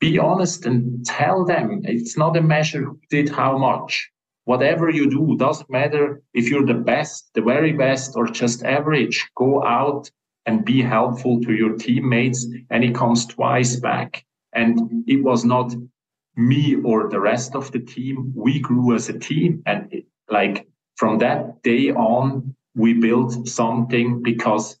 be 0.00 0.18
honest 0.18 0.66
and 0.66 1.06
tell 1.06 1.44
them 1.44 1.82
it's 1.84 2.18
not 2.18 2.36
a 2.36 2.42
measure 2.42 2.82
who 2.82 2.98
did 3.08 3.28
how 3.28 3.56
much. 3.56 4.10
Whatever 4.46 4.90
you 4.90 5.08
do 5.08 5.36
doesn't 5.36 5.70
matter 5.70 6.20
if 6.34 6.50
you're 6.50 6.66
the 6.66 6.82
best, 6.92 7.30
the 7.34 7.40
very 7.40 7.72
best, 7.72 8.16
or 8.16 8.26
just 8.26 8.64
average. 8.64 9.30
Go 9.36 9.64
out 9.64 10.10
and 10.44 10.64
be 10.64 10.82
helpful 10.82 11.40
to 11.42 11.52
your 11.52 11.76
teammates, 11.76 12.48
and 12.70 12.82
it 12.82 12.96
comes 12.96 13.26
twice 13.26 13.76
back. 13.76 14.24
And 14.52 15.04
it 15.06 15.22
was 15.22 15.44
not 15.44 15.72
me 16.34 16.74
or 16.82 17.08
the 17.08 17.20
rest 17.20 17.54
of 17.54 17.70
the 17.70 17.78
team. 17.78 18.32
We 18.34 18.58
grew 18.58 18.92
as 18.96 19.08
a 19.08 19.16
team, 19.16 19.62
and 19.66 19.86
it, 19.92 20.06
like 20.28 20.66
from 20.96 21.18
that 21.18 21.62
day 21.62 21.90
on, 21.90 22.54
we 22.74 22.94
built 22.94 23.48
something 23.48 24.22
because 24.22 24.78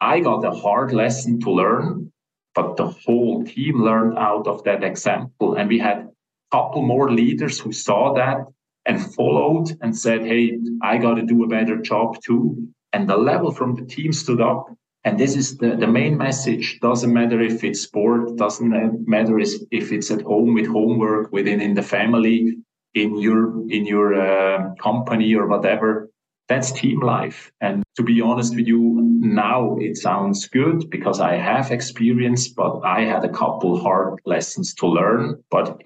I 0.00 0.20
got 0.20 0.44
a 0.44 0.50
hard 0.50 0.92
lesson 0.92 1.40
to 1.40 1.50
learn 1.50 2.12
but 2.56 2.76
the 2.76 2.88
whole 2.88 3.44
team 3.44 3.82
learned 3.82 4.18
out 4.18 4.48
of 4.48 4.64
that 4.64 4.82
example. 4.82 5.54
And 5.54 5.68
we 5.68 5.78
had 5.78 5.98
a 5.98 6.08
couple 6.50 6.82
more 6.82 7.12
leaders 7.12 7.60
who 7.60 7.70
saw 7.70 8.14
that 8.14 8.38
and 8.86 9.14
followed 9.14 9.76
and 9.82 9.96
said, 9.96 10.22
Hey, 10.24 10.58
I 10.82 10.96
got 10.96 11.14
to 11.14 11.22
do 11.22 11.44
a 11.44 11.48
better 11.48 11.76
job 11.76 12.16
too. 12.24 12.66
And 12.94 13.08
the 13.08 13.16
level 13.16 13.52
from 13.52 13.74
the 13.74 13.84
team 13.84 14.12
stood 14.12 14.40
up. 14.40 14.66
And 15.04 15.20
this 15.20 15.36
is 15.36 15.58
the, 15.58 15.76
the 15.76 15.86
main 15.86 16.16
message. 16.16 16.80
Doesn't 16.80 17.12
matter 17.12 17.40
if 17.40 17.62
it's 17.62 17.82
sport, 17.82 18.36
doesn't 18.36 19.06
matter 19.06 19.38
if 19.38 19.92
it's 19.92 20.10
at 20.10 20.22
home 20.22 20.54
with 20.54 20.66
homework, 20.66 21.30
within 21.32 21.60
in 21.60 21.74
the 21.74 21.82
family, 21.82 22.56
in 22.96 23.18
your 23.20 23.70
in 23.70 23.86
your 23.86 24.14
uh, 24.14 24.74
company 24.82 25.34
or 25.34 25.46
whatever 25.46 26.10
that's 26.48 26.72
team 26.72 27.00
life. 27.00 27.50
And 27.60 27.82
to 27.96 28.02
be 28.02 28.20
honest 28.20 28.54
with 28.54 28.66
you, 28.66 29.00
now 29.20 29.76
it 29.80 29.96
sounds 29.96 30.46
good 30.46 30.88
because 30.90 31.20
I 31.20 31.34
have 31.36 31.70
experience, 31.70 32.48
but 32.48 32.80
I 32.84 33.00
had 33.00 33.24
a 33.24 33.28
couple 33.28 33.80
hard 33.80 34.20
lessons 34.24 34.74
to 34.74 34.86
learn. 34.86 35.42
But 35.50 35.82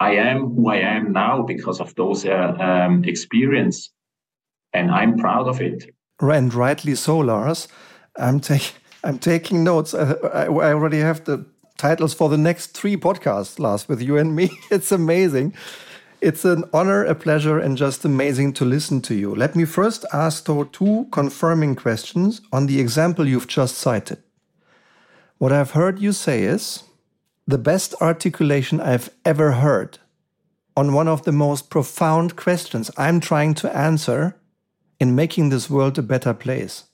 I 0.00 0.12
am 0.14 0.54
who 0.54 0.68
I 0.68 0.76
am 0.76 1.12
now 1.12 1.42
because 1.42 1.80
of 1.80 1.94
those 1.96 2.24
uh, 2.24 2.54
um, 2.60 3.04
experience, 3.04 3.90
and 4.72 4.90
I'm 4.90 5.18
proud 5.18 5.48
of 5.48 5.60
it. 5.60 5.90
And 6.20 6.54
rightly 6.54 6.94
so, 6.94 7.18
Lars. 7.18 7.68
I'm 8.16 8.40
taking 8.40 8.76
I'm 9.04 9.18
taking 9.18 9.64
notes. 9.64 9.94
I, 9.94 10.12
I 10.44 10.72
already 10.72 10.98
have 10.98 11.24
the 11.24 11.44
titles 11.76 12.14
for 12.14 12.28
the 12.28 12.38
next 12.38 12.76
three 12.76 12.96
podcasts, 12.96 13.58
Lars, 13.58 13.88
with 13.88 14.02
you 14.02 14.16
and 14.16 14.34
me. 14.34 14.50
It's 14.70 14.92
amazing. 14.92 15.54
It's 16.20 16.44
an 16.44 16.64
honor, 16.72 17.04
a 17.04 17.14
pleasure, 17.14 17.60
and 17.60 17.76
just 17.76 18.04
amazing 18.04 18.52
to 18.54 18.64
listen 18.64 19.00
to 19.02 19.14
you. 19.14 19.32
Let 19.32 19.54
me 19.54 19.64
first 19.64 20.04
ask 20.12 20.44
two 20.46 21.06
confirming 21.12 21.76
questions 21.76 22.40
on 22.52 22.66
the 22.66 22.80
example 22.80 23.28
you've 23.28 23.46
just 23.46 23.78
cited. 23.78 24.18
What 25.38 25.52
I've 25.52 25.70
heard 25.70 26.00
you 26.00 26.12
say 26.12 26.42
is 26.42 26.82
the 27.46 27.56
best 27.56 27.94
articulation 28.00 28.80
I've 28.80 29.10
ever 29.24 29.52
heard 29.52 29.98
on 30.76 30.92
one 30.92 31.06
of 31.06 31.22
the 31.22 31.30
most 31.30 31.70
profound 31.70 32.34
questions 32.34 32.90
I'm 32.96 33.20
trying 33.20 33.54
to 33.54 33.76
answer 33.76 34.34
in 34.98 35.14
making 35.14 35.50
this 35.50 35.70
world 35.70 35.98
a 35.98 36.02
better 36.02 36.34
place. 36.34 36.84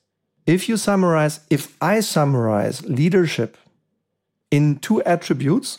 If 0.47 0.69
you 0.69 0.77
summarize, 0.77 1.41
if 1.49 1.79
I 1.81 2.01
summarize 2.01 2.85
leadership 2.85 3.57
in 4.51 4.81
two 4.81 5.03
attributes, 5.05 5.79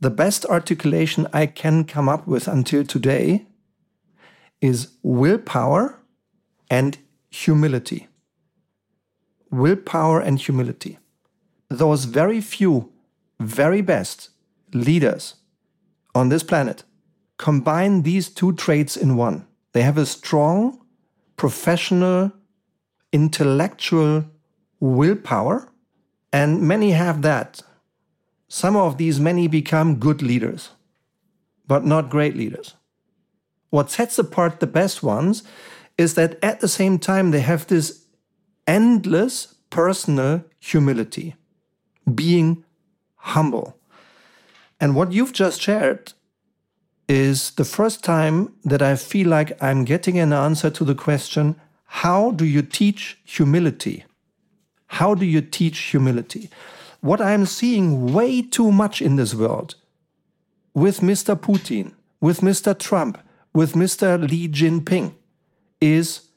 the 0.00 0.10
best 0.10 0.46
articulation 0.46 1.26
I 1.32 1.46
can 1.46 1.84
come 1.84 2.08
up 2.08 2.26
with 2.26 2.48
until 2.48 2.84
today 2.84 3.46
is 4.60 4.88
willpower 5.02 6.00
and 6.70 6.98
humility. 7.30 8.08
Willpower 9.50 10.20
and 10.20 10.38
humility. 10.38 10.98
Those 11.68 12.04
very 12.04 12.40
few, 12.40 12.92
very 13.38 13.82
best 13.82 14.30
leaders 14.72 15.36
on 16.14 16.28
this 16.28 16.42
planet 16.42 16.84
combine 17.36 18.02
these 18.02 18.28
two 18.28 18.52
traits 18.54 18.96
in 18.96 19.16
one. 19.16 19.46
They 19.72 19.82
have 19.82 19.98
a 19.98 20.06
strong, 20.06 20.80
professional, 21.36 22.32
intellectual 23.12 24.24
willpower, 24.78 25.72
and 26.32 26.62
many 26.62 26.92
have 26.92 27.22
that 27.22 27.62
some 28.52 28.74
of 28.74 28.98
these 28.98 29.20
many 29.20 29.46
become 29.46 29.94
good 29.94 30.22
leaders, 30.22 30.70
but 31.68 31.84
not 31.84 32.10
great 32.10 32.36
leaders. 32.36 32.74
What 33.70 33.92
sets 33.92 34.18
apart 34.18 34.58
the 34.58 34.66
best 34.66 35.04
ones 35.04 35.44
is 35.96 36.14
that 36.14 36.36
at 36.42 36.58
the 36.58 36.66
same 36.66 36.98
time 36.98 37.30
they 37.30 37.42
have 37.42 37.68
this 37.68 38.06
endless 38.66 39.54
personal 39.70 40.44
humility, 40.58 41.36
being 42.12 42.64
humble. 43.14 43.78
And 44.80 44.96
what 44.96 45.12
you've 45.12 45.32
just 45.32 45.60
shared 45.60 46.12
is 47.08 47.52
the 47.52 47.64
first 47.64 48.02
time 48.02 48.52
that 48.64 48.82
I 48.82 48.96
feel 48.96 49.28
like 49.28 49.62
I'm 49.62 49.84
getting 49.84 50.18
an 50.18 50.32
answer 50.32 50.70
to 50.70 50.84
the 50.84 50.96
question 50.96 51.54
how 52.02 52.32
do 52.32 52.44
you 52.44 52.62
teach 52.62 53.18
humility? 53.24 54.04
How 54.86 55.14
do 55.14 55.24
you 55.24 55.40
teach 55.40 55.78
humility? 55.78 56.50
What 57.00 57.20
I'm 57.20 57.46
seeing 57.46 58.12
way 58.12 58.42
too 58.42 58.70
much 58.70 59.00
in 59.00 59.16
this 59.16 59.34
world 59.34 59.74
with 60.74 61.00
Mr. 61.00 61.34
Putin, 61.34 61.92
with 62.20 62.40
Mr. 62.40 62.78
Trump, 62.78 63.18
with 63.52 63.72
Mr. 63.72 64.28
Xi 64.28 64.48
Jinping 64.48 65.14
is 65.80 66.28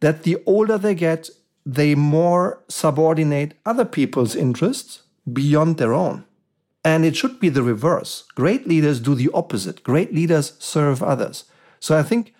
that 0.00 0.22
the 0.22 0.36
older 0.46 0.78
they 0.78 0.94
get, 0.94 1.30
they 1.66 1.94
more 1.94 2.62
subordinate 2.68 3.54
other 3.66 3.84
people's 3.84 4.36
interests 4.36 5.02
beyond 5.32 5.78
their 5.78 5.92
own. 5.92 6.24
And 6.84 7.04
it 7.04 7.16
should 7.16 7.40
be 7.40 7.48
the 7.48 7.62
reverse. 7.62 8.24
Great 8.34 8.68
leaders 8.68 9.00
do 9.00 9.14
the 9.14 9.30
opposite. 9.34 9.82
Great 9.82 10.14
leaders 10.14 10.52
serve 10.58 11.02
others. 11.02 11.44
So 11.80 11.98
I 11.98 12.02
think 12.02 12.34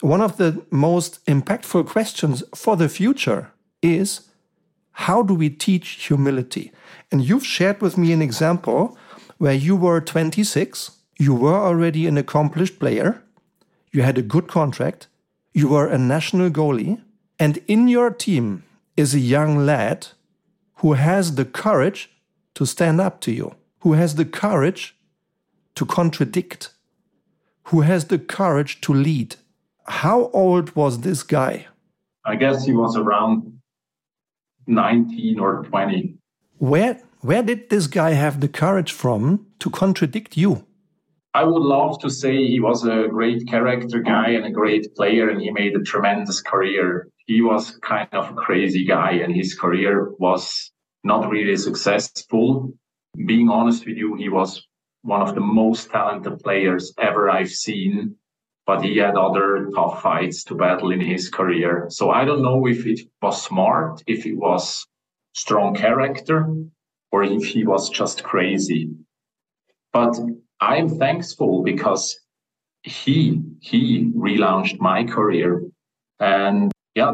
one 0.00 0.20
of 0.20 0.36
the 0.36 0.62
most 0.70 1.24
impactful 1.26 1.86
questions 1.86 2.42
for 2.54 2.76
the 2.76 2.88
future 2.88 3.52
is 3.82 4.27
How 5.02 5.22
do 5.22 5.32
we 5.32 5.48
teach 5.48 6.06
humility? 6.06 6.72
And 7.12 7.24
you've 7.24 7.46
shared 7.46 7.80
with 7.80 7.96
me 7.96 8.12
an 8.12 8.20
example 8.20 8.98
where 9.38 9.54
you 9.54 9.76
were 9.76 10.00
26, 10.00 10.90
you 11.20 11.36
were 11.36 11.54
already 11.54 12.08
an 12.08 12.18
accomplished 12.18 12.80
player, 12.80 13.22
you 13.92 14.02
had 14.02 14.18
a 14.18 14.22
good 14.22 14.48
contract, 14.48 15.06
you 15.54 15.68
were 15.68 15.86
a 15.86 15.96
national 15.96 16.50
goalie, 16.50 17.00
and 17.38 17.60
in 17.68 17.86
your 17.86 18.10
team 18.10 18.64
is 18.96 19.14
a 19.14 19.20
young 19.20 19.64
lad 19.64 20.08
who 20.78 20.94
has 20.94 21.36
the 21.36 21.44
courage 21.44 22.10
to 22.54 22.66
stand 22.66 23.00
up 23.00 23.20
to 23.20 23.30
you, 23.30 23.54
who 23.80 23.92
has 23.92 24.16
the 24.16 24.24
courage 24.24 24.96
to 25.76 25.86
contradict, 25.86 26.70
who 27.70 27.82
has 27.82 28.06
the 28.06 28.18
courage 28.18 28.80
to 28.80 28.92
lead. 28.92 29.36
How 29.86 30.28
old 30.32 30.74
was 30.74 31.02
this 31.02 31.22
guy? 31.22 31.68
I 32.24 32.34
guess 32.34 32.66
he 32.66 32.72
was 32.72 32.96
around 32.96 33.57
19 34.68 35.40
or 35.40 35.64
20. 35.64 36.14
Where 36.58 37.00
where 37.20 37.42
did 37.42 37.68
this 37.68 37.88
guy 37.88 38.10
have 38.10 38.40
the 38.40 38.48
courage 38.48 38.92
from 38.92 39.46
to 39.58 39.70
contradict 39.70 40.36
you? 40.36 40.64
I 41.34 41.44
would 41.44 41.62
love 41.62 41.98
to 42.00 42.10
say 42.10 42.46
he 42.46 42.60
was 42.60 42.84
a 42.84 43.08
great 43.08 43.46
character 43.48 44.00
guy 44.00 44.30
and 44.30 44.46
a 44.46 44.50
great 44.50 44.94
player, 44.94 45.28
and 45.28 45.40
he 45.40 45.50
made 45.50 45.74
a 45.74 45.82
tremendous 45.82 46.40
career. 46.40 47.08
He 47.26 47.42
was 47.42 47.76
kind 47.82 48.08
of 48.12 48.30
a 48.30 48.34
crazy 48.34 48.84
guy, 48.84 49.12
and 49.12 49.34
his 49.34 49.54
career 49.54 50.10
was 50.18 50.72
not 51.04 51.28
really 51.28 51.56
successful. 51.56 52.72
Being 53.26 53.48
honest 53.48 53.86
with 53.86 53.96
you, 53.96 54.14
he 54.14 54.28
was 54.28 54.64
one 55.02 55.22
of 55.22 55.34
the 55.34 55.40
most 55.40 55.90
talented 55.90 56.38
players 56.40 56.92
ever 56.98 57.30
I've 57.30 57.50
seen, 57.50 58.16
but 58.68 58.84
he 58.84 58.98
had 58.98 59.16
other 59.16 59.70
tough 59.74 60.02
fights 60.02 60.44
to 60.44 60.54
battle 60.54 60.90
in 60.90 61.00
his 61.00 61.30
career. 61.30 61.86
So 61.88 62.10
I 62.10 62.26
don't 62.26 62.42
know 62.42 62.66
if 62.66 62.84
it 62.84 63.00
was 63.22 63.42
smart, 63.42 64.02
if 64.06 64.26
it 64.26 64.34
was 64.34 64.86
strong 65.32 65.74
character, 65.74 66.46
or 67.10 67.22
if 67.24 67.46
he 67.46 67.64
was 67.64 67.88
just 67.88 68.22
crazy. 68.22 68.90
But 69.94 70.14
I'm 70.60 70.90
thankful 70.90 71.62
because 71.62 72.20
he 72.82 73.40
he 73.60 74.12
relaunched 74.14 74.78
my 74.80 75.02
career. 75.04 75.62
And 76.20 76.70
yeah, 76.94 77.12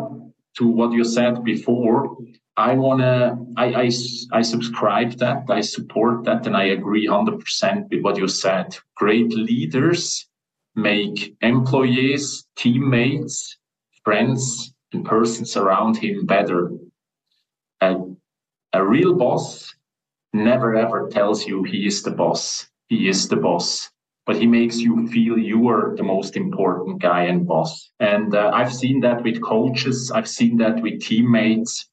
to 0.57 0.67
what 0.67 0.91
you 0.91 1.05
said 1.05 1.45
before, 1.45 2.17
I 2.57 2.75
wanna 2.75 3.39
I 3.57 3.67
I, 3.85 3.91
I 4.33 4.43
subscribe 4.43 5.13
that, 5.19 5.45
I 5.49 5.61
support 5.61 6.25
that, 6.25 6.49
and 6.49 6.57
I 6.57 6.65
agree 6.79 7.07
hundred 7.07 7.39
percent 7.39 7.87
with 7.93 8.03
what 8.03 8.19
you 8.19 8.27
said. 8.27 8.77
Great 8.97 9.31
leaders 9.33 10.27
make 10.75 11.37
employees, 11.41 12.47
teammates, 12.57 13.59
friends, 14.05 14.75
and 14.93 15.05
persons 15.05 15.57
around 15.57 15.97
him 15.97 16.27
better. 16.27 16.71
And 17.81 18.17
a 18.73 18.85
real 18.85 19.15
boss 19.15 19.75
never 20.33 20.75
ever 20.75 21.09
tells 21.09 21.47
you 21.47 21.63
he 21.63 21.87
is 21.87 22.03
the 22.03 22.11
boss. 22.11 22.69
He 22.89 23.09
is 23.09 23.29
the 23.29 23.37
boss, 23.37 23.91
but 24.27 24.37
he 24.37 24.47
makes 24.47 24.79
you 24.79 25.07
feel 25.09 25.39
you 25.39 25.69
are 25.69 25.95
the 25.97 26.03
most 26.03 26.37
important 26.37 27.01
guy 27.01 27.23
and 27.25 27.47
boss. 27.47 27.91
And 28.01 28.35
uh, 28.35 28.51
I've 28.53 28.75
seen 28.75 29.01
that 29.01 29.23
with 29.23 29.43
coaches. 29.43 30.11
I've 30.11 30.29
seen 30.29 30.57
that 30.59 30.83
with 30.83 31.01
teammates. 31.01 31.89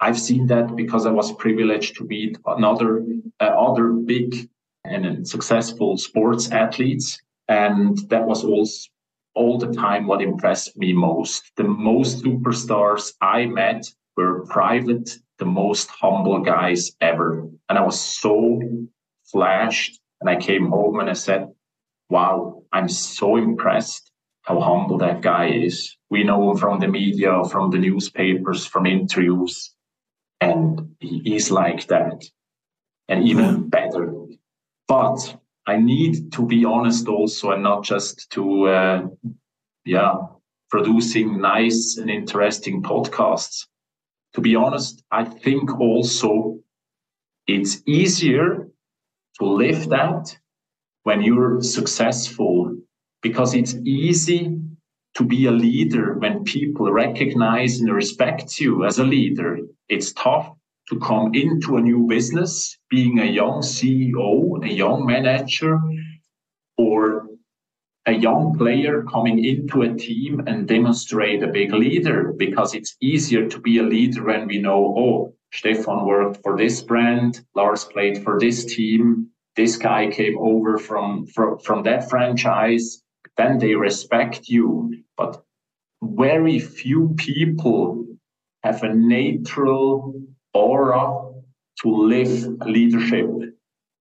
I've 0.00 0.18
seen 0.18 0.48
that 0.48 0.74
because 0.74 1.06
I 1.06 1.12
was 1.12 1.32
privileged 1.32 1.96
to 1.96 2.04
meet 2.04 2.36
another 2.46 3.04
uh, 3.40 3.44
other 3.44 3.92
big 3.92 4.48
and 4.84 5.26
successful 5.26 5.96
sports 5.96 6.50
athletes, 6.50 7.20
and 7.48 7.98
that 8.08 8.26
was 8.26 8.44
also 8.44 8.88
all 9.34 9.58
the 9.58 9.72
time 9.72 10.06
what 10.06 10.22
impressed 10.22 10.76
me 10.76 10.92
most. 10.92 11.52
The 11.56 11.64
most 11.64 12.22
superstars 12.22 13.14
I 13.20 13.46
met 13.46 13.86
were 14.16 14.46
private 14.46 15.10
the 15.42 15.46
most 15.46 15.88
humble 15.88 16.38
guys 16.38 16.92
ever. 17.00 17.48
And 17.68 17.76
I 17.76 17.82
was 17.82 18.00
so 18.00 18.60
flashed. 19.24 19.98
And 20.20 20.30
I 20.30 20.36
came 20.36 20.68
home 20.68 21.00
and 21.00 21.10
I 21.10 21.14
said, 21.14 21.48
wow, 22.08 22.62
I'm 22.72 22.88
so 22.88 23.36
impressed 23.36 24.12
how 24.42 24.60
humble 24.60 24.98
that 24.98 25.20
guy 25.20 25.48
is. 25.48 25.96
We 26.10 26.22
know 26.22 26.50
him 26.50 26.58
from 26.58 26.78
the 26.78 26.86
media, 26.86 27.42
from 27.50 27.70
the 27.70 27.78
newspapers, 27.78 28.64
from 28.66 28.86
interviews. 28.86 29.74
And 30.40 30.94
he 31.00 31.34
is 31.34 31.50
like 31.50 31.88
that 31.88 32.24
and 33.08 33.24
even 33.24 33.68
better. 33.68 34.14
But 34.86 35.41
I 35.66 35.76
need 35.76 36.32
to 36.32 36.46
be 36.46 36.64
honest 36.64 37.08
also 37.08 37.52
and 37.52 37.62
not 37.62 37.84
just 37.84 38.30
to, 38.32 38.68
uh, 38.68 39.06
yeah, 39.84 40.14
producing 40.70 41.40
nice 41.40 41.98
and 41.98 42.10
interesting 42.10 42.82
podcasts 42.82 43.66
to 44.34 44.40
be 44.40 44.56
honest, 44.56 45.02
I 45.10 45.24
think 45.24 45.78
also 45.78 46.58
it's 47.46 47.82
easier 47.86 48.68
to 49.38 49.44
live 49.44 49.88
that 49.90 50.36
when 51.02 51.22
you're 51.22 51.60
successful 51.60 52.76
because 53.22 53.54
it's 53.54 53.74
easy 53.84 54.58
to 55.16 55.24
be 55.24 55.46
a 55.46 55.50
leader 55.50 56.18
when 56.18 56.44
people 56.44 56.90
recognize 56.90 57.80
and 57.80 57.92
respect 57.92 58.58
you 58.58 58.86
as 58.86 58.98
a 58.98 59.04
leader. 59.04 59.58
It's 59.88 60.12
tough 60.12 60.50
to 60.88 60.98
come 60.98 61.34
into 61.34 61.76
a 61.76 61.80
new 61.80 62.06
business, 62.08 62.76
being 62.90 63.18
a 63.18 63.24
young 63.24 63.60
CEO, 63.60 64.64
a 64.64 64.72
young 64.72 65.06
manager, 65.06 65.78
or 66.76 67.26
a 68.06 68.12
young 68.12 68.56
player 68.58 69.04
coming 69.04 69.44
into 69.44 69.82
a 69.82 69.94
team 69.94 70.42
and 70.46 70.66
demonstrate 70.66 71.42
a 71.42 71.46
big 71.46 71.72
leader 71.72 72.32
because 72.36 72.74
it's 72.74 72.96
easier 73.00 73.48
to 73.48 73.60
be 73.60 73.78
a 73.78 73.82
leader 73.82 74.24
when 74.24 74.48
we 74.48 74.58
know, 74.58 74.94
oh, 74.98 75.34
Stefan 75.52 76.04
worked 76.06 76.42
for 76.42 76.56
this 76.56 76.82
brand, 76.82 77.40
Lars 77.54 77.84
played 77.84 78.22
for 78.24 78.40
this 78.40 78.64
team, 78.64 79.28
this 79.54 79.76
guy 79.76 80.10
came 80.10 80.36
over 80.38 80.78
from, 80.78 81.26
from, 81.26 81.58
from 81.58 81.82
that 81.84 82.08
franchise, 82.08 83.02
then 83.36 83.58
they 83.58 83.74
respect 83.74 84.48
you. 84.48 84.90
But 85.16 85.42
very 86.02 86.58
few 86.58 87.14
people 87.16 88.06
have 88.64 88.82
a 88.82 88.94
natural 88.94 90.20
aura 90.54 91.32
to 91.82 91.88
live 91.88 92.46
leadership. 92.66 93.28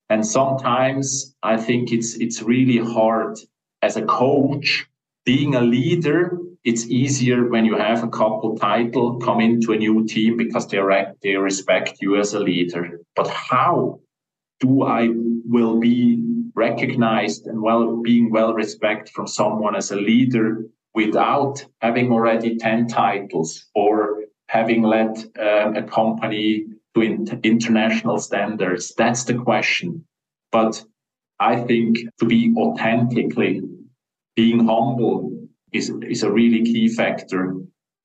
And 0.09 0.25
sometimes 0.25 1.35
I 1.41 1.57
think 1.57 1.91
it's 1.91 2.15
it's 2.15 2.41
really 2.41 2.77
hard 2.77 3.37
as 3.81 3.97
a 3.97 4.03
coach, 4.03 4.87
being 5.25 5.55
a 5.55 5.61
leader, 5.61 6.37
it's 6.63 6.85
easier 6.85 7.49
when 7.49 7.65
you 7.65 7.75
have 7.75 8.03
a 8.03 8.09
couple 8.09 8.55
title 8.57 9.17
come 9.17 9.41
into 9.41 9.73
a 9.73 9.77
new 9.77 10.05
team 10.05 10.37
because 10.37 10.67
they, 10.67 10.77
re- 10.77 11.13
they 11.23 11.35
respect 11.35 11.97
you 12.01 12.17
as 12.17 12.33
a 12.33 12.39
leader. 12.39 12.99
But 13.15 13.27
how 13.27 14.01
do 14.59 14.83
I 14.83 15.09
will 15.11 15.79
be 15.79 16.21
recognized 16.53 17.47
and 17.47 17.61
well 17.61 18.01
being 18.03 18.29
well 18.29 18.53
respected 18.53 19.11
from 19.13 19.25
someone 19.25 19.75
as 19.75 19.89
a 19.89 19.95
leader 19.95 20.65
without 20.93 21.65
having 21.81 22.11
already 22.11 22.57
10 22.57 22.87
titles 22.87 23.65
or 23.73 24.25
having 24.51 24.83
led 24.83 25.13
uh, 25.39 25.71
a 25.81 25.83
company 25.83 26.65
to 26.93 27.01
in- 27.01 27.39
international 27.43 28.17
standards? 28.17 28.93
That's 28.97 29.23
the 29.23 29.35
question. 29.35 30.03
But 30.51 30.83
I 31.39 31.61
think 31.61 31.99
to 32.19 32.25
be 32.25 32.53
authentically 32.57 33.61
being 34.35 34.65
humble 34.65 35.47
is, 35.71 35.89
is 36.15 36.23
a 36.23 36.31
really 36.31 36.63
key 36.65 36.89
factor. 36.89 37.55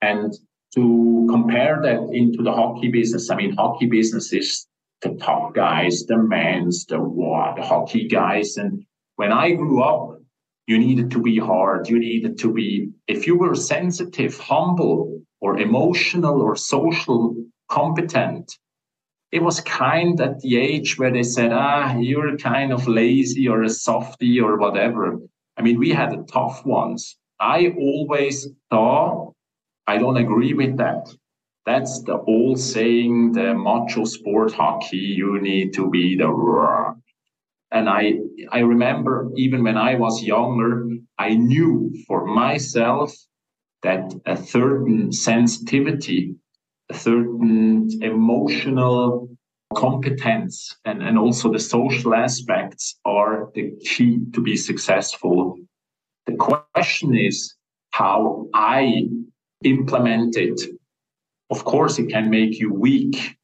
And 0.00 0.32
to 0.76 1.26
compare 1.28 1.80
that 1.82 2.00
into 2.12 2.44
the 2.44 2.52
hockey 2.52 2.90
business, 2.92 3.28
I 3.28 3.36
mean, 3.36 3.56
hockey 3.56 3.86
business 3.86 4.32
is 4.32 4.68
the 5.02 5.14
top 5.16 5.52
guys, 5.52 6.04
the 6.06 6.16
men's, 6.16 6.86
the 6.86 7.00
war, 7.00 7.54
the 7.56 7.64
hockey 7.64 8.06
guys. 8.06 8.56
And 8.56 8.84
when 9.16 9.32
I 9.32 9.50
grew 9.50 9.82
up, 9.82 10.20
you 10.68 10.78
needed 10.78 11.10
to 11.10 11.20
be 11.20 11.38
hard. 11.38 11.88
You 11.88 11.98
needed 11.98 12.38
to 12.38 12.52
be, 12.52 12.90
if 13.08 13.26
you 13.26 13.36
were 13.36 13.56
sensitive, 13.56 14.38
humble, 14.38 15.15
or 15.40 15.58
emotional, 15.58 16.40
or 16.40 16.56
social 16.56 17.34
competent, 17.68 18.52
it 19.32 19.42
was 19.42 19.60
kind 19.60 20.20
at 20.20 20.40
the 20.40 20.56
age 20.56 20.98
where 20.98 21.12
they 21.12 21.22
said, 21.22 21.52
ah, 21.52 21.96
you're 21.98 22.36
kind 22.38 22.72
of 22.72 22.86
lazy 22.86 23.48
or 23.48 23.62
a 23.62 23.68
softy 23.68 24.40
or 24.40 24.56
whatever. 24.56 25.18
I 25.56 25.62
mean, 25.62 25.78
we 25.78 25.90
had 25.90 26.10
the 26.10 26.24
tough 26.32 26.64
ones. 26.64 27.16
I 27.40 27.74
always 27.78 28.48
thought, 28.70 29.34
I 29.86 29.98
don't 29.98 30.16
agree 30.16 30.54
with 30.54 30.76
that. 30.78 31.08
That's 31.66 32.02
the 32.02 32.18
old 32.18 32.60
saying, 32.60 33.32
the 33.32 33.54
macho 33.54 34.04
sport 34.04 34.52
hockey, 34.52 34.96
you 34.96 35.40
need 35.40 35.74
to 35.74 35.90
be 35.90 36.16
the 36.16 36.28
roar. 36.28 36.96
And 37.72 37.88
I, 37.88 38.14
I 38.52 38.60
remember 38.60 39.30
even 39.36 39.64
when 39.64 39.76
I 39.76 39.96
was 39.96 40.22
younger, 40.22 40.88
I 41.18 41.34
knew 41.34 41.92
for 42.06 42.24
myself 42.24 43.12
that 43.86 44.04
a 44.26 44.36
certain 44.36 45.12
sensitivity 45.12 46.34
a 46.88 46.94
certain 46.94 47.88
emotional 48.00 49.28
competence 49.74 50.76
and, 50.84 51.02
and 51.02 51.18
also 51.18 51.52
the 51.52 51.58
social 51.58 52.14
aspects 52.14 52.98
are 53.04 53.50
the 53.54 53.72
key 53.84 54.20
to 54.32 54.40
be 54.40 54.56
successful. 54.56 55.58
The 56.26 56.36
question 56.36 57.16
is 57.16 57.56
how 57.90 58.46
I 58.54 59.08
implement 59.64 60.36
it 60.36 60.60
of 61.50 61.64
course, 61.64 61.98
it 61.98 62.08
can 62.08 62.28
make 62.28 62.58
you 62.58 62.72
weak 62.72 63.36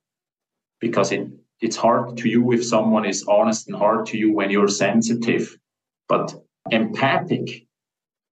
because 0.81 1.13
it, 1.13 1.29
it's 1.61 1.77
hard 1.77 2.17
to 2.19 2.29
you 2.29 2.53
if 2.53 2.65
someone 2.65 3.05
is 3.05 3.25
honest 3.29 3.69
and 3.69 3.77
hard 3.77 4.07
to 4.07 4.19
you 4.19 4.33
when 4.33 4.51
you're 4.51 4.69
sensitive. 4.69 5.57
But 6.09 6.35
empathic 6.71 7.67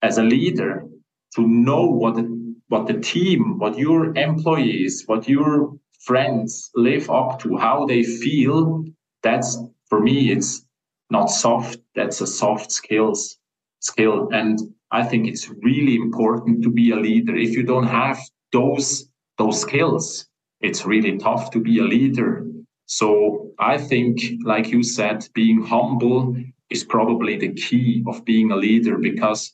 as 0.03 0.19
a 0.19 0.23
leader 0.25 0.87
to 1.37 1.47
know 1.47 1.87
what 1.87 2.17
the, 2.17 2.55
what 2.69 2.87
the 2.87 3.01
team, 3.01 3.59
what 3.59 3.79
your 3.79 4.17
employees, 4.17 5.05
what 5.07 5.29
your 5.29 5.75
friends 6.01 6.71
live 6.75 7.11
up 7.11 7.41
to, 7.41 7.57
how 7.57 7.87
they 7.87 8.03
feel, 8.03 8.85
that's 9.23 9.59
for 9.89 10.01
me, 10.01 10.31
it's 10.33 10.65
not 11.11 11.27
soft. 11.27 11.79
That's 11.95 12.21
a 12.21 12.27
soft 12.27 12.73
skills 12.73 13.37
skill. 13.81 14.29
And 14.33 14.59
I 14.91 15.03
think 15.05 15.27
it's 15.27 15.51
really 15.63 15.97
important 15.97 16.63
to 16.63 16.71
be 16.71 16.91
a 16.91 16.97
leader. 16.97 17.37
If 17.37 17.51
you 17.57 17.65
don't 17.65 17.87
have 17.87 18.19
those 18.53 19.09
those 19.39 19.61
skills, 19.61 20.27
it's 20.61 20.85
really 20.85 21.17
tough 21.19 21.51
to 21.53 21.61
be 21.61 21.79
a 21.79 21.85
leader. 21.85 22.47
So 22.87 23.53
I 23.59 23.79
think, 23.79 24.21
like 24.45 24.71
you 24.71 24.83
said, 24.83 25.27
being 25.35 25.63
humble 25.63 26.37
is 26.69 26.85
probably 26.85 27.39
the 27.39 27.55
key 27.55 28.05
of 28.07 28.25
being 28.25 28.51
a 28.51 28.57
leader 28.57 28.99
because 28.99 29.53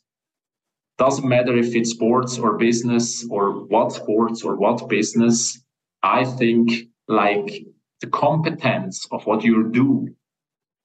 doesn't 0.99 1.29
matter 1.29 1.57
if 1.57 1.75
it's 1.75 1.91
sports 1.91 2.39
or 2.39 2.57
business 2.57 3.27
or 3.31 3.65
what 3.67 3.93
sports 3.93 4.43
or 4.43 4.57
what 4.57 4.89
business. 4.89 5.63
I 6.03 6.25
think 6.25 6.89
like 7.09 7.67
the 8.01 8.07
competence 8.07 9.07
of 9.11 9.27
what 9.27 9.45
you 9.45 9.71
do, 9.71 10.09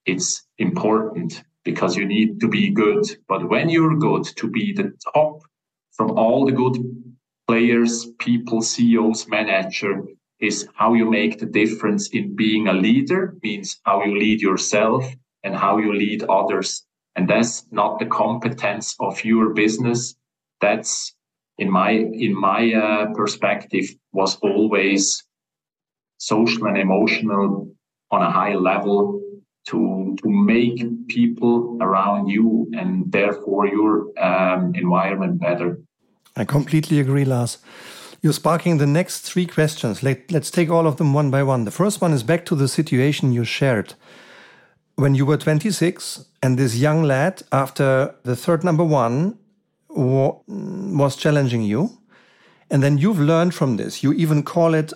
it's 0.06 0.44
important 0.58 1.42
because 1.64 1.96
you 1.96 2.04
need 2.04 2.40
to 2.40 2.48
be 2.48 2.70
good. 2.70 3.04
But 3.28 3.48
when 3.48 3.68
you're 3.68 3.96
good, 3.96 4.24
to 4.36 4.48
be 4.48 4.72
the 4.72 4.92
top 5.14 5.42
from 5.92 6.12
all 6.12 6.44
the 6.44 6.52
good 6.52 6.76
players, 7.46 8.06
people, 8.18 8.62
CEOs, 8.62 9.28
manager, 9.28 10.02
is 10.40 10.66
how 10.74 10.94
you 10.94 11.08
make 11.08 11.38
the 11.38 11.46
difference 11.46 12.08
in 12.08 12.34
being 12.34 12.66
a 12.66 12.72
leader, 12.72 13.36
means 13.42 13.78
how 13.84 14.02
you 14.02 14.18
lead 14.18 14.40
yourself 14.40 15.06
and 15.44 15.54
how 15.54 15.78
you 15.78 15.94
lead 15.94 16.24
others. 16.24 16.84
And 17.16 17.28
that's 17.28 17.66
not 17.70 17.98
the 17.98 18.06
competence 18.06 18.96
of 19.00 19.24
your 19.24 19.52
business. 19.54 20.14
That's 20.60 21.14
in 21.58 21.70
my 21.70 21.90
in 21.90 22.34
my 22.34 22.72
uh, 22.72 23.14
perspective 23.14 23.86
was 24.12 24.36
always 24.36 25.22
social 26.18 26.66
and 26.66 26.78
emotional 26.78 27.68
on 28.10 28.22
a 28.22 28.30
high 28.30 28.54
level 28.54 29.20
to 29.68 30.16
to 30.22 30.28
make 30.28 31.08
people 31.08 31.78
around 31.80 32.28
you 32.28 32.70
and 32.78 33.10
therefore 33.12 33.66
your 33.66 34.08
um, 34.18 34.74
environment 34.74 35.40
better. 35.40 35.78
I 36.36 36.44
completely 36.44 36.98
agree, 37.00 37.24
Lars. 37.24 37.58
You're 38.22 38.32
sparking 38.32 38.78
the 38.78 38.86
next 38.86 39.20
three 39.20 39.46
questions. 39.46 40.02
Let, 40.02 40.30
let's 40.30 40.50
take 40.50 40.70
all 40.70 40.86
of 40.86 40.96
them 40.96 41.12
one 41.12 41.30
by 41.30 41.42
one. 41.42 41.64
The 41.64 41.72
first 41.72 42.00
one 42.00 42.12
is 42.12 42.22
back 42.22 42.46
to 42.46 42.54
the 42.54 42.68
situation 42.68 43.32
you 43.32 43.44
shared. 43.44 43.94
When 44.96 45.14
you 45.14 45.26
were 45.26 45.36
26, 45.36 46.26
and 46.42 46.58
this 46.58 46.76
young 46.76 47.02
lad, 47.02 47.42
after 47.50 48.14
the 48.24 48.36
third 48.36 48.62
number 48.64 48.84
one, 48.84 49.38
was 49.88 51.16
challenging 51.16 51.62
you, 51.62 51.98
and 52.70 52.82
then 52.82 52.98
you've 52.98 53.20
learned 53.20 53.54
from 53.54 53.76
this. 53.76 54.02
You 54.02 54.12
even 54.12 54.42
call 54.42 54.74
it 54.74 54.92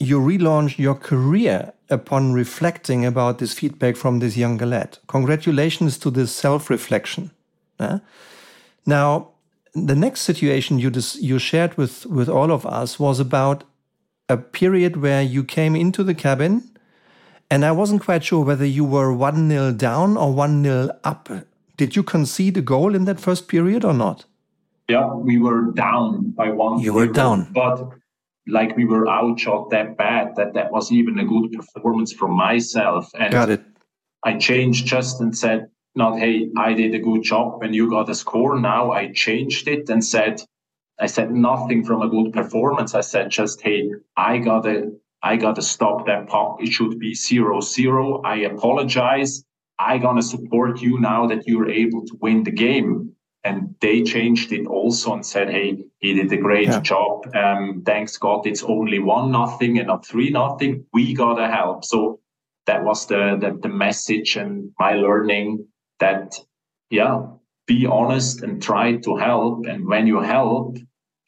you 0.00 0.18
relaunched 0.18 0.78
your 0.78 0.94
career 0.94 1.74
upon 1.90 2.32
reflecting 2.32 3.04
about 3.04 3.38
this 3.38 3.52
feedback 3.52 3.96
from 3.96 4.18
this 4.18 4.36
younger 4.36 4.66
lad. 4.66 4.98
Congratulations 5.06 5.98
to 5.98 6.10
this 6.10 6.34
self 6.34 6.70
reflection. 6.70 7.30
Now, 8.86 9.30
the 9.74 9.94
next 9.94 10.22
situation 10.22 10.78
you, 10.78 10.90
you 11.18 11.38
shared 11.38 11.76
with, 11.76 12.06
with 12.06 12.28
all 12.28 12.50
of 12.50 12.66
us 12.66 12.98
was 12.98 13.20
about 13.20 13.64
a 14.28 14.36
period 14.36 14.96
where 14.96 15.22
you 15.22 15.44
came 15.44 15.76
into 15.76 16.02
the 16.02 16.14
cabin, 16.14 16.69
and 17.50 17.64
I 17.64 17.72
wasn't 17.72 18.02
quite 18.02 18.24
sure 18.24 18.44
whether 18.44 18.64
you 18.64 18.84
were 18.84 19.12
1 19.12 19.48
0 19.48 19.72
down 19.72 20.16
or 20.16 20.32
1 20.32 20.62
0 20.64 20.90
up. 21.04 21.28
Did 21.76 21.96
you 21.96 22.02
concede 22.02 22.56
a 22.56 22.62
goal 22.62 22.94
in 22.94 23.04
that 23.06 23.20
first 23.20 23.48
period 23.48 23.84
or 23.84 23.94
not? 23.94 24.24
Yeah, 24.88 25.14
we 25.14 25.38
were 25.38 25.70
down 25.72 26.30
by 26.30 26.50
one. 26.50 26.80
You 26.80 26.92
were 26.92 27.06
down. 27.06 27.52
But 27.52 27.90
like 28.46 28.76
we 28.76 28.84
were 28.84 29.08
outshot 29.08 29.70
that 29.70 29.96
bad 29.96 30.36
that 30.36 30.54
that 30.54 30.72
was 30.72 30.90
even 30.90 31.18
a 31.18 31.24
good 31.24 31.52
performance 31.52 32.12
from 32.12 32.32
myself. 32.32 33.10
And 33.18 33.32
got 33.32 33.50
it. 33.50 33.62
I 34.24 34.36
changed 34.36 34.86
just 34.86 35.20
and 35.20 35.36
said, 35.36 35.68
not, 35.94 36.18
hey, 36.18 36.50
I 36.56 36.74
did 36.74 36.94
a 36.94 36.98
good 36.98 37.22
job 37.22 37.60
when 37.60 37.72
you 37.72 37.88
got 37.88 38.10
a 38.10 38.14
score. 38.14 38.58
Now 38.58 38.92
I 38.92 39.12
changed 39.12 39.66
it 39.68 39.88
and 39.88 40.04
said, 40.04 40.40
I 40.98 41.06
said 41.06 41.32
nothing 41.32 41.84
from 41.84 42.02
a 42.02 42.08
good 42.08 42.32
performance. 42.32 42.94
I 42.94 43.00
said 43.00 43.30
just, 43.30 43.60
hey, 43.62 43.90
I 44.16 44.38
gotta, 44.38 44.92
I 45.22 45.36
gotta 45.36 45.62
stop 45.62 46.06
that 46.06 46.28
puck. 46.28 46.58
It 46.60 46.72
should 46.72 46.98
be 46.98 47.14
zero 47.14 47.60
zero. 47.60 48.22
I 48.22 48.36
apologize. 48.36 49.44
I 49.78 49.98
gonna 49.98 50.22
support 50.22 50.80
you 50.80 50.98
now 51.00 51.26
that 51.26 51.46
you're 51.46 51.70
able 51.70 52.04
to 52.06 52.16
win 52.20 52.44
the 52.44 52.50
game 52.50 53.14
and 53.44 53.74
they 53.80 54.02
changed 54.02 54.52
it 54.52 54.66
also 54.66 55.14
and 55.14 55.24
said, 55.24 55.50
"Hey, 55.50 55.84
he 55.98 56.12
did 56.12 56.32
a 56.32 56.36
great 56.36 56.68
yeah. 56.68 56.80
job. 56.80 57.26
Um, 57.34 57.82
thanks 57.86 58.18
God, 58.18 58.46
it's 58.46 58.62
only 58.62 58.98
one 58.98 59.30
nothing 59.30 59.78
and 59.78 59.86
not 59.86 60.06
three 60.06 60.30
nothing. 60.30 60.84
We 60.92 61.14
gotta 61.14 61.48
help." 61.48 61.84
So 61.84 62.20
that 62.66 62.84
was 62.84 63.06
the, 63.06 63.38
the 63.40 63.58
the 63.62 63.68
message 63.68 64.36
and 64.36 64.72
my 64.78 64.94
learning 64.94 65.66
that 66.00 66.34
yeah, 66.90 67.26
be 67.66 67.86
honest 67.86 68.42
and 68.42 68.62
try 68.62 68.96
to 68.96 69.16
help, 69.16 69.66
and 69.66 69.86
when 69.86 70.06
you 70.06 70.20
help, 70.20 70.76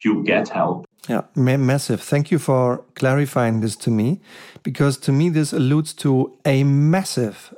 you 0.03 0.23
get 0.23 0.49
help. 0.49 0.85
Yeah, 1.09 1.23
massive. 1.35 2.01
Thank 2.01 2.31
you 2.31 2.39
for 2.39 2.83
clarifying 2.95 3.59
this 3.59 3.75
to 3.77 3.91
me, 3.91 4.21
because 4.63 4.97
to 4.99 5.11
me 5.11 5.29
this 5.29 5.51
alludes 5.51 5.93
to 5.95 6.37
a 6.45 6.63
massive 6.63 7.53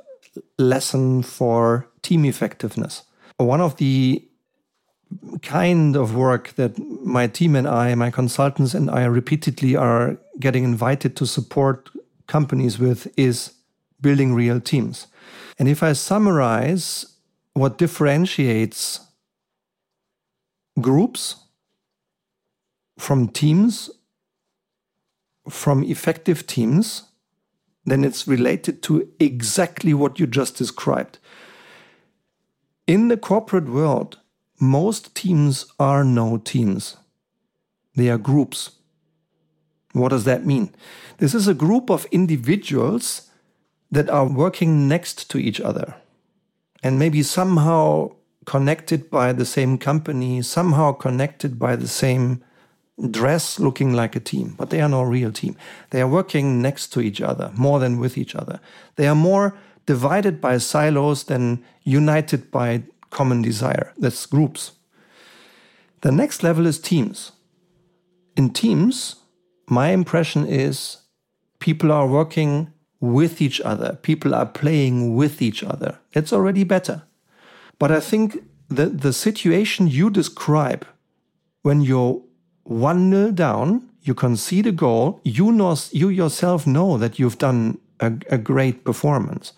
lesson 0.58 1.22
for 1.22 1.86
team 2.02 2.24
effectiveness. 2.24 3.04
One 3.36 3.60
of 3.60 3.76
the 3.76 4.26
kind 5.42 5.94
of 5.94 6.16
work 6.16 6.54
that 6.56 6.76
my 7.04 7.28
team 7.28 7.54
and 7.54 7.68
I, 7.68 7.94
my 7.94 8.10
consultants 8.10 8.74
and 8.74 8.90
I 8.90 9.04
repeatedly 9.04 9.76
are 9.76 10.16
getting 10.40 10.64
invited 10.64 11.14
to 11.16 11.26
support 11.26 11.88
companies 12.26 12.80
with 12.80 13.06
is 13.16 13.52
building 14.00 14.34
real 14.34 14.60
teams. 14.60 15.06
And 15.58 15.68
if 15.68 15.82
I 15.82 15.92
summarize 15.92 17.06
what 17.54 17.78
differentiates 17.78 19.00
groups 20.80 21.36
from 22.98 23.28
teams, 23.28 23.90
from 25.48 25.82
effective 25.84 26.46
teams, 26.46 27.04
then 27.84 28.04
it's 28.04 28.26
related 28.26 28.82
to 28.82 29.08
exactly 29.20 29.94
what 29.94 30.18
you 30.18 30.26
just 30.26 30.56
described. 30.56 31.18
In 32.86 33.08
the 33.08 33.16
corporate 33.16 33.68
world, 33.68 34.18
most 34.60 35.14
teams 35.14 35.66
are 35.78 36.02
no 36.02 36.38
teams, 36.38 36.96
they 37.94 38.08
are 38.08 38.18
groups. 38.18 38.72
What 39.92 40.10
does 40.10 40.24
that 40.24 40.44
mean? 40.44 40.74
This 41.18 41.34
is 41.34 41.48
a 41.48 41.54
group 41.54 41.90
of 41.90 42.06
individuals 42.06 43.30
that 43.90 44.10
are 44.10 44.26
working 44.26 44.88
next 44.88 45.30
to 45.30 45.38
each 45.38 45.60
other 45.60 45.94
and 46.82 46.98
maybe 46.98 47.22
somehow 47.22 48.12
connected 48.44 49.10
by 49.10 49.32
the 49.32 49.46
same 49.46 49.78
company, 49.78 50.42
somehow 50.42 50.92
connected 50.92 51.58
by 51.58 51.76
the 51.76 51.88
same 51.88 52.44
dress 53.10 53.60
looking 53.60 53.92
like 53.92 54.16
a 54.16 54.20
team, 54.20 54.54
but 54.56 54.70
they 54.70 54.80
are 54.80 54.88
no 54.88 55.02
real 55.02 55.30
team. 55.30 55.56
They 55.90 56.00
are 56.00 56.08
working 56.08 56.62
next 56.62 56.88
to 56.94 57.00
each 57.00 57.20
other 57.20 57.52
more 57.54 57.78
than 57.78 57.98
with 57.98 58.16
each 58.16 58.34
other. 58.34 58.60
They 58.96 59.06
are 59.06 59.14
more 59.14 59.54
divided 59.84 60.40
by 60.40 60.58
silos 60.58 61.24
than 61.24 61.64
united 61.82 62.50
by 62.50 62.82
common 63.10 63.42
desire. 63.42 63.92
That's 63.98 64.26
groups. 64.26 64.72
The 66.00 66.12
next 66.12 66.42
level 66.42 66.66
is 66.66 66.78
teams. 66.78 67.32
In 68.36 68.50
teams, 68.50 69.16
my 69.68 69.90
impression 69.90 70.46
is 70.46 70.98
people 71.58 71.92
are 71.92 72.06
working 72.06 72.72
with 73.00 73.40
each 73.40 73.60
other, 73.60 73.98
people 74.02 74.34
are 74.34 74.46
playing 74.46 75.14
with 75.14 75.42
each 75.42 75.62
other. 75.62 75.98
It's 76.12 76.32
already 76.32 76.64
better. 76.64 77.02
But 77.78 77.92
I 77.92 78.00
think 78.00 78.42
that 78.68 79.02
the 79.02 79.12
situation 79.12 79.86
you 79.86 80.10
describe 80.10 80.86
when 81.62 81.82
you're 81.82 82.22
1 82.68 83.10
0 83.10 83.30
down, 83.32 83.88
you 84.02 84.14
concede 84.14 84.66
a 84.66 84.72
goal, 84.72 85.20
you, 85.24 85.52
know, 85.52 85.76
you 85.92 86.08
yourself 86.08 86.66
know 86.66 86.96
that 86.98 87.18
you've 87.18 87.38
done 87.38 87.78
a, 88.00 88.12
a 88.30 88.38
great 88.38 88.84
performance 88.84 89.52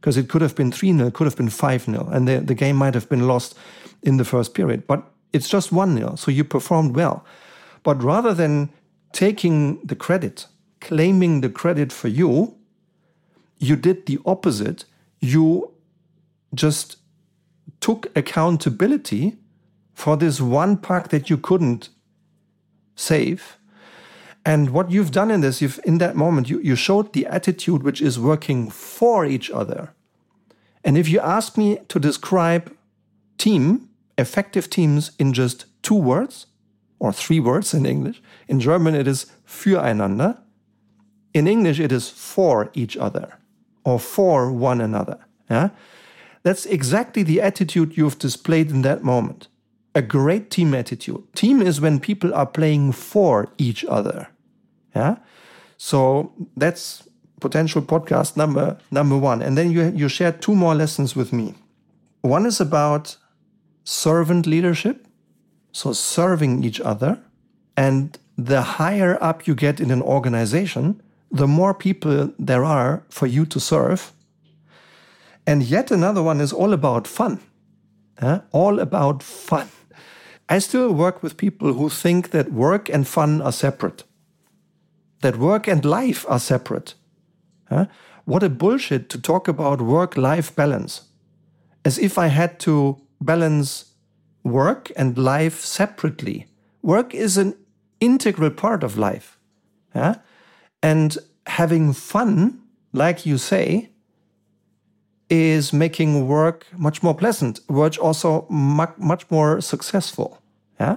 because 0.00 0.16
it 0.16 0.28
could 0.28 0.42
have 0.42 0.56
been 0.56 0.72
3 0.72 0.96
0, 0.96 1.10
could 1.10 1.26
have 1.26 1.36
been 1.36 1.48
5 1.48 1.84
0, 1.84 2.08
and 2.12 2.26
the, 2.26 2.40
the 2.40 2.54
game 2.54 2.76
might 2.76 2.94
have 2.94 3.08
been 3.08 3.26
lost 3.26 3.56
in 4.02 4.16
the 4.16 4.24
first 4.24 4.54
period. 4.54 4.86
But 4.86 5.04
it's 5.32 5.48
just 5.48 5.72
1 5.72 5.96
0, 5.96 6.16
so 6.16 6.30
you 6.30 6.44
performed 6.44 6.96
well. 6.96 7.24
But 7.82 8.02
rather 8.02 8.34
than 8.34 8.70
taking 9.12 9.80
the 9.84 9.96
credit, 9.96 10.46
claiming 10.80 11.40
the 11.40 11.48
credit 11.48 11.92
for 11.92 12.08
you, 12.08 12.56
you 13.58 13.76
did 13.76 14.06
the 14.06 14.18
opposite. 14.26 14.84
You 15.20 15.72
just 16.54 16.96
took 17.80 18.10
accountability 18.16 19.36
for 19.94 20.16
this 20.16 20.40
one 20.40 20.76
puck 20.76 21.08
that 21.08 21.30
you 21.30 21.36
couldn't 21.36 21.88
save 22.94 23.58
And 24.44 24.70
what 24.70 24.90
you've 24.90 25.12
done 25.12 25.30
in 25.30 25.40
this, 25.40 25.62
you've 25.62 25.80
in 25.84 25.98
that 25.98 26.16
moment, 26.16 26.50
you, 26.50 26.60
you 26.60 26.74
showed 26.74 27.12
the 27.12 27.26
attitude 27.26 27.82
which 27.82 28.02
is 28.02 28.18
working 28.18 28.70
for 28.70 29.24
each 29.24 29.50
other. 29.50 29.94
And 30.84 30.98
if 30.98 31.08
you 31.08 31.20
ask 31.20 31.56
me 31.56 31.78
to 31.88 32.00
describe 32.00 32.74
team, 33.38 33.88
effective 34.18 34.68
teams 34.68 35.12
in 35.18 35.32
just 35.32 35.66
two 35.82 35.94
words, 35.94 36.46
or 36.98 37.12
three 37.12 37.40
words 37.40 37.74
in 37.74 37.86
English, 37.86 38.22
in 38.48 38.60
German 38.60 38.94
it 38.94 39.06
is 39.06 39.26
füreinander. 39.46 40.38
In 41.34 41.46
English 41.46 41.80
it 41.80 41.92
is 41.92 42.08
for 42.08 42.70
each 42.74 42.96
other 42.96 43.38
or 43.84 43.98
for 43.98 44.52
one 44.52 44.80
another. 44.80 45.18
Yeah? 45.50 45.70
That's 46.42 46.66
exactly 46.66 47.22
the 47.22 47.40
attitude 47.40 47.96
you've 47.96 48.18
displayed 48.18 48.70
in 48.70 48.82
that 48.82 49.02
moment. 49.02 49.48
A 49.94 50.02
great 50.02 50.50
team 50.50 50.74
attitude. 50.74 51.22
Team 51.34 51.60
is 51.62 51.80
when 51.80 52.00
people 52.00 52.34
are 52.34 52.46
playing 52.46 52.92
for 52.92 53.48
each 53.58 53.84
other. 53.84 54.28
Yeah. 54.94 55.16
So 55.76 56.32
that's 56.56 57.08
potential 57.40 57.82
podcast 57.82 58.36
number 58.36 58.78
number 58.90 59.18
one. 59.18 59.42
And 59.42 59.56
then 59.56 59.70
you 59.70 59.92
you 59.94 60.08
shared 60.08 60.40
two 60.40 60.54
more 60.54 60.74
lessons 60.74 61.16
with 61.16 61.32
me. 61.32 61.54
One 62.22 62.46
is 62.46 62.60
about 62.60 63.18
servant 63.84 64.46
leadership, 64.46 65.06
so 65.72 65.92
serving 65.92 66.64
each 66.64 66.80
other. 66.80 67.18
And 67.76 68.18
the 68.38 68.62
higher 68.62 69.18
up 69.20 69.46
you 69.46 69.54
get 69.54 69.80
in 69.80 69.90
an 69.90 70.02
organization, 70.02 71.02
the 71.30 71.46
more 71.46 71.74
people 71.74 72.32
there 72.38 72.64
are 72.64 73.02
for 73.08 73.26
you 73.26 73.46
to 73.46 73.60
serve. 73.60 74.12
And 75.46 75.62
yet 75.62 75.90
another 75.90 76.22
one 76.22 76.40
is 76.40 76.52
all 76.52 76.72
about 76.72 77.08
fun. 77.08 77.40
All 78.52 78.78
about 78.78 79.22
fun. 79.22 79.68
I 80.48 80.58
still 80.58 80.92
work 80.92 81.22
with 81.22 81.36
people 81.36 81.74
who 81.74 81.88
think 81.88 82.30
that 82.30 82.52
work 82.52 82.88
and 82.88 83.06
fun 83.06 83.40
are 83.40 83.52
separate, 83.52 84.04
that 85.20 85.36
work 85.36 85.66
and 85.66 85.84
life 85.84 86.26
are 86.28 86.40
separate. 86.40 86.94
Uh, 87.70 87.86
what 88.24 88.42
a 88.42 88.48
bullshit 88.48 89.08
to 89.10 89.20
talk 89.20 89.48
about 89.48 89.80
work 89.80 90.16
life 90.16 90.54
balance. 90.54 91.02
As 91.84 91.98
if 91.98 92.18
I 92.18 92.26
had 92.26 92.60
to 92.60 93.00
balance 93.20 93.94
work 94.44 94.90
and 94.96 95.16
life 95.16 95.60
separately. 95.60 96.46
Work 96.82 97.14
is 97.14 97.36
an 97.36 97.54
integral 98.00 98.50
part 98.50 98.82
of 98.82 98.98
life. 98.98 99.38
And 100.82 101.16
having 101.46 101.92
fun, 101.92 102.60
like 102.92 103.24
you 103.24 103.38
say, 103.38 103.91
is 105.32 105.72
making 105.72 106.28
work 106.28 106.66
much 106.76 107.02
more 107.02 107.14
pleasant, 107.14 107.60
work 107.66 107.98
also 107.98 108.46
much, 108.50 108.92
much 108.98 109.30
more 109.30 109.62
successful. 109.62 110.38
Yeah. 110.78 110.96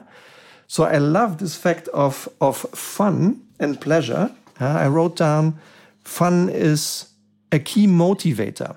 So 0.67 0.83
I 0.83 0.97
love 0.97 1.37
this 1.37 1.55
fact 1.55 1.87
of, 1.89 2.27
of 2.41 2.57
fun 2.57 3.41
and 3.61 3.79
pleasure. 3.79 4.31
Uh, 4.59 4.65
I 4.65 4.87
wrote 4.87 5.15
down 5.15 5.57
fun 6.03 6.49
is 6.49 7.13
a 7.53 7.59
key 7.59 7.87
motivator. 7.87 8.75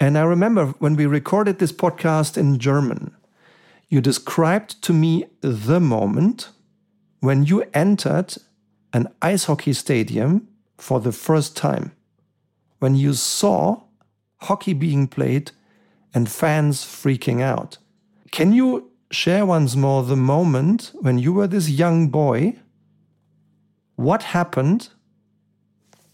And 0.00 0.18
I 0.18 0.22
remember 0.22 0.74
when 0.80 0.96
we 0.96 1.06
recorded 1.06 1.60
this 1.60 1.72
podcast 1.72 2.36
in 2.36 2.58
German, 2.58 3.14
you 3.88 4.00
described 4.00 4.82
to 4.82 4.92
me 4.92 5.26
the 5.42 5.78
moment 5.78 6.48
when 7.20 7.44
you 7.44 7.62
entered 7.72 8.34
an 8.92 9.06
ice 9.22 9.44
hockey 9.44 9.74
stadium 9.74 10.48
for 10.76 10.98
the 10.98 11.12
first 11.12 11.56
time, 11.56 11.92
when 12.80 12.96
you 12.96 13.12
saw 13.12 13.82
hockey 14.42 14.72
being 14.72 15.06
played 15.08 15.52
and 16.14 16.28
fans 16.28 16.84
freaking 16.84 17.40
out. 17.40 17.78
Can 18.30 18.52
you 18.52 18.90
share 19.10 19.44
once 19.46 19.76
more 19.76 20.02
the 20.02 20.16
moment 20.16 20.92
when 21.00 21.18
you 21.18 21.32
were 21.32 21.46
this 21.46 21.68
young 21.68 22.08
boy? 22.08 22.56
What 23.96 24.22
happened? 24.22 24.88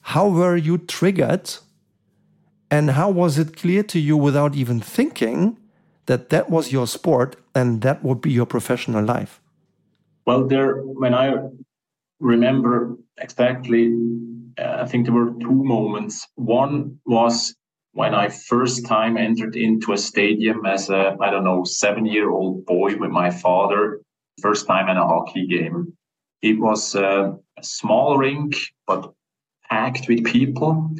How 0.00 0.28
were 0.28 0.56
you 0.56 0.78
triggered? 0.78 1.50
And 2.70 2.90
how 2.90 3.10
was 3.10 3.38
it 3.38 3.56
clear 3.56 3.82
to 3.84 3.98
you 3.98 4.16
without 4.16 4.54
even 4.54 4.80
thinking 4.80 5.58
that 6.06 6.28
that 6.30 6.50
was 6.50 6.72
your 6.72 6.86
sport 6.86 7.36
and 7.54 7.82
that 7.82 8.02
would 8.04 8.20
be 8.20 8.30
your 8.30 8.46
professional 8.46 9.04
life? 9.04 9.40
Well, 10.26 10.46
there, 10.46 10.76
when 10.82 11.14
I 11.14 11.34
remember 12.20 12.96
exactly, 13.18 13.94
uh, 14.58 14.82
I 14.82 14.86
think 14.86 15.06
there 15.06 15.14
were 15.14 15.32
two 15.40 15.64
moments. 15.64 16.26
One 16.34 16.98
was 17.06 17.54
when 17.92 18.14
I 18.14 18.28
first 18.28 18.86
time 18.86 19.16
entered 19.16 19.56
into 19.56 19.92
a 19.92 19.98
stadium 19.98 20.66
as 20.66 20.90
a, 20.90 21.16
I 21.20 21.30
don't 21.30 21.44
know, 21.44 21.64
seven 21.64 22.06
year 22.06 22.30
old 22.30 22.66
boy 22.66 22.96
with 22.96 23.10
my 23.10 23.30
father, 23.30 24.00
first 24.40 24.66
time 24.66 24.88
in 24.88 24.96
a 24.96 25.06
hockey 25.06 25.46
game. 25.46 25.92
It 26.42 26.58
was 26.58 26.94
uh, 26.94 27.32
a 27.58 27.64
small 27.64 28.16
rink, 28.16 28.54
but 28.86 29.12
packed 29.68 30.08
with 30.08 30.24
people, 30.24 30.94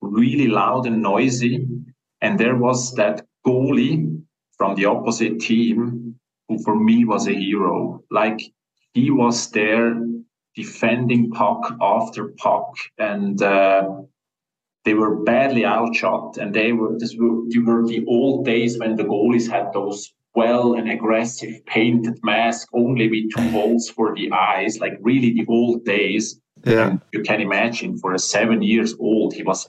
really 0.00 0.46
loud 0.46 0.86
and 0.86 1.02
noisy. 1.02 1.66
And 2.20 2.38
there 2.38 2.56
was 2.56 2.94
that 2.94 3.26
goalie 3.46 4.22
from 4.56 4.76
the 4.76 4.84
opposite 4.84 5.40
team 5.40 6.16
who 6.48 6.62
for 6.62 6.76
me 6.76 7.04
was 7.04 7.26
a 7.26 7.32
hero. 7.34 8.04
Like 8.10 8.40
he 8.92 9.10
was 9.10 9.50
there 9.50 9.94
defending 10.54 11.30
puck 11.30 11.74
after 11.80 12.28
puck 12.36 12.74
and 12.98 13.40
uh, 13.42 14.02
they 14.90 14.94
were 14.94 15.22
badly 15.22 15.64
outshot 15.64 16.36
and 16.36 16.52
they 16.52 16.72
were 16.72 16.98
this 16.98 17.14
were, 17.16 17.42
they 17.48 17.60
were 17.60 17.86
the 17.86 18.04
old 18.08 18.44
days 18.44 18.76
when 18.76 18.96
the 18.96 19.04
goalies 19.04 19.48
had 19.48 19.72
those 19.72 20.12
well 20.34 20.74
and 20.74 20.90
aggressive 20.90 21.64
painted 21.66 22.18
mask 22.24 22.66
only 22.72 23.08
with 23.08 23.30
two 23.36 23.48
holes 23.50 23.88
for 23.88 24.12
the 24.16 24.32
eyes 24.32 24.80
like 24.80 24.94
really 25.00 25.32
the 25.32 25.46
old 25.48 25.84
days 25.84 26.40
yeah 26.64 26.88
and 26.88 27.00
you 27.12 27.22
can 27.22 27.40
imagine 27.40 27.96
for 27.98 28.14
a 28.14 28.18
seven 28.18 28.62
years 28.62 28.96
old 28.98 29.32
he 29.32 29.44
was 29.44 29.68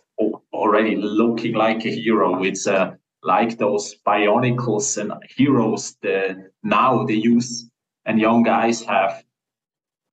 already 0.54 0.96
looking 0.96 1.54
like 1.54 1.86
a 1.86 1.92
hero 2.02 2.44
it's 2.44 2.66
uh, 2.66 2.92
like 3.22 3.60
those 3.60 3.96
bionicles 4.08 4.98
and 5.00 5.14
heroes 5.38 5.96
that 6.02 6.36
now 6.64 7.06
they 7.06 7.14
use 7.14 7.70
and 8.06 8.20
young 8.20 8.44
guys 8.44 8.84
have. 8.84 9.24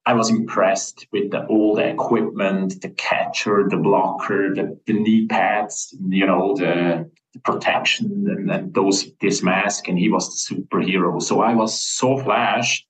I 0.08 0.14
was 0.14 0.30
impressed 0.30 1.06
with 1.12 1.32
the, 1.32 1.44
all 1.48 1.74
the 1.74 1.86
equipment, 1.86 2.80
the 2.80 2.88
catcher, 2.88 3.66
the 3.68 3.76
blocker, 3.76 4.54
the, 4.54 4.80
the 4.86 4.94
knee 4.94 5.26
pads, 5.26 5.94
you 6.08 6.24
know, 6.24 6.56
the, 6.56 7.10
the 7.34 7.40
protection 7.40 8.24
and, 8.26 8.50
and, 8.50 8.72
those 8.72 9.12
this 9.20 9.42
mask, 9.42 9.86
and 9.86 9.98
he 9.98 10.08
was 10.08 10.24
the 10.30 10.54
superhero. 10.54 11.20
So 11.20 11.42
I 11.42 11.54
was 11.54 11.78
so 11.78 12.16
flashed, 12.16 12.86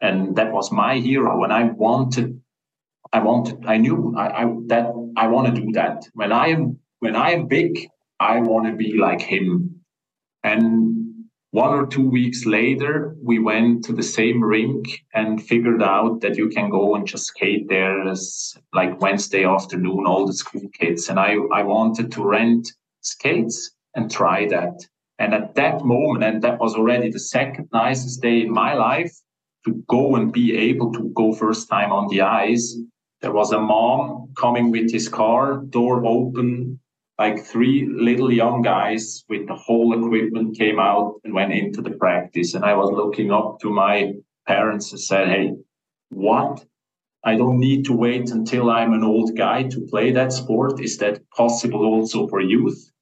and 0.00 0.34
that 0.34 0.50
was 0.50 0.72
my 0.72 0.98
hero. 0.98 1.44
And 1.44 1.52
I 1.52 1.62
wanted, 1.62 2.42
I 3.12 3.20
wanted, 3.20 3.64
I 3.64 3.76
knew 3.76 4.16
I, 4.18 4.42
I 4.42 4.44
that 4.66 4.86
I 5.16 5.28
want 5.28 5.54
to 5.54 5.62
do 5.62 5.70
that. 5.74 6.08
When 6.14 6.32
I 6.32 6.48
am 6.48 6.80
when 6.98 7.14
I 7.14 7.30
am 7.30 7.46
big, 7.46 7.88
I 8.18 8.40
want 8.40 8.66
to 8.66 8.72
be 8.72 8.98
like 8.98 9.20
him. 9.20 9.82
And 10.42 10.95
one 11.56 11.72
or 11.72 11.86
two 11.86 12.06
weeks 12.06 12.44
later, 12.44 13.16
we 13.22 13.38
went 13.38 13.82
to 13.82 13.94
the 13.94 14.02
same 14.02 14.44
rink 14.44 15.02
and 15.14 15.42
figured 15.42 15.82
out 15.82 16.20
that 16.20 16.36
you 16.36 16.50
can 16.50 16.68
go 16.68 16.94
and 16.94 17.06
just 17.06 17.24
skate 17.28 17.66
there 17.70 18.06
as 18.06 18.54
like 18.74 19.00
Wednesday 19.00 19.44
afternoon, 19.46 20.04
all 20.06 20.26
the 20.26 20.34
school 20.34 20.68
kids. 20.78 21.08
And 21.08 21.18
I, 21.18 21.36
I 21.54 21.62
wanted 21.62 22.12
to 22.12 22.22
rent 22.22 22.70
skates 23.00 23.70
and 23.94 24.10
try 24.10 24.46
that. 24.48 24.74
And 25.18 25.32
at 25.32 25.54
that 25.54 25.82
moment, 25.82 26.24
and 26.24 26.42
that 26.42 26.60
was 26.60 26.74
already 26.74 27.10
the 27.10 27.26
second 27.36 27.70
nicest 27.72 28.20
day 28.20 28.42
in 28.42 28.52
my 28.52 28.74
life, 28.74 29.14
to 29.64 29.82
go 29.88 30.14
and 30.16 30.30
be 30.30 30.54
able 30.54 30.92
to 30.92 31.10
go 31.14 31.32
first 31.32 31.70
time 31.70 31.90
on 31.90 32.08
the 32.08 32.20
ice. 32.20 32.78
There 33.22 33.32
was 33.32 33.52
a 33.52 33.58
mom 33.58 34.28
coming 34.36 34.70
with 34.70 34.92
his 34.92 35.08
car, 35.08 35.62
door 35.70 36.04
open, 36.04 36.80
like 37.18 37.44
three 37.44 37.88
little 37.90 38.30
young 38.30 38.62
guys 38.62 39.24
with 39.28 39.46
the 39.46 39.54
whole 39.54 39.94
equipment 39.94 40.56
came 40.58 40.78
out 40.78 41.14
and 41.24 41.32
went 41.32 41.52
into 41.52 41.80
the 41.80 41.92
practice. 41.92 42.54
And 42.54 42.64
I 42.64 42.74
was 42.74 42.90
looking 42.90 43.30
up 43.32 43.58
to 43.60 43.70
my 43.70 44.12
parents 44.46 44.92
and 44.92 45.00
said, 45.00 45.28
Hey, 45.28 45.54
what? 46.10 46.64
I 47.24 47.36
don't 47.36 47.58
need 47.58 47.86
to 47.86 47.92
wait 47.92 48.30
until 48.30 48.70
I'm 48.70 48.92
an 48.92 49.02
old 49.02 49.36
guy 49.36 49.64
to 49.64 49.86
play 49.86 50.12
that 50.12 50.32
sport. 50.32 50.80
Is 50.80 50.98
that 50.98 51.28
possible 51.30 51.84
also 51.84 52.28
for 52.28 52.40
youth? 52.40 52.92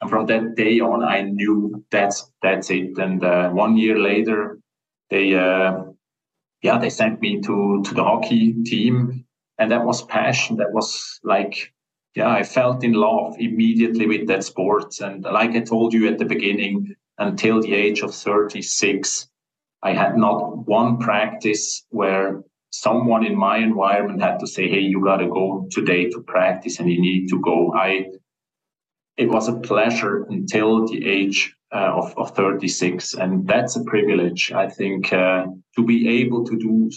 And 0.00 0.08
from 0.08 0.26
that 0.26 0.54
day 0.54 0.80
on, 0.80 1.02
I 1.02 1.22
knew 1.22 1.84
that's 1.90 2.30
that's 2.42 2.70
it. 2.70 2.96
And 2.96 3.22
uh, 3.22 3.50
one 3.50 3.76
year 3.76 3.98
later, 3.98 4.58
they 5.10 5.34
uh, 5.34 5.84
yeah 6.62 6.78
they 6.78 6.90
sent 6.90 7.20
me 7.20 7.40
to 7.42 7.82
to 7.84 7.94
the 7.94 8.02
hockey 8.02 8.54
team, 8.64 9.26
and 9.58 9.70
that 9.70 9.84
was 9.84 10.02
passion. 10.02 10.56
That 10.56 10.72
was 10.72 11.20
like 11.22 11.73
yeah, 12.14 12.30
I 12.30 12.44
felt 12.44 12.84
in 12.84 12.92
love 12.92 13.34
immediately 13.38 14.06
with 14.06 14.28
that 14.28 14.44
sport. 14.44 15.00
And 15.00 15.24
like 15.24 15.50
I 15.50 15.60
told 15.60 15.92
you 15.92 16.06
at 16.08 16.18
the 16.18 16.24
beginning, 16.24 16.94
until 17.18 17.60
the 17.60 17.74
age 17.74 18.02
of 18.02 18.14
36, 18.14 19.28
I 19.82 19.92
had 19.92 20.16
not 20.16 20.66
one 20.66 20.98
practice 20.98 21.84
where 21.90 22.42
someone 22.70 23.24
in 23.24 23.36
my 23.36 23.58
environment 23.58 24.22
had 24.22 24.38
to 24.40 24.46
say, 24.46 24.68
Hey, 24.68 24.80
you 24.80 25.02
got 25.02 25.18
to 25.18 25.28
go 25.28 25.68
today 25.70 26.08
to 26.10 26.22
practice 26.22 26.78
and 26.78 26.90
you 26.90 27.00
need 27.00 27.28
to 27.28 27.40
go. 27.40 27.72
I, 27.74 28.06
it 29.16 29.28
was 29.28 29.48
a 29.48 29.58
pleasure 29.60 30.24
until 30.28 30.86
the 30.86 31.06
age 31.06 31.54
uh, 31.72 31.92
of, 31.94 32.14
of 32.16 32.36
36. 32.36 33.14
And 33.14 33.46
that's 33.46 33.76
a 33.76 33.84
privilege, 33.84 34.52
I 34.52 34.68
think, 34.68 35.12
uh, 35.12 35.46
to 35.76 35.84
be 35.84 36.08
able 36.22 36.44
to 36.44 36.56
do 36.56 36.90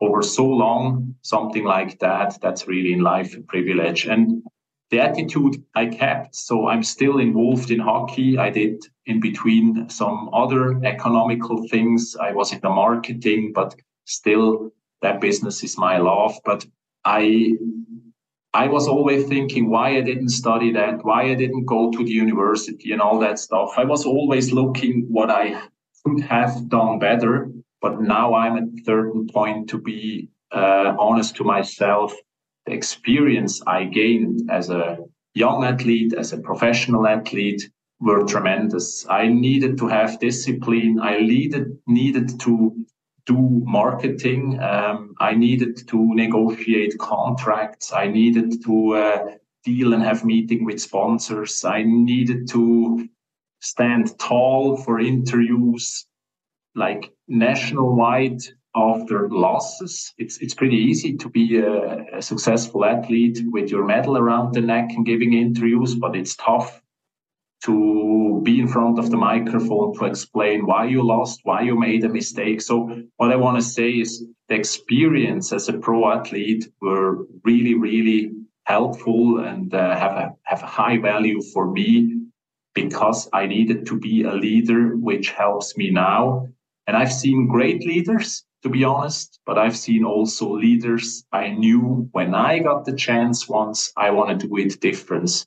over 0.00 0.22
so 0.22 0.46
long, 0.46 1.14
something 1.22 1.64
like 1.64 1.98
that, 1.98 2.38
that's 2.40 2.66
really 2.66 2.92
in 2.92 3.00
life 3.00 3.36
a 3.36 3.42
privilege. 3.42 4.06
And 4.06 4.42
the 4.90 5.00
attitude 5.00 5.62
I 5.74 5.86
kept. 5.86 6.34
So 6.34 6.68
I'm 6.68 6.82
still 6.82 7.18
involved 7.18 7.70
in 7.70 7.78
hockey. 7.78 8.38
I 8.38 8.50
did 8.50 8.82
in 9.06 9.20
between 9.20 9.88
some 9.88 10.30
other 10.32 10.84
economical 10.84 11.66
things. 11.68 12.16
I 12.20 12.32
was 12.32 12.52
in 12.52 12.60
the 12.60 12.70
marketing, 12.70 13.52
but 13.54 13.74
still 14.04 14.72
that 15.02 15.20
business 15.20 15.62
is 15.62 15.78
my 15.78 15.98
love. 15.98 16.34
But 16.44 16.66
I 17.04 17.56
I 18.52 18.66
was 18.66 18.88
always 18.88 19.28
thinking 19.28 19.70
why 19.70 19.96
I 19.96 20.00
didn't 20.00 20.30
study 20.30 20.72
that, 20.72 21.04
why 21.04 21.22
I 21.30 21.34
didn't 21.34 21.66
go 21.66 21.92
to 21.92 22.04
the 22.04 22.10
university 22.10 22.90
and 22.92 23.00
all 23.00 23.20
that 23.20 23.38
stuff. 23.38 23.74
I 23.76 23.84
was 23.84 24.04
always 24.04 24.52
looking 24.52 25.06
what 25.08 25.30
I 25.30 25.62
could 26.04 26.22
have 26.22 26.68
done 26.68 26.98
better. 26.98 27.52
But 27.80 28.00
now 28.02 28.34
I'm 28.34 28.56
at 28.56 28.64
a 28.64 28.84
certain 28.84 29.28
point 29.28 29.70
to 29.70 29.78
be 29.78 30.30
uh, 30.50 30.96
honest 30.98 31.36
to 31.36 31.44
myself 31.44 32.12
the 32.66 32.72
experience 32.72 33.62
I 33.66 33.84
gained 33.84 34.50
as 34.50 34.70
a 34.70 34.98
young 35.34 35.64
athlete, 35.64 36.12
as 36.12 36.32
a 36.32 36.38
professional 36.38 37.06
athlete, 37.06 37.70
were 38.00 38.24
tremendous. 38.24 39.06
I 39.08 39.28
needed 39.28 39.76
to 39.78 39.88
have 39.88 40.20
discipline. 40.20 40.98
I 41.00 41.20
needed 41.20 41.78
needed 41.86 42.40
to 42.40 42.74
do 43.26 43.62
marketing. 43.64 44.60
Um, 44.60 45.14
I 45.20 45.34
needed 45.34 45.86
to 45.88 46.14
negotiate 46.14 46.98
contracts. 46.98 47.92
I 47.92 48.08
needed 48.08 48.62
to 48.64 48.94
uh, 48.94 49.30
deal 49.64 49.92
and 49.92 50.02
have 50.02 50.24
meeting 50.24 50.64
with 50.64 50.80
sponsors. 50.80 51.64
I 51.64 51.82
needed 51.82 52.48
to 52.50 53.08
stand 53.60 54.18
tall 54.18 54.76
for 54.76 54.98
interviews, 54.98 56.06
like 56.74 57.12
national 57.28 57.94
wide 57.94 58.40
after 58.74 59.28
losses. 59.28 60.12
It's 60.18 60.38
it's 60.38 60.54
pretty 60.54 60.76
easy 60.76 61.16
to 61.16 61.28
be 61.28 61.58
a, 61.58 62.18
a, 62.18 62.22
successful 62.22 62.84
athlete 62.84 63.40
with 63.46 63.70
your 63.70 63.84
medal 63.84 64.16
around 64.16 64.54
the 64.54 64.60
neck 64.60 64.90
and 64.90 65.04
giving 65.04 65.32
interviews, 65.32 65.94
but 65.94 66.14
it's 66.14 66.36
tough 66.36 66.80
to 67.64 68.40
be 68.44 68.60
in 68.60 68.68
front 68.68 68.98
of 68.98 69.10
the 69.10 69.16
microphone 69.16 69.94
to 69.94 70.06
explain 70.06 70.66
why 70.66 70.86
you 70.86 71.02
lost, 71.02 71.40
why 71.42 71.60
you 71.60 71.78
made 71.78 72.04
a 72.04 72.08
mistake. 72.08 72.62
So 72.62 73.02
what 73.16 73.32
I 73.32 73.36
want 73.36 73.58
to 73.58 73.62
say 73.62 73.90
is 73.90 74.24
the 74.48 74.54
experience 74.54 75.52
as 75.52 75.68
a 75.68 75.74
pro 75.74 76.10
athlete 76.10 76.68
were 76.80 77.26
really 77.44 77.74
really 77.74 78.32
helpful 78.64 79.40
and 79.40 79.74
uh, 79.74 79.98
have 79.98 80.12
a 80.12 80.34
have 80.44 80.62
a 80.62 80.66
high 80.66 80.98
value 80.98 81.42
for 81.52 81.70
me 81.70 82.20
because 82.74 83.28
I 83.32 83.46
needed 83.46 83.84
to 83.86 83.98
be 83.98 84.22
a 84.22 84.32
leader, 84.32 84.96
which 84.96 85.30
helps 85.30 85.76
me 85.76 85.90
now. 85.90 86.46
And 86.86 86.96
I've 86.96 87.12
seen 87.12 87.48
great 87.48 87.84
leaders 87.84 88.44
to 88.62 88.68
be 88.68 88.84
honest. 88.84 89.38
But 89.46 89.58
I've 89.58 89.76
seen 89.76 90.04
also 90.04 90.52
leaders 90.52 91.24
I 91.32 91.48
knew 91.50 92.08
when 92.12 92.34
I 92.34 92.58
got 92.58 92.84
the 92.84 92.94
chance 92.94 93.48
once, 93.48 93.92
I 93.96 94.10
want 94.10 94.40
to 94.40 94.46
do 94.46 94.56
it 94.56 94.80
different. 94.80 95.46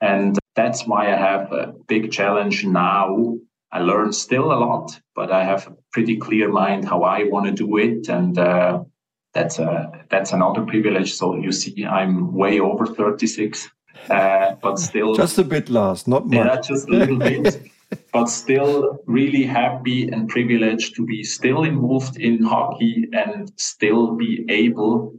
And 0.00 0.38
that's 0.54 0.86
why 0.86 1.12
I 1.12 1.16
have 1.16 1.52
a 1.52 1.74
big 1.88 2.12
challenge 2.12 2.64
now. 2.64 3.36
I 3.72 3.80
learn 3.80 4.12
still 4.12 4.52
a 4.52 4.58
lot, 4.58 5.00
but 5.16 5.32
I 5.32 5.42
have 5.44 5.66
a 5.66 5.76
pretty 5.92 6.16
clear 6.16 6.48
mind 6.48 6.84
how 6.84 7.02
I 7.02 7.24
want 7.24 7.46
to 7.46 7.52
do 7.52 7.76
it. 7.78 8.08
And 8.08 8.38
uh, 8.38 8.84
that's 9.32 9.58
a, 9.58 9.90
that's 10.10 10.32
another 10.32 10.62
privilege. 10.62 11.14
So 11.14 11.36
you 11.36 11.50
see, 11.50 11.84
I'm 11.84 12.34
way 12.34 12.60
over 12.60 12.86
36, 12.86 13.68
uh, 14.10 14.54
but 14.62 14.78
still. 14.78 15.14
Just 15.14 15.38
a 15.38 15.44
bit 15.44 15.68
last, 15.70 16.06
not 16.06 16.26
much. 16.26 16.34
Yeah, 16.34 16.60
just 16.60 16.88
a 16.88 16.92
little 16.92 17.18
bit. 17.18 17.70
but 18.12 18.26
still 18.26 18.98
really 19.06 19.44
happy 19.44 20.08
and 20.08 20.28
privileged 20.28 20.94
to 20.96 21.04
be 21.04 21.22
still 21.24 21.64
involved 21.64 22.16
in 22.16 22.42
hockey 22.42 23.08
and 23.12 23.52
still 23.56 24.16
be 24.16 24.44
able 24.48 25.14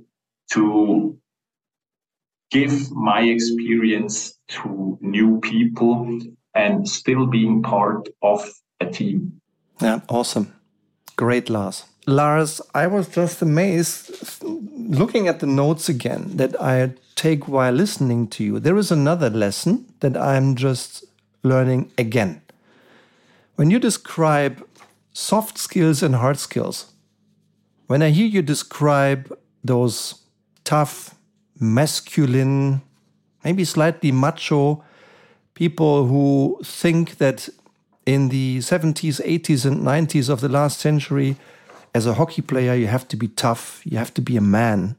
to 0.52 1.18
give 2.52 2.92
my 2.92 3.22
experience 3.22 4.38
to 4.48 4.98
new 5.02 5.40
people 5.42 6.20
and 6.54 6.88
still 6.88 7.26
being 7.26 7.62
part 7.62 8.08
of 8.22 8.50
a 8.80 8.86
team. 8.86 9.42
Yeah, 9.82 10.00
awesome. 10.08 10.54
Great, 11.18 11.50
Lars. 11.50 11.84
Lars, 12.08 12.62
I 12.74 12.88
was 12.88 13.08
just 13.10 13.42
amazed 13.42 14.44
looking 14.44 15.28
at 15.28 15.40
the 15.40 15.48
notes 15.48 15.90
again 15.90 16.38
that 16.38 16.60
I 16.62 16.94
take 17.16 17.48
while 17.48 17.74
listening 17.74 18.28
to 18.28 18.44
you. 18.44 18.60
There 18.60 18.78
is 18.78 18.92
another 18.92 19.30
lesson 19.30 19.86
that 20.02 20.16
I'm 20.16 20.56
just 20.56 21.04
learning 21.44 21.92
again. 21.98 22.42
When 23.56 23.72
you 23.72 23.80
describe 23.80 24.68
soft 25.14 25.58
skills 25.58 26.04
and 26.04 26.16
hard 26.16 26.38
skills, 26.38 26.92
when 27.88 28.02
I 28.02 28.10
hear 28.10 28.26
you 28.26 28.42
describe 28.42 29.38
those 29.64 30.26
tough, 30.66 31.16
masculine, 31.58 32.82
maybe 33.46 33.64
slightly 33.64 34.12
macho 34.12 34.84
people 35.54 36.08
who 36.08 36.60
think 36.66 37.18
that 37.18 37.48
in 38.06 38.28
the 38.28 38.58
70s, 38.58 39.22
80s, 39.22 39.66
and 39.66 39.82
90s 39.82 40.30
of 40.30 40.42
the 40.42 40.50
last 40.50 40.80
century, 40.80 41.38
as 41.94 42.06
a 42.06 42.16
hockey 42.16 42.42
player, 42.42 42.74
you 42.74 42.88
have 42.88 43.08
to 43.08 43.16
be 43.16 43.30
tough, 43.30 43.82
you 43.86 43.98
have 43.98 44.14
to 44.16 44.22
be 44.22 44.36
a 44.36 44.42
man. 44.42 44.98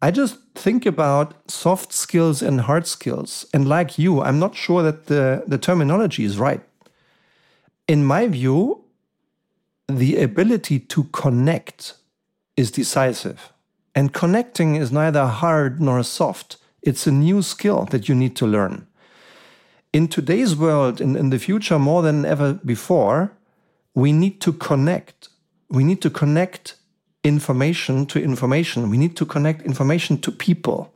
I 0.00 0.12
just 0.12 0.38
think 0.54 0.86
about 0.86 1.50
soft 1.50 1.92
skills 1.92 2.42
and 2.42 2.60
hard 2.60 2.86
skills. 2.86 3.44
And 3.52 3.66
like 3.68 3.98
you, 3.98 4.22
I'm 4.22 4.38
not 4.38 4.54
sure 4.54 4.84
that 4.84 5.06
the, 5.06 5.42
the 5.48 5.58
terminology 5.58 6.24
is 6.24 6.38
right 6.38 6.60
in 7.86 8.04
my 8.04 8.26
view, 8.28 8.84
the 9.88 10.16
ability 10.16 10.78
to 10.80 11.04
connect 11.04 11.94
is 12.56 12.70
decisive. 12.70 13.52
And 13.94 14.12
connecting 14.12 14.76
is 14.76 14.90
neither 14.90 15.26
hard 15.26 15.80
nor 15.80 16.02
soft. 16.02 16.56
It's 16.82 17.06
a 17.06 17.12
new 17.12 17.42
skill 17.42 17.84
that 17.86 18.08
you 18.08 18.14
need 18.14 18.36
to 18.36 18.46
learn. 18.46 18.86
In 19.92 20.08
today's 20.08 20.56
world, 20.56 21.00
in, 21.00 21.14
in 21.16 21.30
the 21.30 21.38
future 21.38 21.78
more 21.78 22.02
than 22.02 22.24
ever 22.24 22.54
before, 22.54 23.32
we 23.94 24.12
need 24.12 24.40
to 24.40 24.52
connect. 24.52 25.28
We 25.68 25.84
need 25.84 26.02
to 26.02 26.10
connect 26.10 26.76
information 27.22 28.06
to 28.06 28.22
information. 28.22 28.90
We 28.90 28.98
need 28.98 29.16
to 29.16 29.24
connect 29.24 29.62
information 29.62 30.18
to 30.22 30.32
people. 30.32 30.92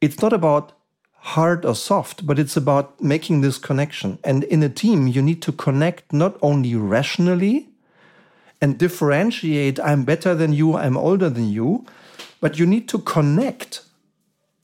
It's 0.00 0.20
not 0.20 0.32
about 0.32 0.72
hard 1.20 1.64
or 1.64 1.74
soft, 1.74 2.26
but 2.26 2.38
it's 2.38 2.56
about 2.56 3.00
making 3.00 3.40
this 3.40 3.58
connection. 3.58 4.18
And 4.24 4.44
in 4.44 4.62
a 4.62 4.68
team, 4.68 5.06
you 5.06 5.20
need 5.20 5.42
to 5.42 5.52
connect 5.52 6.12
not 6.12 6.36
only 6.40 6.74
rationally 6.74 7.68
and 8.60 8.78
differentiate, 8.78 9.78
I'm 9.80 10.04
better 10.04 10.34
than 10.34 10.52
you, 10.52 10.76
I'm 10.76 10.96
older 10.96 11.28
than 11.28 11.50
you, 11.50 11.84
but 12.40 12.58
you 12.58 12.66
need 12.66 12.88
to 12.88 12.98
connect 12.98 13.82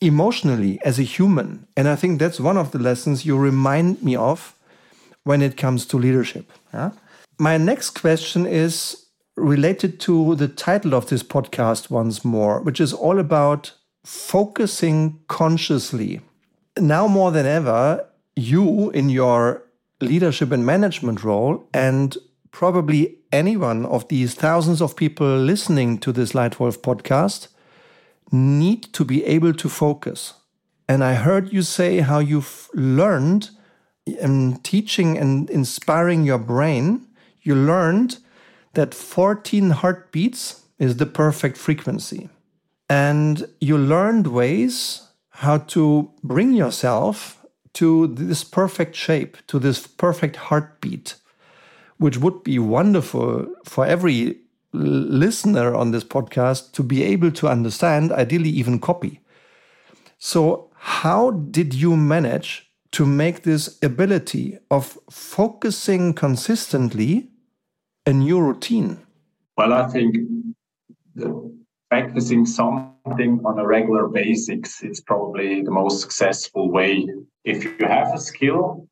emotionally 0.01 0.79
as 0.85 0.99
a 0.99 1.03
human. 1.03 1.67
And 1.77 1.89
I 1.89 1.97
think 1.97 2.19
that's 2.19 2.41
one 2.41 2.57
of 2.57 2.73
the 2.73 2.79
lessons 2.79 3.27
you 3.27 3.37
remind 3.37 4.03
me 4.03 4.17
of 4.17 4.55
when 5.25 5.43
it 5.43 5.57
comes 5.57 5.85
to 5.87 5.99
leadership. 5.99 6.51
Yeah? 6.73 6.93
My 7.39 7.59
next 7.59 7.91
question 7.91 8.47
is 8.47 9.07
related 9.37 10.01
to 10.01 10.35
the 10.37 10.49
title 10.49 10.95
of 10.95 11.09
this 11.09 11.23
podcast 11.23 11.91
once 11.91 12.25
more, 12.25 12.61
which 12.63 12.81
is 12.81 12.95
all 12.95 13.19
about 13.19 13.73
focusing 14.05 15.19
consciously 15.29 16.21
now 16.79 17.07
more 17.07 17.31
than 17.31 17.47
ever, 17.47 18.07
you 18.35 18.91
in 18.91 19.09
your 19.09 19.63
leadership 20.01 20.53
and 20.53 20.65
management 20.65 21.25
role, 21.25 21.69
and 21.73 22.17
probably 22.51 23.17
anyone 23.33 23.87
of 23.87 24.09
these 24.09 24.35
thousands 24.35 24.81
of 24.81 24.97
people 24.97 25.39
listening 25.39 25.99
to 25.99 26.13
this 26.13 26.33
Lightwolf 26.33 26.79
podcast, 26.79 27.49
need 28.33 28.93
to 28.93 29.05
be 29.05 29.25
able 29.25 29.55
to 29.55 29.69
focus. 29.69 30.35
And 30.89 31.03
I 31.03 31.15
heard 31.15 31.53
you 31.53 31.63
say 31.63 32.01
how 32.01 32.19
you've 32.19 32.69
learned 32.75 33.51
in 34.07 34.59
teaching 34.63 35.19
and 35.19 35.51
inspiring 35.51 36.25
your 36.25 36.39
brain, 36.39 37.07
you 37.43 37.55
learned 37.55 38.19
that 38.75 38.95
14 38.95 39.71
heartbeats 39.71 40.63
is 40.79 40.97
the 40.97 41.07
perfect 41.07 41.57
frequency. 41.57 42.29
And 42.89 43.49
you 43.61 43.77
learned 43.77 44.29
ways 44.29 45.06
how 45.37 45.59
to 45.59 46.11
bring 46.23 46.55
yourself 46.55 47.45
to 47.75 48.07
this 48.07 48.43
perfect 48.43 48.97
shape, 48.97 49.37
to 49.49 49.59
this 49.59 49.87
perfect 49.87 50.37
heartbeat, 50.37 51.17
which 51.99 52.17
would 52.17 52.43
be 52.43 52.59
wonderful 52.59 53.47
for 53.67 53.85
every 53.85 54.39
listener 54.73 55.75
on 55.75 55.91
this 55.91 56.05
podcast 56.05 56.73
to 56.73 56.83
be 56.83 57.03
able 57.03 57.31
to 57.33 57.49
understand, 57.49 58.13
ideally, 58.13 58.49
even 58.49 58.79
copy. 58.79 59.21
So, 60.17 60.71
how 60.75 61.33
did 61.33 61.75
you 61.75 61.97
manage 61.97 62.71
to 62.93 63.05
make 63.05 63.43
this 63.43 63.79
ability 63.83 64.59
of 64.71 64.99
focusing 65.11 66.15
consistently 66.15 67.29
a 68.07 68.13
new 68.13 68.41
routine? 68.41 69.07
Well, 69.59 69.75
I 69.75 69.87
think 69.89 70.17
practicing 71.97 72.45
something 72.45 73.33
on 73.45 73.59
a 73.59 73.67
regular 73.67 74.07
basis 74.09 74.83
it's 74.83 75.01
probably 75.01 75.63
the 75.63 75.71
most 75.71 75.97
successful 76.01 76.71
way 76.71 76.93
if 77.45 77.65
you 77.65 77.87
have 77.97 78.09
a 78.15 78.19
skill 78.19 78.87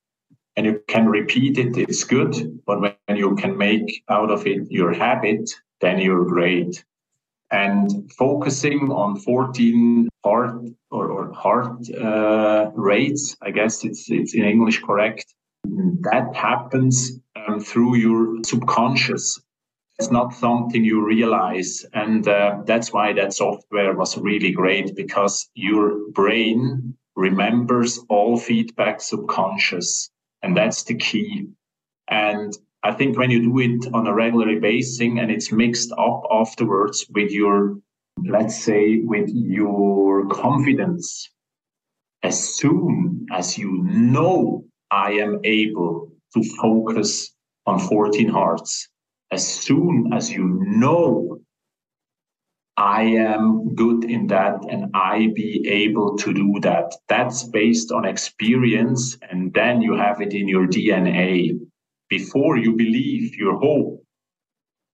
and 0.56 0.64
you 0.66 0.74
can 0.88 1.06
repeat 1.18 1.58
it 1.58 1.76
it's 1.76 2.04
good 2.04 2.34
but 2.66 2.80
when 2.80 3.16
you 3.22 3.34
can 3.42 3.52
make 3.58 3.88
out 4.08 4.30
of 4.30 4.46
it 4.46 4.62
your 4.70 4.92
habit 4.92 5.44
then 5.82 5.98
you're 5.98 6.24
great 6.24 6.84
and 7.50 8.10
focusing 8.12 8.90
on 8.90 9.20
14 9.20 10.08
heart 10.24 10.56
or, 10.90 11.04
or 11.10 11.32
heart 11.32 11.76
uh, 11.90 12.70
rates. 12.74 13.36
I 13.42 13.50
guess 13.50 13.84
it's 13.84 14.10
it's 14.10 14.34
in 14.34 14.44
English 14.44 14.82
correct. 14.82 15.26
That 16.10 16.34
happens 16.34 17.20
um, 17.36 17.60
through 17.60 17.96
your 17.96 18.38
subconscious. 18.44 19.40
It's 19.98 20.10
not 20.10 20.34
something 20.34 20.84
you 20.84 21.04
realize, 21.04 21.86
and 21.92 22.26
uh, 22.26 22.62
that's 22.66 22.92
why 22.92 23.12
that 23.12 23.32
software 23.32 23.94
was 23.94 24.18
really 24.18 24.50
great 24.50 24.96
because 24.96 25.48
your 25.54 26.10
brain 26.10 26.96
remembers 27.14 28.00
all 28.08 28.36
feedback 28.36 29.00
subconscious, 29.00 30.10
and 30.42 30.56
that's 30.56 30.82
the 30.82 30.96
key. 30.96 31.46
And 32.08 32.52
I 32.82 32.92
think 32.92 33.16
when 33.16 33.30
you 33.30 33.40
do 33.40 33.58
it 33.60 33.94
on 33.94 34.06
a 34.06 34.14
regular 34.14 34.58
basis 34.60 35.00
and 35.00 35.30
it's 35.30 35.52
mixed 35.52 35.92
up 35.92 36.24
afterwards 36.30 37.06
with 37.14 37.30
your, 37.30 37.78
let's 38.24 38.62
say, 38.62 38.98
with 38.98 39.30
your 39.32 40.26
confidence, 40.28 41.30
as 42.24 42.56
soon 42.56 43.26
as 43.32 43.56
you 43.56 43.82
know 43.84 44.64
I 44.90 45.12
am 45.12 45.40
able 45.44 46.12
to 46.34 46.42
focus 46.60 47.32
on 47.64 47.78
14 47.78 48.28
hearts, 48.28 48.88
as 49.30 49.46
soon 49.46 50.12
as 50.12 50.30
you 50.30 50.44
know 50.66 51.40
I 52.76 53.02
am 53.02 53.74
good 53.76 54.04
in 54.04 54.26
that 54.28 54.64
and 54.68 54.90
I 54.94 55.30
be 55.34 55.66
able 55.68 56.16
to 56.18 56.34
do 56.34 56.58
that. 56.62 56.92
That's 57.08 57.44
based 57.44 57.92
on 57.92 58.04
experience. 58.04 59.16
And 59.30 59.54
then 59.54 59.80
you 59.80 59.94
have 59.94 60.20
it 60.20 60.34
in 60.34 60.48
your 60.48 60.66
DNA 60.66 61.58
before 62.08 62.56
you 62.56 62.74
believe 62.74 63.36
your 63.36 63.58
hope. 63.58 64.02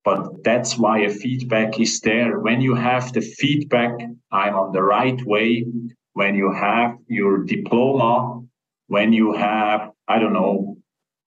But 0.04 0.44
that's 0.44 0.76
why 0.76 1.00
a 1.00 1.10
feedback 1.10 1.80
is 1.80 2.00
there. 2.00 2.40
When 2.40 2.60
you 2.60 2.74
have 2.74 3.12
the 3.12 3.22
feedback, 3.22 3.92
I'm 4.30 4.54
on 4.54 4.72
the 4.72 4.82
right 4.82 5.20
way. 5.24 5.66
When 6.12 6.34
you 6.34 6.52
have 6.52 6.96
your 7.06 7.44
diploma, 7.44 8.42
when 8.88 9.12
you 9.12 9.32
have, 9.32 9.90
I 10.06 10.18
don't 10.18 10.32
know, 10.32 10.76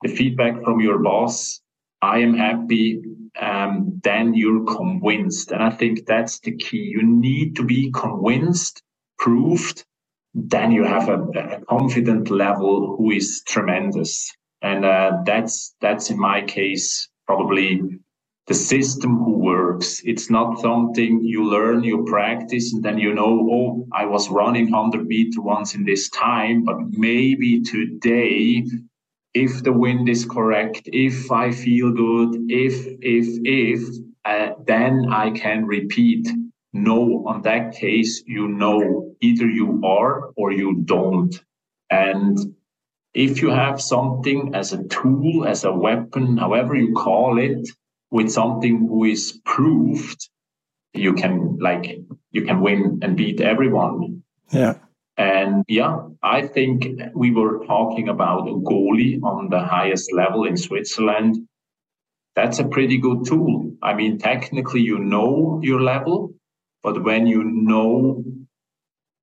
the 0.04 0.10
feedback 0.10 0.64
from 0.64 0.82
your 0.82 1.00
boss, 1.00 1.63
I 2.04 2.20
am 2.20 2.34
happy, 2.36 3.02
um, 3.40 4.00
then 4.04 4.34
you're 4.34 4.66
convinced. 4.66 5.52
And 5.52 5.64
I 5.64 5.70
think 5.70 6.06
that's 6.06 6.40
the 6.40 6.56
key. 6.56 6.86
You 6.96 7.04
need 7.04 7.56
to 7.56 7.64
be 7.64 7.92
convinced, 7.92 8.82
proved, 9.18 9.84
then 10.34 10.72
you 10.72 10.84
have 10.84 11.10
a, 11.10 11.20
a 11.22 11.66
confident 11.66 12.30
level 12.30 12.96
who 12.98 13.12
is 13.12 13.44
tremendous 13.48 14.32
and 14.64 14.86
uh, 14.86 15.22
that's 15.26 15.76
that's 15.82 16.10
in 16.10 16.18
my 16.18 16.42
case 16.42 17.10
probably 17.28 17.82
the 18.48 18.54
system 18.54 19.18
who 19.18 19.38
works. 19.38 20.02
It's 20.04 20.30
not 20.30 20.60
something 20.60 21.22
you 21.24 21.50
learn, 21.50 21.84
you 21.84 22.04
practice, 22.04 22.74
and 22.74 22.84
then 22.84 22.98
you 22.98 23.14
know, 23.14 23.48
oh, 23.50 23.88
I 23.94 24.06
was 24.06 24.30
running 24.30 24.70
100 24.70 25.08
meter 25.08 25.42
once 25.42 25.76
in 25.76 25.86
this 25.86 26.10
time, 26.10 26.64
but 26.66 26.76
maybe 26.90 27.62
today, 27.62 28.66
if 29.34 29.64
the 29.64 29.74
wind 29.74 30.10
is 30.10 30.26
correct, 30.26 30.82
if 30.86 31.32
I 31.32 31.52
feel 31.52 31.92
good, 31.92 32.36
if, 32.50 32.86
if, 33.02 33.28
if, 33.44 33.82
uh, 34.26 34.54
then 34.66 35.08
I 35.12 35.32
can 35.32 35.66
repeat. 35.66 36.28
No, 36.76 37.24
on 37.28 37.44
that 37.44 37.76
case, 37.76 38.24
you 38.26 38.48
know, 38.48 39.16
either 39.22 39.48
you 39.48 39.82
are 39.84 40.32
or 40.36 40.52
you 40.52 40.82
don't. 40.86 41.40
And 41.92 42.56
if 43.14 43.42
you 43.42 43.50
have 43.50 43.80
something 43.80 44.56
as 44.56 44.74
a 44.74 44.84
tool, 44.86 45.46
as 45.46 45.64
a 45.64 45.72
weapon, 45.72 46.38
however 46.38 46.76
you 46.76 46.94
call 46.94 47.38
it, 47.38 47.70
with 48.10 48.32
something 48.32 48.88
who 48.88 49.04
is 49.06 49.40
proved, 49.46 50.30
you 50.94 51.14
can 51.14 51.58
like 51.60 52.00
you 52.32 52.44
can 52.44 52.62
win 52.62 53.00
and 53.02 53.18
beat 53.18 53.42
everyone. 53.42 54.24
Yeah. 54.52 54.76
And 55.18 55.64
yeah, 55.68 55.98
I 56.24 56.48
think 56.48 56.88
we 57.14 57.32
were 57.32 57.66
talking 57.66 58.10
about 58.10 58.48
a 58.48 58.54
goalie 58.54 59.22
on 59.22 59.50
the 59.50 59.60
highest 59.60 60.12
level 60.12 60.46
in 60.46 60.58
Switzerland. 60.58 61.48
That's 62.36 62.60
a 62.60 62.68
pretty 62.68 62.98
good 62.98 63.26
tool. 63.26 63.76
I 63.84 63.94
mean, 63.94 64.18
technically, 64.18 64.82
you 64.82 64.98
know 64.98 65.60
your 65.62 65.82
level, 65.82 66.34
but 66.82 67.04
when 67.04 67.28
you 67.28 67.44
know 67.44 68.24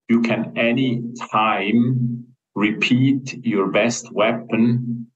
you 0.09 0.22
can 0.22 0.53
any 0.57 1.03
time 1.30 2.26
repeat 2.55 3.45
your 3.45 3.70
best 3.70 4.12
weapon 4.12 5.07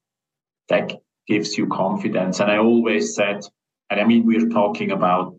that 0.69 0.93
gives 1.27 1.57
you 1.57 1.67
confidence. 1.67 2.39
And 2.39 2.51
I 2.51 2.57
always 2.57 3.15
said, 3.15 3.41
and 3.89 3.99
I 3.99 4.03
mean, 4.05 4.25
we're 4.25 4.49
talking 4.49 4.91
about 4.91 5.35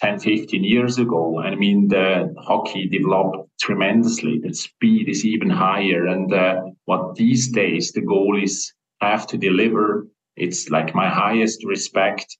10, 0.00 0.20
15 0.20 0.64
years 0.64 0.98
ago. 0.98 1.40
I 1.40 1.54
mean, 1.54 1.88
the 1.88 2.34
hockey 2.38 2.88
developed 2.88 3.45
tremendously. 3.60 4.38
The 4.38 4.54
speed 4.54 5.08
is 5.08 5.24
even 5.24 5.50
higher. 5.50 6.06
And 6.06 6.32
uh, 6.32 6.62
what 6.84 7.14
these 7.14 7.48
days 7.48 7.92
the 7.92 8.02
goalies 8.02 8.72
have 9.00 9.26
to 9.28 9.38
deliver, 9.38 10.06
it's 10.36 10.70
like 10.70 10.94
my 10.94 11.08
highest 11.08 11.64
respect. 11.64 12.36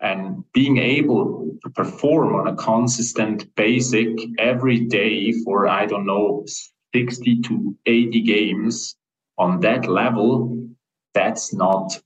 And 0.00 0.44
being 0.54 0.78
able 0.78 1.58
to 1.62 1.70
perform 1.70 2.34
on 2.34 2.48
a 2.48 2.56
consistent 2.56 3.54
basic 3.54 4.08
every 4.38 4.80
day 4.80 5.32
for, 5.44 5.68
I 5.68 5.84
don't 5.86 6.06
know, 6.06 6.46
60 6.94 7.40
to 7.42 7.76
80 7.86 8.22
games 8.22 8.96
on 9.36 9.60
that 9.60 9.86
level, 9.86 10.68
that's 11.14 11.52
not 11.52 12.00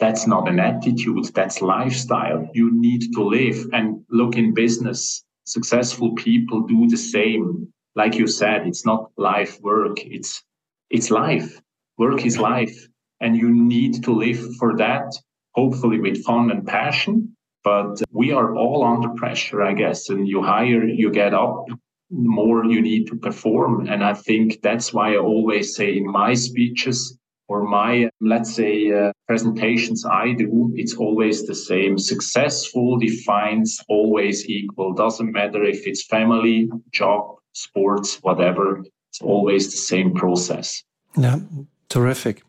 that's 0.00 0.26
not 0.26 0.48
an 0.48 0.58
attitude, 0.58 1.24
that's 1.34 1.62
lifestyle. 1.62 2.48
You 2.52 2.70
need 2.72 3.12
to 3.14 3.22
live 3.22 3.68
and 3.72 4.04
look 4.10 4.36
in 4.36 4.52
business. 4.52 5.24
Successful 5.44 6.14
people 6.14 6.62
do 6.62 6.88
the 6.88 6.96
same. 6.96 7.72
Like 7.94 8.14
you 8.16 8.26
said, 8.26 8.66
it's 8.66 8.84
not 8.84 9.10
life 9.16 9.60
work, 9.60 10.04
it's 10.04 10.42
it's 10.90 11.10
life. 11.10 11.60
Work 11.98 12.24
is 12.26 12.38
life. 12.38 12.76
And 13.20 13.36
you 13.36 13.50
need 13.50 14.02
to 14.04 14.12
live 14.12 14.56
for 14.56 14.76
that, 14.76 15.12
hopefully 15.52 16.00
with 16.00 16.24
fun 16.24 16.50
and 16.50 16.66
passion. 16.66 17.36
But 17.62 18.02
we 18.10 18.32
are 18.32 18.54
all 18.54 18.84
under 18.84 19.08
pressure, 19.10 19.62
I 19.62 19.72
guess. 19.72 20.10
And 20.10 20.28
you 20.28 20.42
higher 20.42 20.84
you 20.84 21.10
get 21.10 21.32
up, 21.32 21.66
more 22.10 22.64
you 22.64 22.82
need 22.82 23.06
to 23.06 23.16
perform. 23.16 23.88
And 23.88 24.04
I 24.04 24.14
think 24.14 24.60
that's 24.62 24.92
why 24.92 25.14
I 25.14 25.16
always 25.16 25.74
say 25.74 25.96
in 25.96 26.06
my 26.06 26.34
speeches 26.34 27.18
or 27.48 27.62
my, 27.62 28.08
let's 28.20 28.54
say, 28.54 28.90
uh, 28.92 29.12
presentations 29.26 30.04
I 30.06 30.32
do, 30.32 30.72
it's 30.74 30.94
always 30.94 31.46
the 31.46 31.54
same. 31.54 31.98
Successful 31.98 32.98
defines 32.98 33.80
always 33.88 34.48
equal. 34.48 34.94
Doesn't 34.94 35.32
matter 35.32 35.62
if 35.64 35.86
it's 35.86 36.04
family, 36.06 36.70
job, 36.90 37.36
sports, 37.52 38.18
whatever. 38.22 38.82
It's 39.10 39.20
always 39.20 39.70
the 39.70 39.76
same 39.76 40.14
process. 40.14 40.82
Yeah, 41.16 41.40
terrific. 41.88 42.42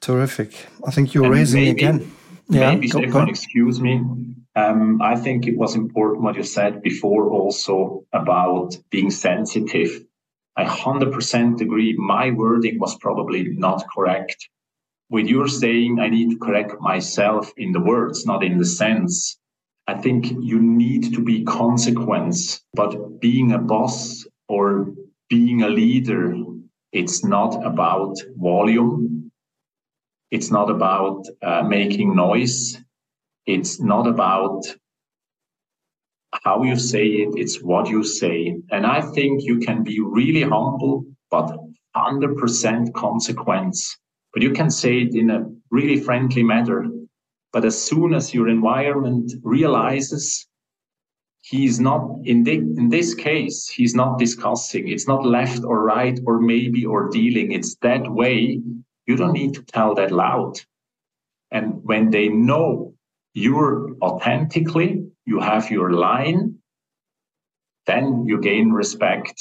Terrific. 0.00 0.66
I 0.86 0.90
think 0.90 1.14
you're 1.14 1.24
and 1.24 1.34
raising 1.34 1.64
maybe, 1.64 1.70
again. 1.70 2.12
Yeah, 2.48 2.74
maybe 2.74 2.88
go, 2.88 3.04
go. 3.06 3.22
excuse 3.22 3.80
me. 3.80 4.02
Um, 4.54 5.02
I 5.02 5.16
think 5.16 5.46
it 5.46 5.56
was 5.56 5.74
important 5.74 6.22
what 6.22 6.36
you 6.36 6.44
said 6.44 6.82
before 6.82 7.30
also 7.30 8.04
about 8.12 8.76
being 8.90 9.10
sensitive. 9.10 10.04
I 10.56 10.64
100% 10.64 11.60
agree. 11.60 11.94
My 11.98 12.30
wording 12.30 12.78
was 12.78 12.96
probably 12.98 13.48
not 13.50 13.84
correct. 13.94 14.48
With 15.10 15.26
your 15.26 15.48
saying, 15.48 16.00
I 16.00 16.08
need 16.08 16.30
to 16.30 16.38
correct 16.38 16.80
myself 16.80 17.52
in 17.56 17.72
the 17.72 17.80
words, 17.80 18.24
not 18.26 18.42
in 18.42 18.58
the 18.58 18.64
sense. 18.64 19.38
I 19.86 19.94
think 19.94 20.26
you 20.40 20.60
need 20.60 21.14
to 21.14 21.22
be 21.22 21.44
consequence, 21.44 22.64
but 22.74 23.20
being 23.20 23.52
a 23.52 23.58
boss 23.58 24.26
or 24.48 24.92
being 25.28 25.62
a 25.62 25.68
leader, 25.68 26.34
it's 26.90 27.22
not 27.22 27.64
about 27.64 28.16
volume. 28.36 29.30
It's 30.30 30.50
not 30.50 30.70
about 30.70 31.24
uh, 31.42 31.62
making 31.62 32.16
noise. 32.16 32.78
It's 33.44 33.80
not 33.80 34.08
about 34.08 34.64
how 36.46 36.62
you 36.62 36.78
say 36.78 37.04
it, 37.22 37.30
it's 37.34 37.60
what 37.60 37.88
you 37.88 38.04
say. 38.04 38.56
And 38.70 38.86
I 38.86 39.00
think 39.00 39.42
you 39.42 39.58
can 39.58 39.82
be 39.82 39.98
really 40.00 40.42
humble, 40.42 41.04
but 41.28 41.50
100% 41.96 42.94
consequence. 42.94 43.96
But 44.32 44.44
you 44.44 44.52
can 44.52 44.70
say 44.70 45.00
it 45.00 45.16
in 45.16 45.30
a 45.30 45.44
really 45.72 45.98
friendly 45.98 46.44
manner. 46.44 46.86
But 47.52 47.64
as 47.64 47.76
soon 47.76 48.14
as 48.14 48.32
your 48.32 48.48
environment 48.48 49.32
realizes 49.42 50.46
he's 51.42 51.80
not 51.80 52.02
in, 52.22 52.44
the, 52.44 52.58
in 52.58 52.90
this 52.90 53.12
case, 53.12 53.66
he's 53.68 53.96
not 53.96 54.20
discussing, 54.20 54.86
it's 54.86 55.08
not 55.08 55.26
left 55.26 55.64
or 55.64 55.82
right 55.82 56.20
or 56.26 56.38
maybe 56.40 56.86
or 56.86 57.08
dealing, 57.08 57.50
it's 57.50 57.74
that 57.82 58.08
way. 58.08 58.60
You 59.06 59.16
don't 59.16 59.32
need 59.32 59.54
to 59.54 59.64
tell 59.64 59.96
that 59.96 60.12
loud. 60.12 60.60
And 61.50 61.80
when 61.82 62.10
they 62.10 62.28
know 62.28 62.94
you're 63.34 63.96
authentically, 64.00 65.05
you 65.26 65.40
have 65.40 65.70
your 65.70 65.92
line, 65.92 66.56
then 67.86 68.26
you 68.26 68.40
gain 68.40 68.72
respect. 68.72 69.34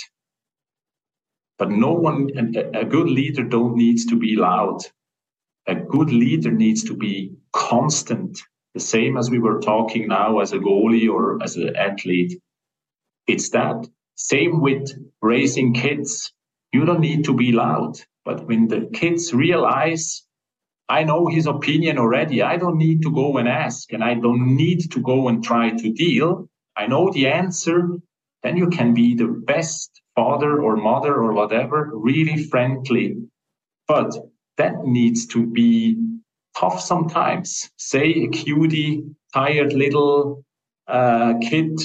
But 1.60 1.72
no 1.72 1.94
one, 1.94 2.32
a 2.76 2.86
good 2.86 3.10
leader 3.10 3.44
don't 3.44 3.76
needs 3.78 4.06
to 4.08 4.18
be 4.18 4.36
loud. 4.36 4.82
A 5.68 5.76
good 5.76 6.12
leader 6.12 6.52
needs 6.52 6.84
to 6.86 6.96
be 6.96 7.36
constant, 7.54 8.40
the 8.76 8.82
same 8.82 9.18
as 9.18 9.32
we 9.32 9.40
were 9.40 9.62
talking 9.62 10.08
now 10.10 10.40
as 10.40 10.54
a 10.54 10.60
goalie 10.60 11.10
or 11.10 11.42
as 11.44 11.58
an 11.58 11.76
athlete. 11.76 12.34
it's 13.28 13.50
that. 13.52 13.88
Same 14.16 14.62
with 14.62 14.92
raising 15.22 15.74
kids. 15.74 16.34
You 16.74 16.86
don't 16.86 17.02
need 17.02 17.26
to 17.26 17.36
be 17.36 17.54
loud, 17.54 18.00
but 18.26 18.48
when 18.48 18.68
the 18.70 18.90
kids 18.94 19.34
realize, 19.34 20.25
I 20.88 21.04
know 21.04 21.28
his 21.28 21.48
opinion 21.48 21.98
already, 21.98 22.42
I 22.42 22.58
don't 22.58 22.78
need 22.78 23.02
to 23.04 23.12
go 23.12 23.38
and 23.38 23.48
ask, 23.48 23.92
and 23.92 24.04
I 24.04 24.14
don't 24.14 24.56
need 24.56 24.92
to 24.92 25.02
go 25.02 25.28
and 25.28 25.44
try 25.44 25.72
to 25.72 25.92
deal. 25.92 26.48
I 26.78 26.88
know 26.88 27.12
the 27.12 27.28
answer. 27.28 27.90
Then 28.44 28.58
you 28.58 28.70
can 28.70 28.94
be 28.94 29.16
the 29.16 29.28
best 29.28 30.02
father 30.16 30.62
or 30.62 30.76
mother 30.76 31.16
or 31.16 31.34
whatever, 31.34 31.90
really 31.94 32.44
friendly. 32.44 33.18
But 33.88 34.14
that 34.58 34.84
needs 34.84 35.26
to 35.28 35.46
be 35.48 35.98
tough 36.56 36.80
sometimes. 36.80 37.70
Say 37.78 38.12
a 38.24 38.28
cutie, 38.28 39.04
tired 39.34 39.74
little 39.74 40.46
uh, 40.88 41.34
kid. 41.42 41.80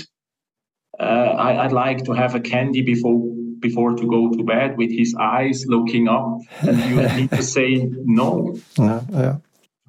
Uh, 0.99 1.03
I, 1.03 1.63
would 1.63 1.73
like 1.73 2.05
to 2.05 2.13
have 2.13 2.35
a 2.35 2.41
candy 2.41 2.83
before 2.83 3.17
before 3.61 3.95
to 3.95 4.07
go 4.07 4.31
to 4.31 4.43
bed 4.45 4.77
with 4.77 4.91
his 4.91 5.15
eyes 5.19 5.65
looking 5.67 6.09
up, 6.09 6.39
and 6.61 6.79
you 6.91 6.97
need 7.21 7.31
to 7.31 7.43
say 7.43 7.89
no. 8.05 8.59
Yeah, 8.79 9.03
yeah. 9.13 9.37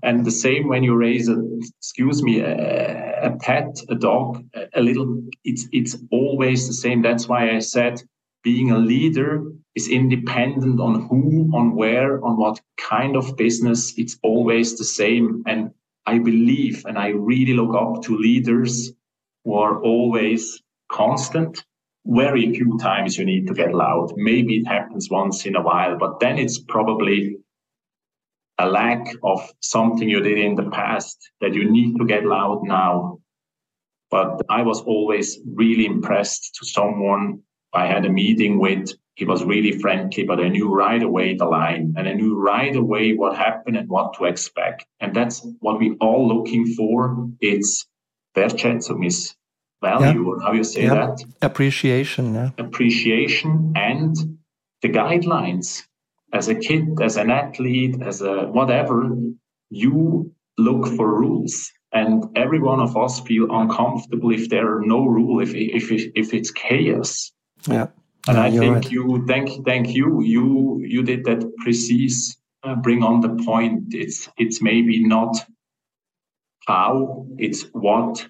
And 0.04 0.26
the 0.26 0.32
same 0.32 0.68
when 0.68 0.84
you 0.84 0.96
raise 0.96 1.30
a, 1.30 1.38
excuse 1.78 2.24
me, 2.24 2.40
a, 2.40 3.28
a 3.28 3.38
pet, 3.38 3.78
a 3.90 3.96
dog, 3.96 4.44
a, 4.56 4.68
a 4.76 4.82
little. 4.82 5.24
It's 5.44 5.68
it's 5.72 5.96
always 6.12 6.68
the 6.68 6.74
same. 6.74 7.02
That's 7.02 7.28
why 7.28 7.52
I 7.52 7.60
said 7.60 8.02
being 8.44 8.72
a 8.72 8.78
leader 8.78 9.44
is 9.76 9.88
independent 9.88 10.80
on 10.80 11.08
who, 11.08 11.50
on 11.54 11.76
where, 11.76 12.24
on 12.24 12.38
what 12.38 12.60
kind 12.78 13.16
of 13.16 13.38
business. 13.38 13.94
It's 13.98 14.18
always 14.24 14.78
the 14.78 14.84
same. 14.84 15.44
And 15.48 15.72
I 16.06 16.18
believe 16.18 16.86
and 16.86 16.98
I 16.98 17.10
really 17.10 17.54
look 17.54 17.76
up 17.76 18.04
to 18.04 18.18
leaders 18.18 18.92
who 19.44 19.56
are 19.56 19.82
always 19.82 20.62
constant. 20.92 21.64
Very 22.06 22.54
few 22.54 22.78
times 22.80 23.18
you 23.18 23.26
need 23.26 23.48
to 23.48 23.54
get 23.54 23.74
loud. 23.74 24.14
Maybe 24.16 24.58
it 24.58 24.68
happens 24.68 25.10
once 25.10 25.46
in 25.46 25.56
a 25.56 25.62
while, 25.62 25.98
but 25.98 26.20
then 26.20 26.38
it's 26.40 26.60
probably 26.60 27.38
a 28.58 28.68
lack 28.68 29.08
of 29.24 29.52
something 29.62 30.10
you 30.10 30.22
did 30.22 30.38
in 30.38 30.56
the 30.56 30.70
past 30.70 31.18
that 31.42 31.54
you 31.54 31.70
need 31.70 31.98
to 31.98 32.06
get 32.06 32.26
loud 32.26 32.64
now. 32.64 33.20
But 34.10 34.42
I 34.50 34.62
was 34.62 34.82
always 34.82 35.40
really 35.46 35.86
impressed 35.86 36.56
to 36.56 36.66
someone 36.66 37.42
I 37.74 37.88
had 37.88 38.06
a 38.06 38.10
meeting 38.10 38.60
with. 38.60 38.92
He 39.16 39.26
was 39.26 39.44
really 39.44 39.80
friendly, 39.80 40.24
but 40.24 40.40
I 40.40 40.50
knew 40.50 40.74
right 40.74 41.02
away 41.02 41.36
the 41.36 41.46
line 41.46 41.94
and 41.98 42.08
I 42.08 42.14
knew 42.14 42.36
right 42.36 42.76
away 42.76 43.14
what 43.14 43.38
happened 43.38 43.78
and 43.78 43.90
what 43.90 44.14
to 44.16 44.26
expect. 44.26 44.86
And 45.00 45.16
that's 45.16 45.46
what 45.60 45.80
we 45.80 45.96
all 46.02 46.28
looking 46.28 46.66
for. 46.74 47.30
It's 47.40 47.88
Wertschätzung 48.36 49.06
is 49.06 49.36
value, 49.82 50.22
yeah. 50.22 50.28
or 50.28 50.42
how 50.42 50.52
you 50.54 50.64
say 50.64 50.84
yeah. 50.84 50.94
that? 50.94 51.24
Appreciation. 51.42 52.34
Yeah. 52.34 52.50
Appreciation 52.58 53.74
and 53.76 54.16
the 54.82 54.90
guidelines. 54.90 55.84
As 56.34 56.48
a 56.48 56.56
kid, 56.56 57.02
as 57.02 57.18
an 57.18 57.30
athlete, 57.30 58.02
as 58.02 58.22
a 58.22 58.48
whatever, 58.48 59.12
you 59.70 60.32
look 60.58 60.88
for 60.96 61.20
rules 61.20 61.70
and 61.92 62.24
every 62.38 62.60
one 62.60 62.80
of 62.80 62.96
us 62.96 63.20
feel 63.22 63.48
uncomfortable 63.52 64.32
if 64.32 64.48
there 64.48 64.78
are 64.78 64.82
no 64.82 65.06
rule 65.06 65.42
if 65.42 65.54
if 65.54 65.92
if 66.16 66.34
it's 66.34 66.52
chaos 66.52 67.32
yeah. 67.68 67.88
And 68.28 68.38
yeah, 68.38 68.44
I 68.44 68.52
think 68.52 68.76
right. 68.76 68.92
you 68.92 69.26
thank 69.28 69.66
thank 69.66 69.96
you 69.96 70.22
you 70.22 70.82
you 70.86 71.04
did 71.04 71.24
that 71.26 71.44
precise 71.58 72.38
uh, 72.64 72.76
bring 72.76 73.04
on 73.04 73.22
the 73.22 73.44
point. 73.44 73.94
It's 73.94 74.30
it's 74.38 74.62
maybe 74.62 75.04
not 75.04 75.36
how 76.68 77.26
it's 77.38 77.64
what 77.74 78.28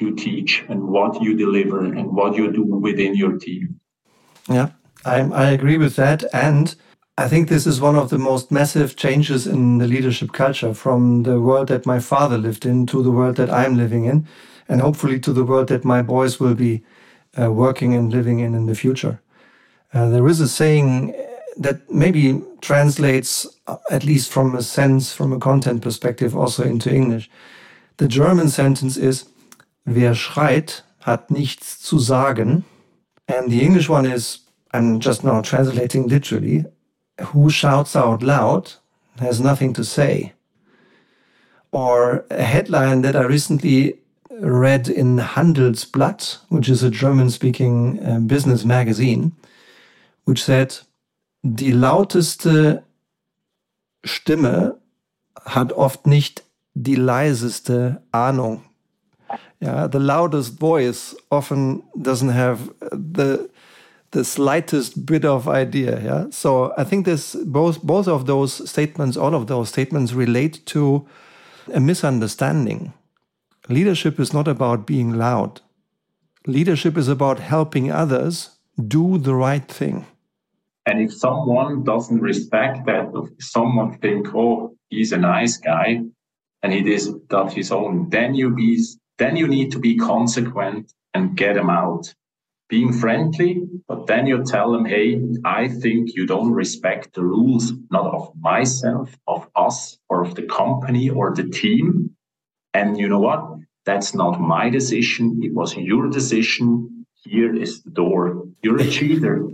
you 0.00 0.14
teach 0.14 0.64
and 0.68 0.82
what 0.82 1.22
you 1.22 1.36
deliver 1.36 1.84
and 1.84 2.12
what 2.12 2.36
you 2.36 2.52
do 2.52 2.64
within 2.64 3.14
your 3.14 3.38
team. 3.38 3.80
Yeah, 4.48 4.70
I 5.04 5.20
I 5.20 5.50
agree 5.50 5.78
with 5.78 5.96
that 5.96 6.24
and. 6.32 6.74
I 7.18 7.28
think 7.28 7.48
this 7.48 7.66
is 7.66 7.80
one 7.80 7.96
of 7.96 8.10
the 8.10 8.18
most 8.18 8.50
massive 8.50 8.94
changes 8.94 9.46
in 9.46 9.78
the 9.78 9.86
leadership 9.86 10.32
culture 10.32 10.74
from 10.74 11.22
the 11.22 11.40
world 11.40 11.68
that 11.68 11.86
my 11.86 11.98
father 11.98 12.36
lived 12.36 12.66
in 12.66 12.84
to 12.86 13.02
the 13.02 13.10
world 13.10 13.36
that 13.36 13.48
I'm 13.48 13.74
living 13.74 14.04
in, 14.04 14.26
and 14.68 14.82
hopefully 14.82 15.18
to 15.20 15.32
the 15.32 15.44
world 15.44 15.68
that 15.68 15.82
my 15.82 16.02
boys 16.02 16.38
will 16.38 16.54
be 16.54 16.84
uh, 17.40 17.50
working 17.50 17.94
and 17.94 18.12
living 18.12 18.40
in 18.40 18.54
in 18.54 18.66
the 18.66 18.74
future. 18.74 19.18
Uh, 19.94 20.10
there 20.10 20.28
is 20.28 20.40
a 20.40 20.48
saying 20.48 21.14
that 21.56 21.90
maybe 21.90 22.42
translates, 22.60 23.46
uh, 23.66 23.76
at 23.90 24.04
least 24.04 24.30
from 24.30 24.54
a 24.54 24.62
sense, 24.62 25.10
from 25.10 25.32
a 25.32 25.38
content 25.38 25.80
perspective, 25.80 26.36
also 26.36 26.64
into 26.64 26.94
English. 26.94 27.30
The 27.96 28.08
German 28.08 28.50
sentence 28.50 28.98
is, 28.98 29.24
Wer 29.86 30.14
schreit, 30.14 30.84
hat 31.00 31.30
nichts 31.30 31.80
zu 31.80 31.98
sagen. 31.98 32.64
And 33.26 33.50
the 33.50 33.62
English 33.62 33.88
one 33.88 34.04
is, 34.04 34.40
I'm 34.72 35.00
just 35.00 35.24
now 35.24 35.40
translating 35.40 36.08
literally, 36.08 36.66
who 37.32 37.48
shouts 37.48 37.96
out 37.96 38.22
loud 38.22 38.74
has 39.20 39.40
nothing 39.40 39.72
to 39.74 39.84
say. 39.84 40.32
Or 41.70 42.24
a 42.30 42.42
headline 42.42 43.02
that 43.02 43.16
I 43.16 43.22
recently 43.22 43.98
read 44.30 44.88
in 44.88 45.18
Handelsblatt, 45.18 46.38
which 46.48 46.68
is 46.68 46.82
a 46.82 46.90
German 46.90 47.30
speaking 47.30 47.98
uh, 48.04 48.20
business 48.20 48.64
magazine, 48.64 49.32
which 50.24 50.44
said, 50.44 50.78
die 51.42 51.72
lauteste 51.72 52.82
Stimme 54.04 54.78
hat 55.44 55.72
oft 55.72 56.06
nicht 56.06 56.42
die 56.74 56.96
leiseste 56.96 58.02
Ahnung. 58.12 58.62
Yeah, 59.60 59.86
the 59.86 60.00
loudest 60.00 60.58
voice 60.58 61.14
often 61.30 61.82
doesn't 62.00 62.28
have 62.28 62.70
the 62.92 63.48
the 64.12 64.24
slightest 64.24 65.04
bit 65.04 65.24
of 65.24 65.48
idea. 65.48 66.00
Yeah, 66.00 66.26
so 66.30 66.72
I 66.76 66.84
think 66.84 67.06
this 67.06 67.34
both 67.34 67.82
both 67.82 68.08
of 68.08 68.26
those 68.26 68.68
statements, 68.70 69.16
all 69.16 69.34
of 69.34 69.46
those 69.46 69.68
statements, 69.68 70.12
relate 70.12 70.64
to 70.66 71.06
a 71.74 71.80
misunderstanding 71.80 72.92
Leadership 73.68 74.20
is 74.20 74.32
not 74.32 74.46
about 74.46 74.86
being 74.86 75.14
loud. 75.14 75.60
Leadership 76.46 76.96
is 76.96 77.08
about 77.08 77.40
helping 77.40 77.90
others 77.90 78.50
do 78.86 79.18
the 79.18 79.34
right 79.34 79.66
thing. 79.66 80.06
And 80.86 81.02
if 81.02 81.12
someone 81.12 81.82
doesn't 81.82 82.20
respect 82.20 82.86
that, 82.86 83.10
if 83.12 83.44
someone 83.44 83.98
think, 83.98 84.32
oh, 84.36 84.76
he's 84.88 85.10
a 85.10 85.18
nice 85.18 85.56
guy, 85.56 86.02
and 86.62 86.72
he 86.72 86.82
does 86.82 87.12
that 87.28 87.52
his 87.52 87.72
own, 87.72 88.08
then 88.10 88.34
you 88.36 88.50
be 88.50 88.80
then 89.18 89.36
you 89.36 89.48
need 89.48 89.72
to 89.72 89.78
be 89.78 89.96
consequent 89.96 90.92
and 91.14 91.36
get 91.36 91.54
them 91.54 91.70
out. 91.70 92.14
Being 92.68 92.92
friendly, 92.92 93.62
but 93.86 94.08
then 94.08 94.26
you 94.26 94.42
tell 94.42 94.72
them, 94.72 94.84
hey, 94.84 95.22
I 95.44 95.68
think 95.68 96.16
you 96.16 96.26
don't 96.26 96.50
respect 96.50 97.14
the 97.14 97.22
rules, 97.22 97.72
not 97.92 98.12
of 98.12 98.32
myself, 98.40 99.16
of 99.28 99.48
us, 99.54 99.98
or 100.08 100.24
of 100.24 100.34
the 100.34 100.42
company 100.42 101.08
or 101.08 101.32
the 101.32 101.48
team. 101.48 102.16
And 102.74 102.98
you 102.98 103.08
know 103.08 103.20
what? 103.20 103.42
That's 103.84 104.14
not 104.16 104.40
my 104.40 104.68
decision. 104.68 105.40
It 105.44 105.54
was 105.54 105.76
your 105.76 106.10
decision. 106.10 107.06
Here 107.14 107.54
is 107.54 107.84
the 107.84 107.90
door. 107.90 108.48
You're 108.62 108.80
a 108.80 108.90
cheater. 108.96 109.46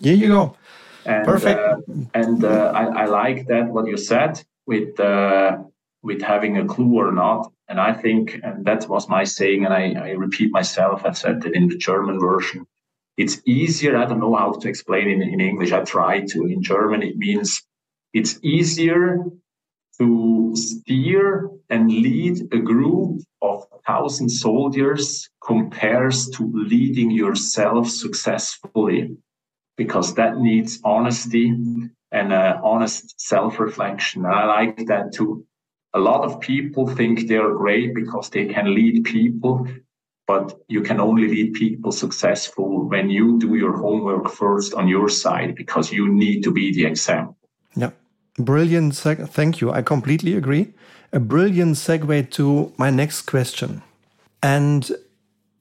Here 0.00 0.14
you 0.14 0.28
go. 0.28 0.56
And, 1.04 1.24
Perfect. 1.24 1.60
Uh, 1.60 1.76
and 2.14 2.44
uh, 2.44 2.72
I, 2.74 3.02
I, 3.02 3.04
like 3.06 3.46
that 3.46 3.66
what 3.68 3.86
you 3.86 3.96
said 3.96 4.42
with 4.66 4.98
uh, 4.98 5.58
with 6.06 6.22
having 6.22 6.56
a 6.56 6.64
clue 6.64 6.94
or 6.94 7.12
not. 7.12 7.52
And 7.68 7.80
I 7.80 7.92
think, 7.92 8.40
and 8.42 8.64
that 8.64 8.88
was 8.88 9.08
my 9.08 9.24
saying, 9.24 9.64
and 9.64 9.74
I, 9.74 9.94
I 10.08 10.10
repeat 10.10 10.52
myself. 10.52 11.02
I 11.04 11.12
said 11.12 11.44
it 11.44 11.54
in 11.54 11.68
the 11.68 11.76
German 11.76 12.20
version. 12.20 12.64
It's 13.16 13.42
easier. 13.44 13.96
I 13.96 14.06
don't 14.06 14.20
know 14.20 14.36
how 14.36 14.52
to 14.52 14.68
explain 14.68 15.08
it 15.08 15.14
in, 15.14 15.22
in 15.22 15.40
English. 15.40 15.72
I 15.72 15.82
try 15.82 16.20
to. 16.20 16.46
In 16.46 16.62
German, 16.62 17.02
it 17.02 17.16
means 17.16 17.60
it's 18.12 18.38
easier 18.42 19.24
to 19.98 20.52
steer 20.54 21.50
and 21.70 21.90
lead 21.90 22.52
a 22.52 22.58
group 22.58 23.22
of 23.42 23.66
thousand 23.86 24.28
soldiers 24.28 25.28
compares 25.44 26.28
to 26.30 26.42
leading 26.52 27.10
yourself 27.10 27.88
successfully 27.88 29.16
because 29.76 30.14
that 30.14 30.38
needs 30.38 30.80
honesty 30.84 31.54
and 32.12 32.32
uh, 32.32 32.58
honest 32.62 33.14
self-reflection 33.20 34.24
and 34.24 34.34
i 34.34 34.44
like 34.44 34.86
that 34.86 35.12
too 35.12 35.46
a 35.96 35.98
lot 35.98 36.22
of 36.24 36.40
people 36.40 36.84
think 36.98 37.14
they're 37.28 37.54
great 37.54 37.94
because 37.94 38.30
they 38.30 38.46
can 38.54 38.74
lead 38.74 39.04
people 39.04 39.66
but 40.26 40.46
you 40.68 40.82
can 40.82 40.98
only 41.00 41.28
lead 41.28 41.54
people 41.54 41.92
successful 41.92 42.88
when 42.88 43.08
you 43.08 43.38
do 43.38 43.54
your 43.54 43.76
homework 43.84 44.28
first 44.28 44.74
on 44.74 44.88
your 44.88 45.08
side 45.08 45.54
because 45.54 45.92
you 45.92 46.04
need 46.22 46.42
to 46.42 46.50
be 46.50 46.66
the 46.72 46.84
example 46.92 47.36
yeah 47.74 47.90
Brilliant. 48.38 48.92
Seg- 48.92 49.28
Thank 49.28 49.60
you. 49.60 49.70
I 49.72 49.82
completely 49.82 50.34
agree. 50.34 50.74
A 51.12 51.20
brilliant 51.20 51.76
segue 51.76 52.30
to 52.32 52.72
my 52.76 52.90
next 52.90 53.22
question. 53.22 53.82
And 54.42 54.90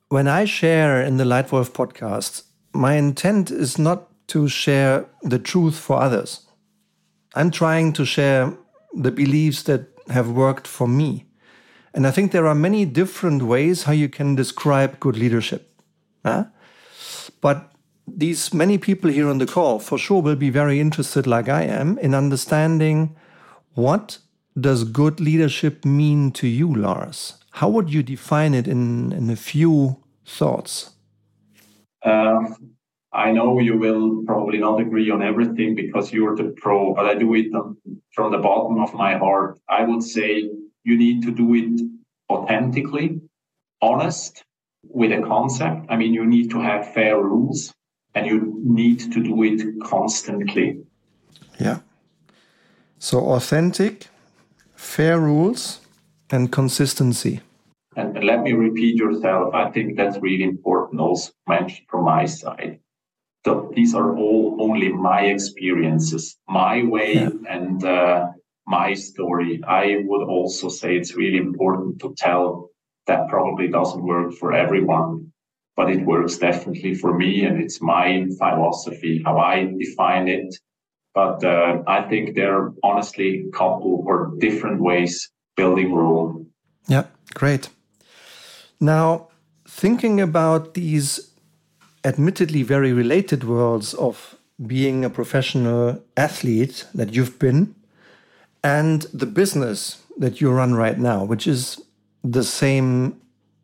when 0.09 0.27
I 0.27 0.45
share 0.45 1.01
in 1.01 1.17
the 1.17 1.23
Lightwolf 1.23 1.71
podcast, 1.71 2.43
my 2.73 2.95
intent 2.95 3.49
is 3.49 3.79
not 3.79 4.09
to 4.27 4.49
share 4.49 5.05
the 5.23 5.39
truth 5.39 5.77
for 5.77 6.01
others. 6.01 6.45
I'm 7.33 7.51
trying 7.51 7.93
to 7.93 8.05
share 8.05 8.53
the 8.93 9.11
beliefs 9.11 9.63
that 9.63 9.94
have 10.10 10.30
worked 10.30 10.68
for 10.68 10.88
me. 10.88 11.26
And 11.93 12.06
I 12.06 12.12
think 12.12 12.32
there 12.32 12.47
are 12.47 12.56
many 12.56 12.86
different 12.86 13.43
ways 13.43 13.84
how 13.84 13.93
you 13.93 14.10
can 14.10 14.36
describe 14.36 14.99
good 14.99 15.18
leadership. 15.18 15.72
Huh? 16.26 16.45
But 17.41 17.72
these 18.08 18.53
many 18.53 18.78
people 18.78 19.10
here 19.10 19.30
on 19.30 19.38
the 19.38 19.45
call 19.45 19.80
for 19.80 19.97
sure 19.97 20.22
will 20.22 20.36
be 20.36 20.49
very 20.49 20.80
interested, 20.80 21.26
like 21.26 21.49
I 21.49 21.64
am, 21.64 21.97
in 21.99 22.14
understanding 22.14 23.16
what 23.74 24.20
does 24.60 24.84
good 24.84 25.20
leadership 25.20 25.86
mean 25.86 26.32
to 26.32 26.47
you, 26.47 26.74
Lars? 26.74 27.38
How 27.51 27.70
would 27.70 27.93
you 27.93 28.03
define 28.03 28.53
it 28.53 28.68
in, 28.68 29.12
in 29.12 29.30
a 29.30 29.36
few 29.36 30.03
thoughts? 30.26 30.91
Uh, 32.03 32.41
I 33.16 33.32
know 33.32 33.59
you 33.59 33.78
will 33.78 34.24
probably 34.26 34.57
not 34.57 34.82
agree 34.82 35.09
on 35.09 35.24
everything 35.24 35.74
because 35.74 36.11
you're 36.11 36.36
the 36.36 36.53
pro, 36.57 36.93
but 36.93 37.05
I 37.05 37.16
do 37.16 37.34
it 37.34 37.47
from 38.11 38.32
the 38.34 38.39
bottom 38.39 38.78
of 38.80 38.93
my 38.93 39.18
heart. 39.18 39.57
I 39.70 39.84
would 39.84 40.03
say 40.03 40.51
you 40.84 40.97
need 40.97 41.24
to 41.24 41.32
do 41.32 41.55
it 41.55 41.82
authentically, 42.30 43.22
honest 43.82 44.43
with 44.84 45.13
a 45.13 45.22
concept. 45.22 45.86
I 45.88 45.95
mean, 45.95 46.13
you 46.13 46.26
need 46.26 46.51
to 46.51 46.59
have 46.59 46.93
fair 46.93 47.18
rules 47.18 47.74
and 48.13 48.28
you 48.28 48.59
need 48.61 48.99
to 49.13 49.24
do 49.24 49.43
it 49.43 49.61
constantly. 49.82 50.84
Yeah. 51.57 51.80
So 52.99 53.20
authentic, 53.32 54.07
fair 54.76 55.20
rules, 55.20 55.80
and 56.30 56.51
consistency. 56.51 57.39
And, 57.95 58.24
let 58.26 58.41
me 58.41 58.51
repeat 58.51 58.97
yourself. 58.97 59.53
I 59.53 59.72
think 59.72 59.95
that's 59.95 60.18
really 60.18 60.43
important 60.43 60.99
also 60.99 61.32
mentioned 61.47 61.88
from 61.89 62.03
my 62.03 62.26
side. 62.26 62.80
These 63.75 63.93
are 63.93 64.15
all 64.15 64.57
only 64.59 64.91
my 64.91 65.21
experiences, 65.21 66.37
my 66.47 66.83
way 66.83 67.13
yeah. 67.15 67.29
and 67.49 67.83
uh, 67.83 68.27
my 68.65 68.93
story. 68.93 69.61
I 69.67 70.03
would 70.05 70.23
also 70.27 70.69
say 70.69 70.95
it's 70.95 71.15
really 71.15 71.37
important 71.37 71.99
to 71.99 72.15
tell 72.17 72.69
that 73.07 73.27
probably 73.27 73.67
doesn't 73.67 74.01
work 74.01 74.33
for 74.33 74.53
everyone, 74.53 75.31
but 75.75 75.91
it 75.91 76.05
works 76.05 76.37
definitely 76.37 76.95
for 76.95 77.13
me. 77.15 77.45
And 77.45 77.61
it's 77.61 77.81
my 77.81 78.25
philosophy, 78.39 79.21
how 79.25 79.37
I 79.37 79.65
define 79.77 80.27
it. 80.27 80.55
But 81.13 81.43
uh, 81.43 81.83
I 81.85 82.01
think 82.09 82.35
there 82.35 82.55
are 82.57 82.73
honestly 82.83 83.45
a 83.47 83.51
couple 83.51 84.03
or 84.07 84.33
different 84.39 84.81
ways 84.81 85.29
building 85.55 85.93
Rome. 85.93 86.47
Yeah, 86.87 87.05
great. 87.33 87.69
Now, 88.79 89.29
thinking 89.67 90.19
about 90.19 90.73
these 90.73 91.34
admittedly 92.06 92.64
very 92.64 92.93
related 92.93 93.43
worlds 93.43 93.93
of 93.95 94.36
being 94.66 95.03
a 95.03 95.10
professional 95.10 96.01
athlete 96.16 96.86
that 96.93 97.14
you've 97.14 97.38
been 97.39 97.76
and 98.64 99.01
the 99.14 99.26
business 99.26 100.01
that 100.18 100.39
you 100.39 100.49
run 100.51 100.76
right 100.76 100.97
now, 100.97 101.26
which 101.26 101.45
is 101.47 101.82
the 102.24 102.43
same 102.43 103.20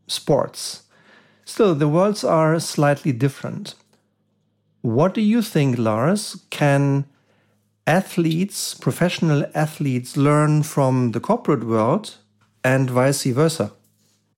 sports. 0.07 0.83
Still, 1.45 1.75
the 1.75 1.87
worlds 1.87 2.23
are 2.23 2.59
slightly 2.59 3.11
different. 3.11 3.75
What 4.81 5.13
do 5.13 5.21
you 5.21 5.41
think, 5.41 5.77
Lars? 5.77 6.43
Can 6.49 7.05
athletes, 7.87 8.73
professional 8.73 9.45
athletes, 9.53 10.17
learn 10.17 10.63
from 10.63 11.11
the 11.11 11.19
corporate 11.19 11.63
world 11.63 12.17
and 12.63 12.89
vice 12.89 13.23
versa? 13.23 13.71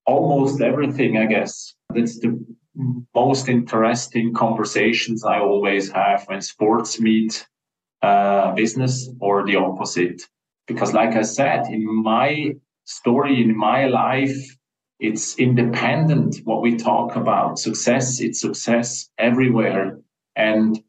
Almost 0.05 0.61
everything, 0.61 1.17
I 1.17 1.25
guess. 1.25 1.73
That's 1.93 2.19
the 2.19 2.45
most 2.75 3.49
interesting 3.49 4.33
conversations 4.33 5.23
I 5.23 5.39
always 5.39 5.91
have 5.91 6.23
when 6.27 6.41
sports 6.41 6.99
meet 6.99 7.45
uh, 8.01 8.53
business 8.53 9.09
or 9.19 9.45
the 9.45 9.57
opposite. 9.57 10.21
Because, 10.67 10.93
like 10.93 11.15
I 11.15 11.23
said, 11.23 11.67
in 11.67 11.85
my 12.03 12.55
story, 12.85 13.41
in 13.41 13.55
my 13.55 13.87
life, 13.87 14.37
it's 14.99 15.37
independent 15.37 16.37
what 16.45 16.61
we 16.61 16.77
talk 16.77 17.15
about. 17.15 17.59
Success, 17.59 18.21
it's 18.21 18.39
success 18.39 19.09
everywhere. 19.17 19.99
And 20.35 20.81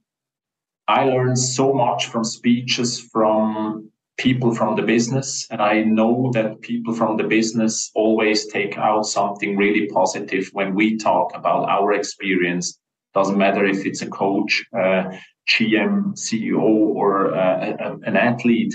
I 0.86 1.04
learned 1.04 1.38
so 1.38 1.72
much 1.72 2.06
from 2.06 2.24
speeches 2.24 3.00
from 3.00 3.90
people 4.16 4.54
from 4.54 4.76
the 4.76 4.82
business. 4.82 5.46
And 5.50 5.60
I 5.60 5.82
know 5.82 6.30
that 6.34 6.60
people 6.60 6.94
from 6.94 7.16
the 7.16 7.24
business 7.24 7.90
always 7.94 8.46
take 8.46 8.78
out 8.78 9.06
something 9.06 9.56
really 9.56 9.86
positive 9.86 10.48
when 10.52 10.74
we 10.74 10.96
talk 10.96 11.32
about 11.34 11.68
our 11.68 11.92
experience. 11.92 12.78
Doesn't 13.12 13.38
matter 13.38 13.64
if 13.64 13.84
it's 13.86 14.02
a 14.02 14.08
coach, 14.08 14.64
uh, 14.76 15.04
GM, 15.48 16.14
CEO, 16.14 16.60
or 16.60 17.34
uh, 17.34 17.76
a, 17.78 17.96
an 18.08 18.16
athlete. 18.16 18.74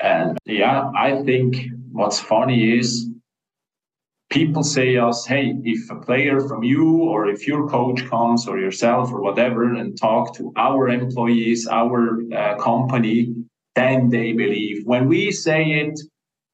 And 0.00 0.38
yeah, 0.44 0.90
I 0.96 1.22
think 1.22 1.56
what's 1.92 2.20
funny 2.20 2.78
is 2.78 3.08
people 4.30 4.64
say 4.64 4.96
us, 4.96 5.24
hey, 5.24 5.54
if 5.62 5.90
a 5.90 5.96
player 5.96 6.40
from 6.40 6.64
you 6.64 7.04
or 7.04 7.28
if 7.28 7.46
your 7.46 7.68
coach 7.68 8.04
comes 8.06 8.48
or 8.48 8.58
yourself 8.58 9.12
or 9.12 9.22
whatever 9.22 9.74
and 9.74 9.96
talk 9.96 10.34
to 10.36 10.52
our 10.56 10.88
employees, 10.88 11.68
our 11.68 12.20
uh, 12.32 12.56
company, 12.56 13.43
then 13.74 14.10
they 14.10 14.32
believe. 14.32 14.86
When 14.86 15.08
we 15.08 15.32
say 15.32 15.64
it, 15.82 16.00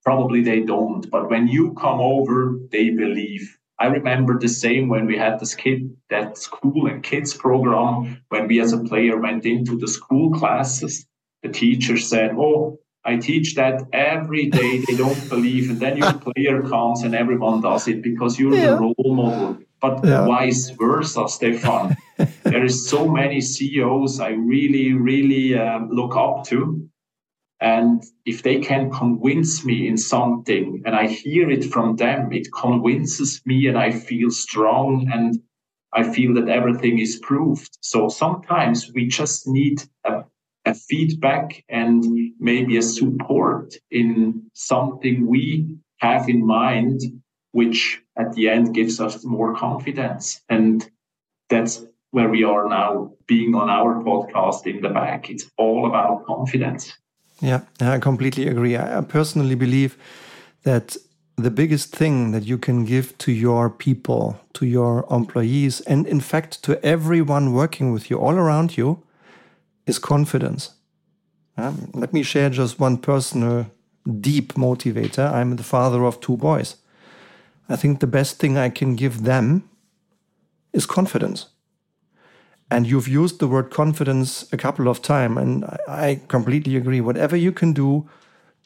probably 0.05 0.43
they 0.43 0.61
don't. 0.61 1.09
But 1.11 1.31
when 1.31 1.47
you 1.47 1.75
come 1.75 2.01
over, 2.01 2.59
they 2.71 2.91
believe. 2.91 3.57
I 3.79 3.87
remember 3.87 4.39
the 4.39 4.49
same 4.49 4.89
when 4.89 5.07
we 5.07 5.17
had 5.17 5.41
this 5.41 5.55
kid, 5.55 5.97
that 6.11 6.37
school 6.37 6.87
and 6.87 7.03
kids 7.03 7.33
program, 7.33 8.23
when 8.29 8.47
we 8.47 8.61
as 8.61 8.73
a 8.73 8.85
player 8.85 9.19
went 9.19 9.47
into 9.47 9.79
the 9.79 9.89
school 9.89 10.31
classes, 10.33 11.07
the 11.43 11.49
teacher 11.49 11.97
said, 11.97 12.33
Oh, 12.37 12.79
I 13.05 13.17
teach 13.17 13.55
that 13.55 13.83
every 13.95 14.51
day. 14.51 14.85
They 14.87 14.97
don't 14.97 15.29
believe. 15.31 15.71
And 15.71 15.81
then 15.81 15.97
your 15.97 16.13
player 16.13 16.63
comes 16.63 17.03
and 17.03 17.15
everyone 17.15 17.63
does 17.63 17.89
it 17.89 18.03
because 18.03 18.39
you're 18.39 18.55
yeah. 18.55 18.73
the 18.73 18.77
role 18.77 19.15
model. 19.15 19.59
But 19.81 20.05
yeah. 20.05 20.27
vice 20.27 20.69
versa, 20.71 21.27
Stefan. 21.27 21.97
there 22.43 22.65
is 22.65 22.87
so 22.87 23.09
many 23.09 23.41
CEOs 23.41 24.21
I 24.21 24.33
really, 24.33 24.93
really 24.93 25.59
um, 25.59 25.89
look 25.91 26.15
up 26.15 26.45
to 26.49 26.87
and 27.61 28.03
if 28.25 28.43
they 28.43 28.59
can 28.59 28.91
convince 28.91 29.65
me 29.65 29.87
in 29.87 29.97
something 29.99 30.83
and 30.87 30.97
I 30.97 31.07
hear 31.09 31.51
it 31.51 31.65
from 31.65 31.97
them, 31.97 32.33
it 32.33 32.49
convinces 32.53 33.43
me 33.45 33.67
and 33.67 33.77
I 33.77 33.91
feel 33.91 34.31
strong 34.31 35.11
and 35.13 35.39
I 35.93 36.05
feel 36.05 36.35
that 36.35 36.49
everything 36.49 36.99
is 36.99 37.19
proved. 37.23 37.77
So 37.81 38.09
sometimes 38.09 38.91
we 38.95 39.09
just 39.09 39.47
need 39.47 39.83
a, 40.05 40.25
a 40.65 40.75
feedback 40.75 41.63
and 41.69 42.05
maybe 42.39 42.79
a 42.79 42.83
support 42.83 43.75
in 43.91 44.51
something 44.55 45.27
we 45.27 45.77
have 45.99 46.29
in 46.29 46.47
mind, 46.47 47.01
which 47.53 48.01
at 48.17 48.33
the 48.33 48.49
end 48.49 48.75
gives 48.75 49.01
us 49.01 49.25
more 49.25 49.55
confidence. 49.55 50.41
And 50.49 50.89
that's 51.51 51.85
where 52.13 52.29
we 52.29 52.45
are 52.45 52.69
now 52.69 53.13
being 53.27 53.55
on 53.55 53.69
our 53.69 54.03
podcast 54.03 54.67
in 54.67 54.81
the 54.81 54.89
back. 54.89 55.29
It's 55.29 55.51
all 55.59 55.87
about 55.87 56.25
confidence. 56.25 56.93
Yeah, 57.41 57.61
I 57.81 57.99
completely 57.99 58.49
agree. 58.49 58.77
I 58.77 59.01
personally 59.01 59.55
believe 59.55 59.97
that 60.63 60.97
the 61.37 61.51
biggest 61.51 61.97
thing 61.97 62.33
that 62.33 62.45
you 62.45 62.59
can 62.59 62.85
give 62.85 63.17
to 63.19 63.33
your 63.33 63.71
people, 63.71 64.39
to 64.53 64.67
your 64.67 65.07
employees, 65.11 65.81
and 65.83 66.07
in 66.07 66.21
fact 66.21 66.63
to 66.65 66.85
everyone 66.85 67.53
working 67.53 67.93
with 67.93 68.11
you 68.11 68.19
all 68.19 68.35
around 68.35 68.77
you 68.77 69.03
is 69.87 69.99
confidence. 69.99 70.75
Um, 71.57 71.91
let 71.95 72.13
me 72.13 72.23
share 72.23 72.51
just 72.51 72.79
one 72.79 72.99
personal 72.99 73.67
deep 74.21 74.55
motivator. 74.55 75.33
I'm 75.33 75.57
the 75.57 75.63
father 75.63 76.05
of 76.05 76.21
two 76.21 76.37
boys. 76.37 76.77
I 77.69 77.77
think 77.77 78.01
the 78.01 78.07
best 78.07 78.39
thing 78.39 78.59
I 78.59 78.69
can 78.69 78.97
give 78.97 79.23
them 79.23 79.69
is 80.73 80.87
confidence. 80.87 81.47
And 82.71 82.87
you've 82.87 83.09
used 83.09 83.41
the 83.41 83.49
word 83.49 83.71
confidence 83.71 84.51
a 84.53 84.57
couple 84.57 84.89
of 84.89 85.03
times, 85.03 85.39
and 85.39 85.65
I 85.89 86.21
completely 86.29 86.77
agree. 86.77 87.01
Whatever 87.01 87.37
you 87.37 87.53
can 87.53 87.73
do 87.73 88.09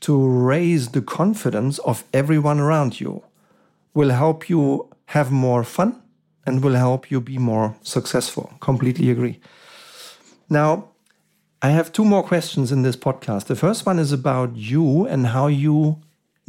to 0.00 0.26
raise 0.26 0.90
the 0.90 1.00
confidence 1.00 1.78
of 1.78 2.05
everyone 2.12 2.61
around 2.61 3.00
you 3.00 3.22
will 3.94 4.11
help 4.11 4.48
you 4.50 4.88
have 5.07 5.30
more 5.30 5.64
fun 5.64 6.02
and 6.44 6.62
will 6.62 6.74
help 6.74 7.11
you 7.11 7.20
be 7.20 7.38
more 7.38 7.74
successful. 7.82 8.52
Completely 8.61 9.11
agree. 9.11 9.40
Now, 10.50 10.90
I 11.62 11.70
have 11.70 11.92
two 11.92 12.05
more 12.05 12.22
questions 12.22 12.70
in 12.70 12.82
this 12.82 12.96
podcast. 12.96 13.46
The 13.46 13.57
first 13.57 13.86
one 13.86 13.98
is 13.98 14.12
about 14.12 14.55
you 14.55 15.07
and 15.07 15.28
how 15.28 15.46
you 15.46 16.02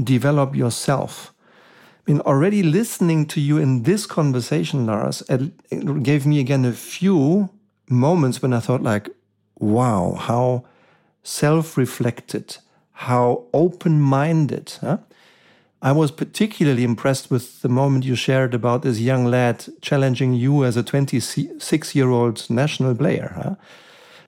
develop 0.04 0.56
yourself. 0.56 1.34
Mean, 2.08 2.22
already 2.22 2.62
listening 2.62 3.26
to 3.28 3.42
you 3.42 3.58
in 3.58 3.84
this 3.84 4.06
conversation, 4.06 4.86
Lars, 4.86 5.24
it 5.28 6.04
gave 6.04 6.26
me 6.28 6.40
again 6.40 6.64
a 6.64 6.72
few 6.72 7.50
moments 7.90 8.42
when 8.42 8.54
I 8.54 8.60
thought, 8.60 8.84
like, 8.84 9.10
wow, 9.58 10.14
how 10.20 10.66
self 11.24 11.78
reflected, 11.78 12.58
how 12.92 13.46
open 13.54 14.02
minded. 14.02 14.78
Huh? 14.82 14.98
I 15.82 15.92
was 15.92 16.12
particularly 16.12 16.84
impressed 16.84 17.30
with 17.30 17.62
the 17.62 17.70
moment 17.70 18.06
you 18.06 18.16
shared 18.16 18.54
about 18.54 18.84
this 18.84 19.00
young 19.00 19.26
lad 19.26 19.66
challenging 19.82 20.34
you 20.34 20.64
as 20.64 20.78
a 20.78 20.84
26 20.84 21.96
year 21.96 22.10
old 22.10 22.50
national 22.50 22.96
player. 22.96 23.34
Huh? 23.36 23.56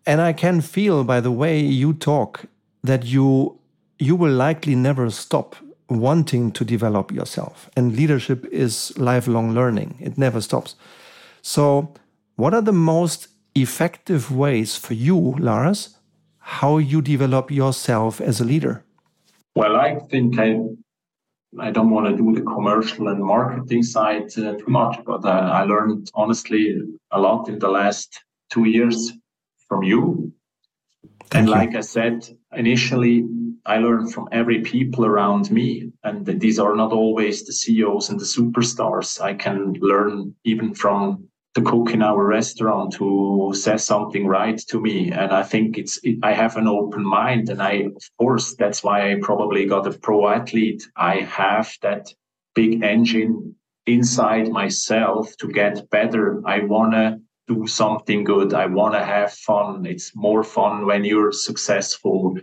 And 0.06 0.22
I 0.22 0.34
can 0.34 0.62
feel 0.62 1.04
by 1.04 1.20
the 1.20 1.32
way 1.32 1.60
you 1.60 1.94
talk 1.94 2.46
that 2.84 3.06
you 3.06 3.60
you 4.00 4.16
will 4.16 4.32
likely 4.32 4.76
never 4.76 5.10
stop 5.10 5.56
wanting 5.90 6.52
to 6.52 6.66
develop 6.66 7.12
yourself. 7.12 7.70
And 7.76 7.96
leadership 7.96 8.46
is 8.52 8.98
lifelong 8.98 9.54
learning, 9.54 9.98
it 10.00 10.18
never 10.18 10.42
stops. 10.42 10.76
So, 11.42 11.94
what 12.36 12.54
are 12.54 12.62
the 12.62 12.74
most 12.74 13.28
effective 13.56 14.32
ways 14.36 14.76
for 14.78 14.94
you, 14.94 15.36
Lars, 15.40 15.98
how 16.40 16.78
you 16.78 17.02
develop 17.02 17.52
yourself 17.52 18.22
as 18.22 18.40
a 18.40 18.46
leader? 18.46 18.84
Well, 19.56 19.76
I 19.76 19.96
think 19.96 20.38
I 20.40 20.60
I 21.60 21.72
don't 21.72 21.90
want 21.90 22.08
to 22.08 22.16
do 22.16 22.34
the 22.36 22.42
commercial 22.42 23.08
and 23.08 23.24
marketing 23.24 23.82
side 23.82 24.26
uh, 24.38 24.54
too 24.54 24.68
much, 24.68 25.00
but 25.06 25.26
uh, 25.26 25.30
I 25.30 25.64
learned 25.64 26.12
honestly 26.14 26.78
a 27.12 27.20
lot 27.20 27.48
in 27.48 27.58
the 27.60 27.70
last 27.70 28.22
two 28.50 28.66
years 28.66 29.14
from 29.68 29.84
you. 29.84 30.34
Thank 31.30 31.36
and 31.36 31.48
you. 31.48 31.54
like 31.54 31.76
I 31.76 31.82
said 31.82 32.28
initially, 32.54 33.26
I 33.68 33.78
learn 33.80 34.08
from 34.08 34.30
every 34.32 34.62
people 34.62 35.06
around 35.06 35.52
me, 35.52 35.92
and 36.04 36.26
these 36.26 36.58
are 36.58 36.76
not 36.76 36.94
always 36.94 37.44
the 37.44 37.54
CEOs 37.54 38.10
and 38.10 38.20
the 38.20 38.26
superstars. 38.26 39.20
I 39.22 39.34
can 39.34 39.74
learn 39.82 40.34
even 40.46 40.74
from 40.74 41.28
the 41.54 41.62
cook 41.64 41.92
in 41.92 42.02
our 42.02 42.24
restaurant 42.24 42.94
who 42.94 43.52
says 43.54 43.84
something 43.84 44.28
right 44.28 44.60
to 44.60 44.80
me 44.80 45.12
and 45.12 45.32
i 45.32 45.42
think 45.42 45.76
it's 45.76 45.98
it, 46.04 46.20
i 46.22 46.32
have 46.32 46.56
an 46.56 46.68
open 46.68 47.04
mind 47.04 47.50
and 47.50 47.64
i 47.64 47.72
of 47.96 48.04
course 48.20 48.54
that's 48.60 48.84
why 48.84 49.12
i 49.12 49.16
probably 49.24 49.66
got 49.66 49.88
a 49.88 49.92
pro 49.92 50.30
athlete. 50.30 50.84
I 50.96 51.22
have 51.22 51.74
that 51.82 52.14
big 52.54 52.84
engine 52.84 53.56
inside 53.88 54.50
myself 54.50 55.36
to 55.38 55.48
get 55.48 55.90
better. 55.90 56.42
I 56.46 56.60
want 56.60 56.94
to 56.94 57.20
do 57.48 57.66
something 57.66 58.24
good. 58.24 58.54
I 58.54 58.66
want 58.66 58.94
to 58.94 59.04
have 59.04 59.32
fun. 59.34 59.86
It's 59.86 60.16
more 60.16 60.44
fun 60.44 60.86
when 60.86 61.06
you're 61.06 61.32
successful 61.32 62.38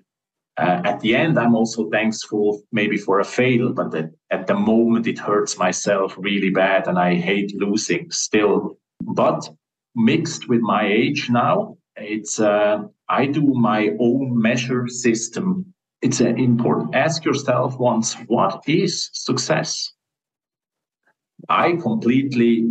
uh, 0.56 0.80
at 0.84 1.00
the 1.00 1.14
end 1.14 1.38
i'm 1.38 1.54
also 1.54 1.88
thankful 1.90 2.62
maybe 2.72 2.96
for 2.96 3.20
a 3.20 3.24
fail 3.24 3.72
but 3.72 3.94
at, 3.94 4.10
at 4.30 4.46
the 4.46 4.54
moment 4.54 5.06
it 5.06 5.18
hurts 5.18 5.58
myself 5.58 6.14
really 6.18 6.50
bad 6.50 6.86
and 6.86 6.98
i 6.98 7.14
hate 7.14 7.52
losing 7.56 8.10
still 8.10 8.78
but 9.00 9.48
mixed 9.94 10.48
with 10.48 10.60
my 10.60 10.86
age 10.86 11.30
now, 11.30 11.76
it's 11.96 12.40
uh, 12.40 12.82
I 13.08 13.26
do 13.26 13.54
my 13.54 13.90
own 14.00 14.40
measure 14.40 14.88
system. 14.88 15.72
It's 16.02 16.20
uh, 16.20 16.28
important. 16.28 16.94
Ask 16.94 17.24
yourself 17.24 17.78
once, 17.78 18.14
what 18.26 18.62
is 18.66 19.10
success? 19.12 19.92
I 21.48 21.76
completely 21.76 22.66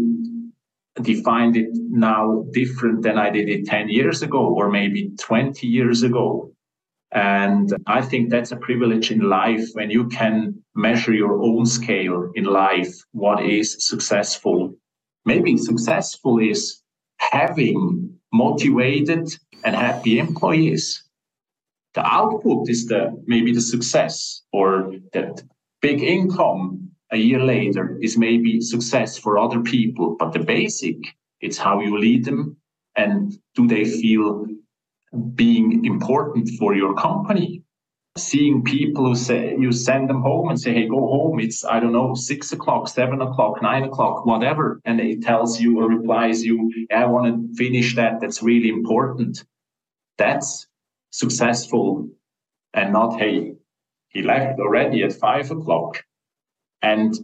defined 1.02 1.58
it 1.58 1.70
now 1.74 2.46
different 2.52 3.02
than 3.02 3.18
I 3.18 3.30
did 3.30 3.50
it 3.50 3.66
10 3.66 3.90
years 3.90 4.22
ago 4.22 4.54
or 4.54 4.70
maybe 4.70 5.12
20 5.20 5.66
years 5.66 6.04
ago. 6.04 6.52
And 7.14 7.72
I 7.86 8.02
think 8.02 8.30
that's 8.30 8.52
a 8.52 8.58
privilege 8.58 9.12
in 9.12 9.22
life 9.22 9.68
when 9.74 9.92
you 9.92 10.08
can 10.08 10.64
measure 10.76 11.14
your 11.14 11.42
own 11.42 11.66
scale 11.66 12.32
in 12.34 12.46
life. 12.46 12.94
What 13.12 13.46
is 13.46 13.76
successful? 13.88 14.76
maybe 15.26 15.58
successful 15.58 16.40
is 16.40 16.82
having 17.18 18.14
motivated 18.32 19.28
and 19.64 19.76
happy 19.76 20.20
employees. 20.20 21.04
The 21.94 22.06
output 22.06 22.70
is 22.70 22.88
the 22.88 23.14
maybe 23.28 23.54
the 23.54 23.62
success 23.62 24.42
or 24.52 24.94
that 25.14 25.44
big 25.82 26.02
income 26.02 26.90
a 27.12 27.18
year 27.18 27.40
later 27.40 27.98
is 28.02 28.18
maybe 28.18 28.60
success 28.62 29.18
for 29.18 29.38
other 29.38 29.62
people. 29.62 30.16
But 30.18 30.34
the 30.34 30.40
basic, 30.40 30.98
it's 31.40 31.58
how 31.58 31.80
you 31.82 31.98
lead 31.98 32.26
them 32.26 32.58
and 32.96 33.34
do 33.56 33.68
they 33.68 33.86
feel 33.86 34.48
being 35.36 35.86
important 35.86 36.50
for 36.60 36.76
your 36.76 36.96
company? 36.96 37.64
seeing 38.18 38.64
people 38.64 39.08
who 39.08 39.16
say 39.16 39.56
you 39.58 39.72
send 39.72 40.10
them 40.10 40.22
home 40.22 40.50
and 40.50 40.60
say, 40.60 40.74
hey, 40.74 40.88
go 40.88 41.00
home. 41.00 41.40
It's, 41.40 41.66
I 41.66 41.80
don't 41.80 41.94
know, 41.94 42.14
six 42.14 42.52
o'clock, 42.52 42.88
seven 42.88 43.22
o'clock, 43.22 43.62
nine 43.62 43.84
o'clock, 43.84 44.26
whatever. 44.26 44.80
And 44.86 45.00
it 45.00 45.24
tells 45.24 45.60
you 45.60 45.80
or 45.80 45.88
replies 45.90 46.44
you, 46.44 46.72
I 46.96 47.06
want 47.06 47.26
to 47.28 47.56
finish 47.56 47.96
that. 47.96 48.20
That's 48.22 48.44
really 48.44 48.70
important. 48.70 49.44
That's 50.18 50.68
successful 51.12 52.10
and 52.74 52.94
not, 52.94 53.20
hey, 53.20 53.56
he 54.10 54.22
left 54.22 54.60
already 54.60 55.04
at 55.04 55.14
five 55.14 55.50
o'clock. 55.50 56.04
And 56.84 57.16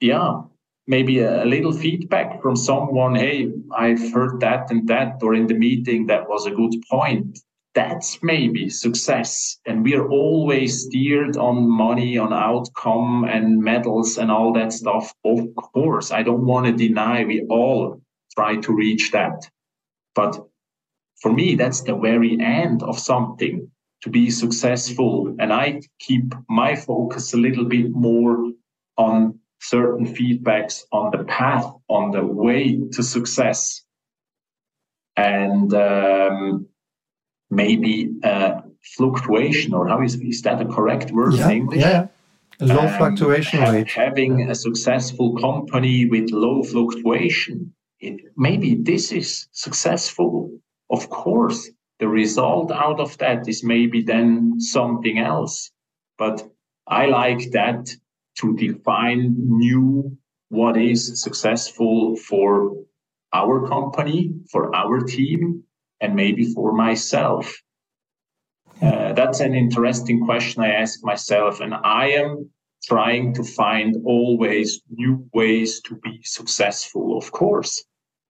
yeah, 0.00 0.42
maybe 0.88 1.20
a, 1.20 1.44
a 1.44 1.46
little 1.46 1.72
feedback 1.72 2.42
from 2.42 2.56
someone, 2.56 3.14
hey, 3.14 3.52
I've 3.76 4.12
heard 4.12 4.40
that 4.40 4.70
and 4.70 4.88
that, 4.88 5.20
or 5.22 5.34
in 5.34 5.46
the 5.46 5.54
meeting, 5.54 6.06
that 6.06 6.28
was 6.28 6.46
a 6.46 6.50
good 6.50 6.74
point 6.90 7.38
that's 7.78 8.20
maybe 8.24 8.68
success. 8.68 9.58
And 9.64 9.84
we 9.84 9.94
are 9.94 10.08
always 10.08 10.82
steered 10.82 11.36
on 11.36 11.70
money, 11.70 12.18
on 12.18 12.32
outcome 12.32 13.24
and 13.24 13.62
medals 13.62 14.18
and 14.18 14.32
all 14.32 14.52
that 14.54 14.72
stuff. 14.72 15.14
Of 15.24 15.72
course, 15.72 16.10
I 16.10 16.24
don't 16.24 16.44
want 16.44 16.66
to 16.66 16.72
deny 16.72 17.24
we 17.24 17.46
all 17.48 18.00
try 18.34 18.56
to 18.56 18.72
reach 18.72 19.12
that. 19.12 19.48
But 20.16 20.44
for 21.22 21.32
me, 21.32 21.54
that's 21.54 21.82
the 21.82 21.94
very 21.94 22.36
end 22.40 22.82
of 22.82 22.98
something 22.98 23.70
to 24.02 24.10
be 24.10 24.28
successful. 24.30 25.36
And 25.38 25.52
I 25.52 25.80
keep 26.00 26.34
my 26.48 26.74
focus 26.74 27.32
a 27.32 27.36
little 27.36 27.64
bit 27.64 27.92
more 27.92 28.50
on 28.96 29.38
certain 29.60 30.06
feedbacks 30.06 30.82
on 30.92 31.10
the 31.10 31.24
path, 31.24 31.66
on 31.88 32.10
the 32.10 32.24
way 32.24 32.80
to 32.92 33.02
success. 33.02 33.82
And 35.16 35.72
um, 35.74 36.66
maybe 37.50 38.14
a 38.22 38.62
fluctuation, 38.96 39.74
or 39.74 39.88
how 39.88 40.02
is, 40.02 40.14
is 40.16 40.42
that 40.42 40.60
a 40.60 40.66
correct 40.66 41.10
word 41.10 41.34
yeah, 41.34 41.50
in 41.50 41.56
English? 41.56 41.80
Yeah, 41.80 42.06
low 42.60 42.86
um, 42.86 42.98
fluctuation 42.98 43.60
rate. 43.60 43.90
Having 43.90 44.50
a 44.50 44.54
successful 44.54 45.36
company 45.36 46.08
with 46.08 46.30
low 46.30 46.62
fluctuation, 46.62 47.74
it, 48.00 48.20
maybe 48.36 48.76
this 48.76 49.12
is 49.12 49.48
successful. 49.52 50.50
Of 50.90 51.10
course, 51.10 51.68
the 51.98 52.08
result 52.08 52.70
out 52.70 53.00
of 53.00 53.18
that 53.18 53.48
is 53.48 53.64
maybe 53.64 54.02
then 54.02 54.60
something 54.60 55.18
else. 55.18 55.70
But 56.16 56.48
I 56.86 57.06
like 57.06 57.50
that 57.52 57.90
to 58.40 58.56
define 58.56 59.34
new 59.36 60.16
what 60.48 60.76
is 60.76 61.22
successful 61.22 62.16
for 62.16 62.74
our 63.32 63.68
company, 63.68 64.32
for 64.50 64.74
our 64.74 65.00
team, 65.00 65.62
and 66.00 66.14
maybe 66.14 66.44
for 66.54 66.72
myself? 66.72 67.54
Uh, 68.80 69.12
that's 69.12 69.40
an 69.40 69.54
interesting 69.54 70.24
question 70.24 70.62
I 70.62 70.72
ask 70.72 71.04
myself. 71.04 71.60
And 71.60 71.74
I 71.74 72.10
am 72.10 72.50
trying 72.84 73.34
to 73.34 73.42
find 73.42 73.96
always 74.04 74.80
new 74.88 75.28
ways 75.34 75.82
to 75.82 75.96
be 75.96 76.20
successful, 76.22 77.18
of 77.18 77.30
course. 77.32 77.84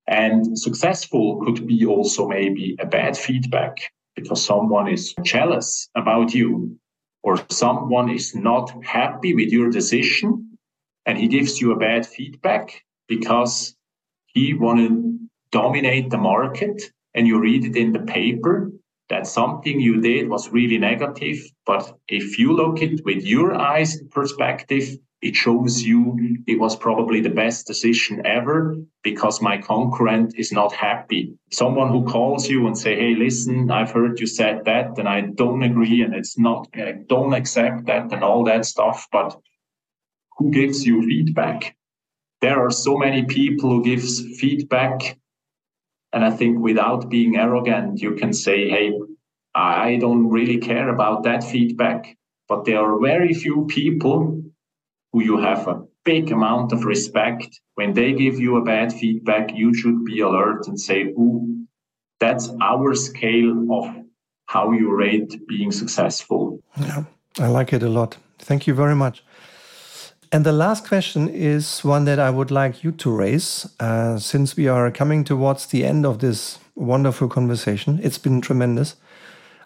And 0.08 0.58
successful 0.58 1.42
could 1.44 1.66
be 1.66 1.84
also 1.84 2.26
maybe 2.26 2.76
a 2.80 2.86
bad 2.86 3.16
feedback 3.16 3.76
because 4.16 4.44
someone 4.44 4.88
is 4.88 5.14
jealous 5.22 5.90
about 5.94 6.34
you 6.34 6.78
or 7.22 7.38
someone 7.50 8.10
is 8.10 8.34
not 8.34 8.72
happy 8.84 9.34
with 9.34 9.48
your 9.48 9.70
decision 9.70 10.58
and 11.06 11.18
he 11.18 11.28
gives 11.28 11.60
you 11.60 11.72
a 11.72 11.78
bad 11.78 12.06
feedback 12.06 12.82
because 13.08 13.74
he 14.26 14.54
wanted 14.54 14.88
to 14.88 15.18
dominate 15.50 16.10
the 16.10 16.18
market 16.18 16.82
and 17.14 17.26
you 17.26 17.40
read 17.40 17.64
it 17.64 17.76
in 17.76 17.92
the 17.92 18.00
paper 18.00 18.70
that 19.08 19.26
something 19.26 19.80
you 19.80 20.00
did 20.00 20.28
was 20.28 20.50
really 20.50 20.78
negative. 20.78 21.38
But 21.64 21.96
if 22.08 22.38
you 22.38 22.52
look 22.52 22.82
it 22.82 23.04
with 23.04 23.24
your 23.24 23.54
eyes 23.54 23.96
and 23.96 24.10
perspective, 24.10 24.98
it 25.20 25.34
shows 25.34 25.82
you 25.82 26.16
it 26.46 26.60
was 26.60 26.76
probably 26.76 27.20
the 27.20 27.30
best 27.30 27.66
decision 27.66 28.24
ever 28.24 28.76
because 29.02 29.42
my 29.42 29.58
concurrent 29.58 30.34
is 30.38 30.52
not 30.52 30.72
happy. 30.72 31.34
Someone 31.50 31.90
who 31.90 32.04
calls 32.04 32.48
you 32.48 32.66
and 32.66 32.78
say, 32.78 32.94
Hey, 32.94 33.14
listen, 33.16 33.70
I've 33.70 33.90
heard 33.90 34.20
you 34.20 34.26
said 34.26 34.64
that 34.66 34.96
and 34.96 35.08
I 35.08 35.22
don't 35.22 35.62
agree 35.62 36.02
and 36.02 36.14
it's 36.14 36.38
not, 36.38 36.68
I 36.74 36.94
don't 37.08 37.32
accept 37.32 37.86
that 37.86 38.12
and 38.12 38.22
all 38.22 38.44
that 38.44 38.64
stuff. 38.64 39.08
But 39.10 39.36
who 40.36 40.52
gives 40.52 40.86
you 40.86 41.02
feedback? 41.02 41.76
There 42.40 42.64
are 42.64 42.70
so 42.70 42.96
many 42.96 43.24
people 43.24 43.70
who 43.70 43.84
gives 43.84 44.20
feedback 44.38 45.18
and 46.12 46.24
I 46.24 46.30
think 46.30 46.60
without 46.60 47.10
being 47.10 47.36
arrogant, 47.36 48.00
you 48.00 48.14
can 48.14 48.32
say, 48.32 48.68
hey, 48.68 48.92
I 49.54 49.96
don't 49.96 50.28
really 50.28 50.58
care 50.58 50.88
about 50.88 51.24
that 51.24 51.42
feedback. 51.42 52.16
But 52.48 52.64
there 52.64 52.78
are 52.78 53.00
very 53.00 53.34
few 53.34 53.66
people 53.66 54.42
who 55.18 55.24
you 55.24 55.38
have 55.38 55.66
a 55.66 55.82
big 56.04 56.30
amount 56.30 56.72
of 56.72 56.84
respect. 56.84 57.60
When 57.74 57.92
they 57.94 58.12
give 58.12 58.38
you 58.40 58.56
a 58.56 58.64
bad 58.64 58.92
feedback, 58.92 59.50
you 59.54 59.74
should 59.74 60.04
be 60.04 60.20
alert 60.20 60.68
and 60.68 60.78
say, 60.78 61.02
ooh, 61.02 61.66
that's 62.20 62.50
our 62.60 62.94
scale 62.94 63.66
of 63.72 63.94
how 64.46 64.72
you 64.72 64.94
rate 64.94 65.46
being 65.46 65.72
successful. 65.72 66.60
Yeah, 66.80 67.04
I 67.38 67.48
like 67.48 67.72
it 67.72 67.82
a 67.82 67.88
lot. 67.88 68.16
Thank 68.38 68.66
you 68.66 68.74
very 68.74 68.94
much. 68.94 69.24
And 70.30 70.44
the 70.44 70.52
last 70.52 70.86
question 70.86 71.28
is 71.28 71.80
one 71.84 72.04
that 72.04 72.18
I 72.18 72.30
would 72.30 72.50
like 72.50 72.84
you 72.84 72.92
to 72.92 73.10
raise, 73.10 73.66
uh, 73.80 74.18
since 74.18 74.56
we 74.56 74.68
are 74.68 74.90
coming 74.90 75.24
towards 75.24 75.66
the 75.66 75.84
end 75.84 76.04
of 76.06 76.18
this 76.18 76.58
wonderful 76.74 77.28
conversation. 77.28 77.98
It's 78.02 78.18
been 78.18 78.40
tremendous. 78.40 78.96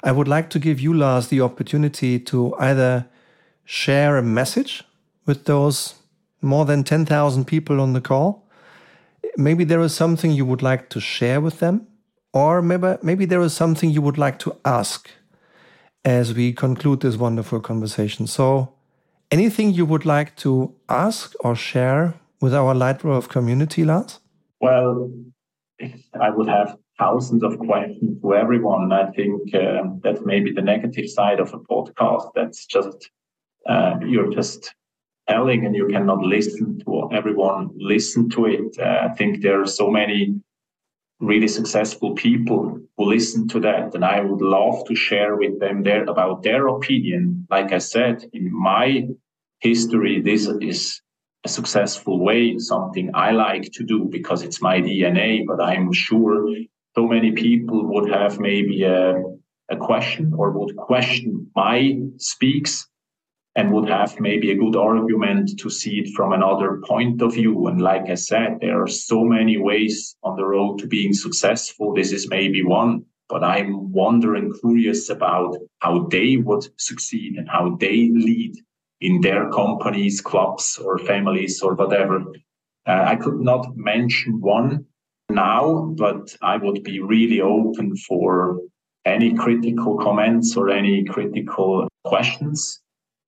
I 0.04 0.12
would 0.12 0.28
like 0.28 0.50
to 0.50 0.58
give 0.58 0.80
you, 0.80 0.94
Lars, 0.94 1.28
the 1.28 1.40
opportunity 1.40 2.18
to 2.20 2.54
either 2.58 3.06
share 3.64 4.16
a 4.16 4.22
message 4.22 4.84
with 5.26 5.44
those 5.44 5.94
more 6.40 6.64
than 6.64 6.84
10,000 6.84 7.44
people 7.44 7.80
on 7.80 7.92
the 7.92 8.00
call. 8.00 8.48
Maybe 9.36 9.64
there 9.64 9.80
is 9.80 9.94
something 9.94 10.32
you 10.32 10.44
would 10.44 10.62
like 10.62 10.88
to 10.90 11.00
share 11.00 11.40
with 11.40 11.60
them, 11.60 11.86
or 12.32 12.60
maybe, 12.60 12.96
maybe 13.02 13.24
there 13.24 13.40
is 13.40 13.54
something 13.54 13.90
you 13.90 14.02
would 14.02 14.18
like 14.18 14.38
to 14.40 14.56
ask 14.64 15.08
as 16.04 16.34
we 16.34 16.52
conclude 16.52 17.00
this 17.00 17.16
wonderful 17.16 17.60
conversation. 17.60 18.26
So, 18.26 18.74
anything 19.30 19.72
you 19.72 19.86
would 19.86 20.04
like 20.04 20.36
to 20.36 20.74
ask 20.88 21.34
or 21.40 21.54
share 21.54 22.14
with 22.40 22.52
our 22.52 22.74
Lightgrowth 22.74 23.28
community, 23.28 23.84
Lars? 23.84 24.18
Well, 24.60 25.10
I 26.20 26.30
would 26.30 26.48
have 26.48 26.76
thousands 26.98 27.42
of 27.42 27.58
questions 27.58 28.20
to 28.20 28.34
everyone. 28.34 28.92
I 28.92 29.10
think 29.12 29.54
um, 29.54 30.00
that's 30.02 30.20
maybe 30.24 30.52
the 30.52 30.62
negative 30.62 31.08
side 31.08 31.40
of 31.40 31.54
a 31.54 31.58
podcast. 31.58 32.30
That's 32.34 32.66
just 32.66 33.10
uh, 33.68 33.94
you're 34.04 34.30
just 34.30 34.74
telling 35.28 35.64
and 35.66 35.74
you 35.74 35.88
cannot 35.88 36.22
listen 36.22 36.80
to 36.84 37.10
everyone 37.12 37.70
listen 37.76 38.28
to 38.30 38.46
it. 38.46 38.76
Uh, 38.78 39.08
I 39.08 39.14
think 39.14 39.42
there 39.42 39.60
are 39.60 39.66
so 39.66 39.90
many 39.90 40.40
really 41.20 41.48
successful 41.48 42.14
people 42.14 42.80
who 42.96 43.04
listen 43.04 43.46
to 43.48 43.60
that 43.60 43.94
and 43.94 44.04
I 44.04 44.20
would 44.20 44.40
love 44.40 44.84
to 44.88 44.94
share 44.94 45.36
with 45.36 45.60
them 45.60 45.82
their 45.82 46.04
about 46.04 46.42
their 46.42 46.66
opinion. 46.66 47.46
Like 47.50 47.72
I 47.72 47.78
said, 47.78 48.24
in 48.32 48.52
my 48.52 49.06
history, 49.60 50.20
this 50.20 50.48
is 50.60 51.00
a 51.44 51.48
successful 51.48 52.18
way, 52.18 52.58
something 52.58 53.10
I 53.14 53.30
like 53.32 53.70
to 53.72 53.84
do 53.84 54.08
because 54.10 54.42
it's 54.42 54.60
my 54.60 54.80
DNA, 54.80 55.44
but 55.46 55.62
I'm 55.62 55.92
sure 55.92 56.48
so 56.94 57.06
many 57.06 57.32
people 57.32 57.86
would 57.86 58.10
have 58.10 58.38
maybe 58.38 58.82
a, 58.82 59.14
a 59.70 59.76
question 59.76 60.32
or 60.36 60.50
would 60.50 60.76
question 60.76 61.46
my 61.54 61.98
speaks 62.16 62.88
and 63.54 63.72
would 63.72 63.88
have 63.88 64.18
maybe 64.18 64.50
a 64.50 64.56
good 64.56 64.76
argument 64.76 65.58
to 65.58 65.68
see 65.68 65.98
it 66.00 66.14
from 66.14 66.32
another 66.32 66.80
point 66.86 67.20
of 67.20 67.34
view. 67.34 67.66
And 67.66 67.80
like 67.80 68.08
I 68.08 68.14
said, 68.14 68.58
there 68.60 68.82
are 68.82 68.88
so 68.88 69.24
many 69.24 69.58
ways 69.58 70.16
on 70.22 70.36
the 70.36 70.46
road 70.46 70.78
to 70.78 70.86
being 70.86 71.12
successful. 71.12 71.92
This 71.92 72.12
is 72.12 72.30
maybe 72.30 72.62
one, 72.62 73.04
but 73.28 73.44
I'm 73.44 73.92
wondering, 73.92 74.54
curious 74.60 75.10
about 75.10 75.56
how 75.80 76.06
they 76.06 76.38
would 76.38 76.66
succeed 76.80 77.36
and 77.36 77.48
how 77.48 77.76
they 77.78 78.10
lead 78.12 78.54
in 79.02 79.20
their 79.20 79.50
companies, 79.50 80.20
clubs, 80.20 80.78
or 80.82 80.96
families, 80.98 81.60
or 81.60 81.74
whatever. 81.74 82.24
Uh, 82.86 83.04
I 83.06 83.16
could 83.16 83.40
not 83.40 83.76
mention 83.76 84.40
one 84.40 84.86
now, 85.28 85.92
but 85.98 86.34
I 86.40 86.56
would 86.56 86.82
be 86.84 87.00
really 87.00 87.40
open 87.40 87.96
for 87.96 88.60
any 89.04 89.34
critical 89.34 89.98
comments 89.98 90.56
or 90.56 90.70
any 90.70 91.04
critical 91.04 91.88
questions 92.04 92.82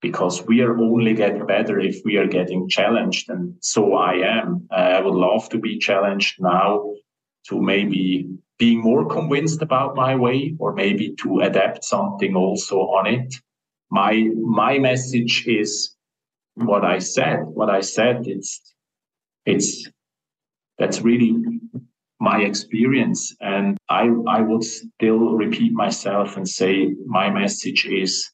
because 0.05 0.44
we 0.46 0.61
are 0.61 0.76
only 0.78 1.14
get 1.14 1.46
better 1.46 1.80
if 1.80 1.96
we 2.05 2.18
are 2.18 2.26
getting 2.26 2.68
challenged. 2.68 3.30
And 3.30 3.55
so 3.61 3.94
I 3.94 4.12
am. 4.36 4.68
Uh, 4.70 4.90
I 4.96 5.00
would 5.00 5.18
love 5.28 5.48
to 5.48 5.59
be 5.59 5.78
challenged 5.78 6.34
now 6.40 6.92
to 7.48 7.55
maybe 7.72 8.28
being 8.59 8.82
more 8.82 9.07
convinced 9.09 9.62
about 9.62 9.96
my 9.96 10.14
way 10.14 10.55
or 10.59 10.74
maybe 10.74 11.14
to 11.22 11.40
adapt 11.40 11.84
something 11.84 12.36
also 12.36 12.76
on 12.98 13.07
it. 13.07 13.34
My, 13.90 14.28
my 14.62 14.78
message 14.78 15.46
is 15.46 15.96
what 16.55 16.84
I 16.84 16.98
said. 16.98 17.38
What 17.59 17.70
I 17.70 17.80
said, 17.80 18.26
it's, 18.26 18.61
it's, 19.46 19.88
that's 20.78 21.00
really 21.00 21.32
my 22.20 22.42
experience. 22.42 23.34
And 23.40 23.78
I, 23.88 24.02
I 24.28 24.42
would 24.42 24.64
still 24.64 25.22
repeat 25.44 25.72
myself 25.72 26.36
and 26.36 26.46
say 26.46 26.94
my 27.07 27.30
message 27.30 27.86
is 27.86 28.34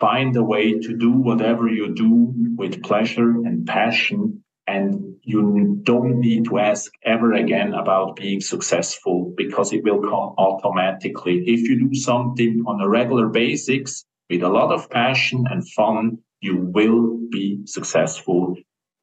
find 0.00 0.36
a 0.36 0.42
way 0.42 0.78
to 0.78 0.96
do 0.96 1.10
whatever 1.10 1.68
you 1.68 1.94
do 1.94 2.32
with 2.56 2.82
pleasure 2.82 3.30
and 3.30 3.66
passion. 3.66 4.42
And 4.66 5.16
you 5.22 5.80
don't 5.82 6.20
need 6.20 6.46
to 6.46 6.58
ask 6.58 6.90
ever 7.04 7.32
again 7.34 7.74
about 7.74 8.16
being 8.16 8.40
successful 8.40 9.32
because 9.36 9.72
it 9.72 9.84
will 9.84 10.00
come 10.00 10.34
automatically. 10.38 11.44
If 11.46 11.68
you 11.68 11.88
do 11.88 11.94
something 11.94 12.64
on 12.66 12.80
a 12.80 12.88
regular 12.88 13.28
basis 13.28 14.04
with 14.30 14.42
a 14.42 14.48
lot 14.48 14.72
of 14.72 14.88
passion 14.90 15.44
and 15.50 15.68
fun, 15.70 16.18
you 16.40 16.56
will 16.56 17.18
be 17.30 17.60
successful. 17.66 18.56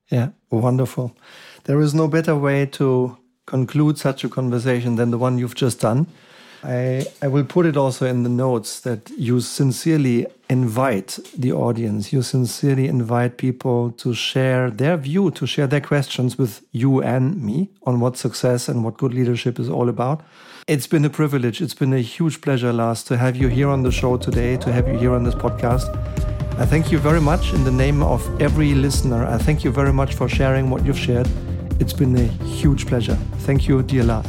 Yeah, 0.09 0.29
wonderful. 0.49 1.15
There 1.65 1.79
is 1.79 1.93
no 1.93 2.07
better 2.07 2.35
way 2.35 2.65
to 2.67 3.17
conclude 3.45 3.97
such 3.97 4.23
a 4.23 4.29
conversation 4.29 4.95
than 4.95 5.11
the 5.11 5.17
one 5.17 5.37
you've 5.37 5.55
just 5.55 5.79
done. 5.79 6.07
I, 6.63 7.05
I 7.21 7.27
will 7.27 7.43
put 7.43 7.65
it 7.65 7.75
also 7.75 8.05
in 8.05 8.23
the 8.23 8.29
notes 8.29 8.81
that 8.81 9.09
you 9.17 9.39
sincerely 9.41 10.27
invite 10.49 11.17
the 11.35 11.51
audience, 11.53 12.13
you 12.13 12.21
sincerely 12.21 12.87
invite 12.87 13.37
people 13.37 13.91
to 13.93 14.13
share 14.13 14.69
their 14.69 14.97
view, 14.97 15.31
to 15.31 15.47
share 15.47 15.65
their 15.65 15.81
questions 15.81 16.37
with 16.37 16.61
you 16.71 17.01
and 17.01 17.41
me 17.41 17.69
on 17.83 17.99
what 17.99 18.17
success 18.17 18.67
and 18.67 18.83
what 18.83 18.97
good 18.97 19.13
leadership 19.13 19.59
is 19.59 19.69
all 19.69 19.89
about. 19.89 20.21
It's 20.67 20.87
been 20.87 21.03
a 21.05 21.09
privilege. 21.09 21.61
It's 21.61 21.73
been 21.73 21.93
a 21.93 22.01
huge 22.01 22.41
pleasure, 22.41 22.71
Lars, 22.71 23.03
to 23.05 23.17
have 23.17 23.35
you 23.35 23.47
here 23.47 23.69
on 23.69 23.81
the 23.81 23.91
show 23.91 24.17
today, 24.17 24.57
to 24.57 24.71
have 24.71 24.87
you 24.87 24.97
here 24.97 25.13
on 25.13 25.23
this 25.23 25.35
podcast. 25.35 25.89
I 26.59 26.65
thank 26.65 26.91
you 26.91 26.99
very 26.99 27.21
much 27.21 27.53
in 27.53 27.63
the 27.63 27.71
name 27.71 28.03
of 28.03 28.21
every 28.39 28.75
listener. 28.75 29.25
I 29.25 29.39
thank 29.39 29.63
you 29.63 29.71
very 29.71 29.91
much 29.91 30.13
for 30.13 30.29
sharing 30.29 30.69
what 30.69 30.85
you've 30.85 30.99
shared. 30.99 31.27
It's 31.81 31.93
been 31.93 32.15
a 32.15 32.27
huge 32.45 32.85
pleasure. 32.85 33.15
Thank 33.39 33.67
you, 33.67 33.81
dear 33.81 34.03
Lars. 34.03 34.27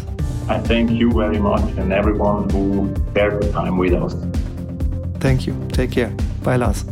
I 0.49 0.59
thank 0.59 0.91
you 0.91 1.13
very 1.13 1.39
much 1.39 1.61
and 1.77 1.93
everyone 1.93 2.49
who 2.49 2.95
shared 3.15 3.43
the 3.43 3.53
time 3.53 3.77
with 3.77 3.93
us. 3.93 4.15
Thank 5.21 5.47
you. 5.47 5.55
Take 5.69 5.91
care. 5.91 6.09
Bye, 6.43 6.57
Lars. 6.57 6.87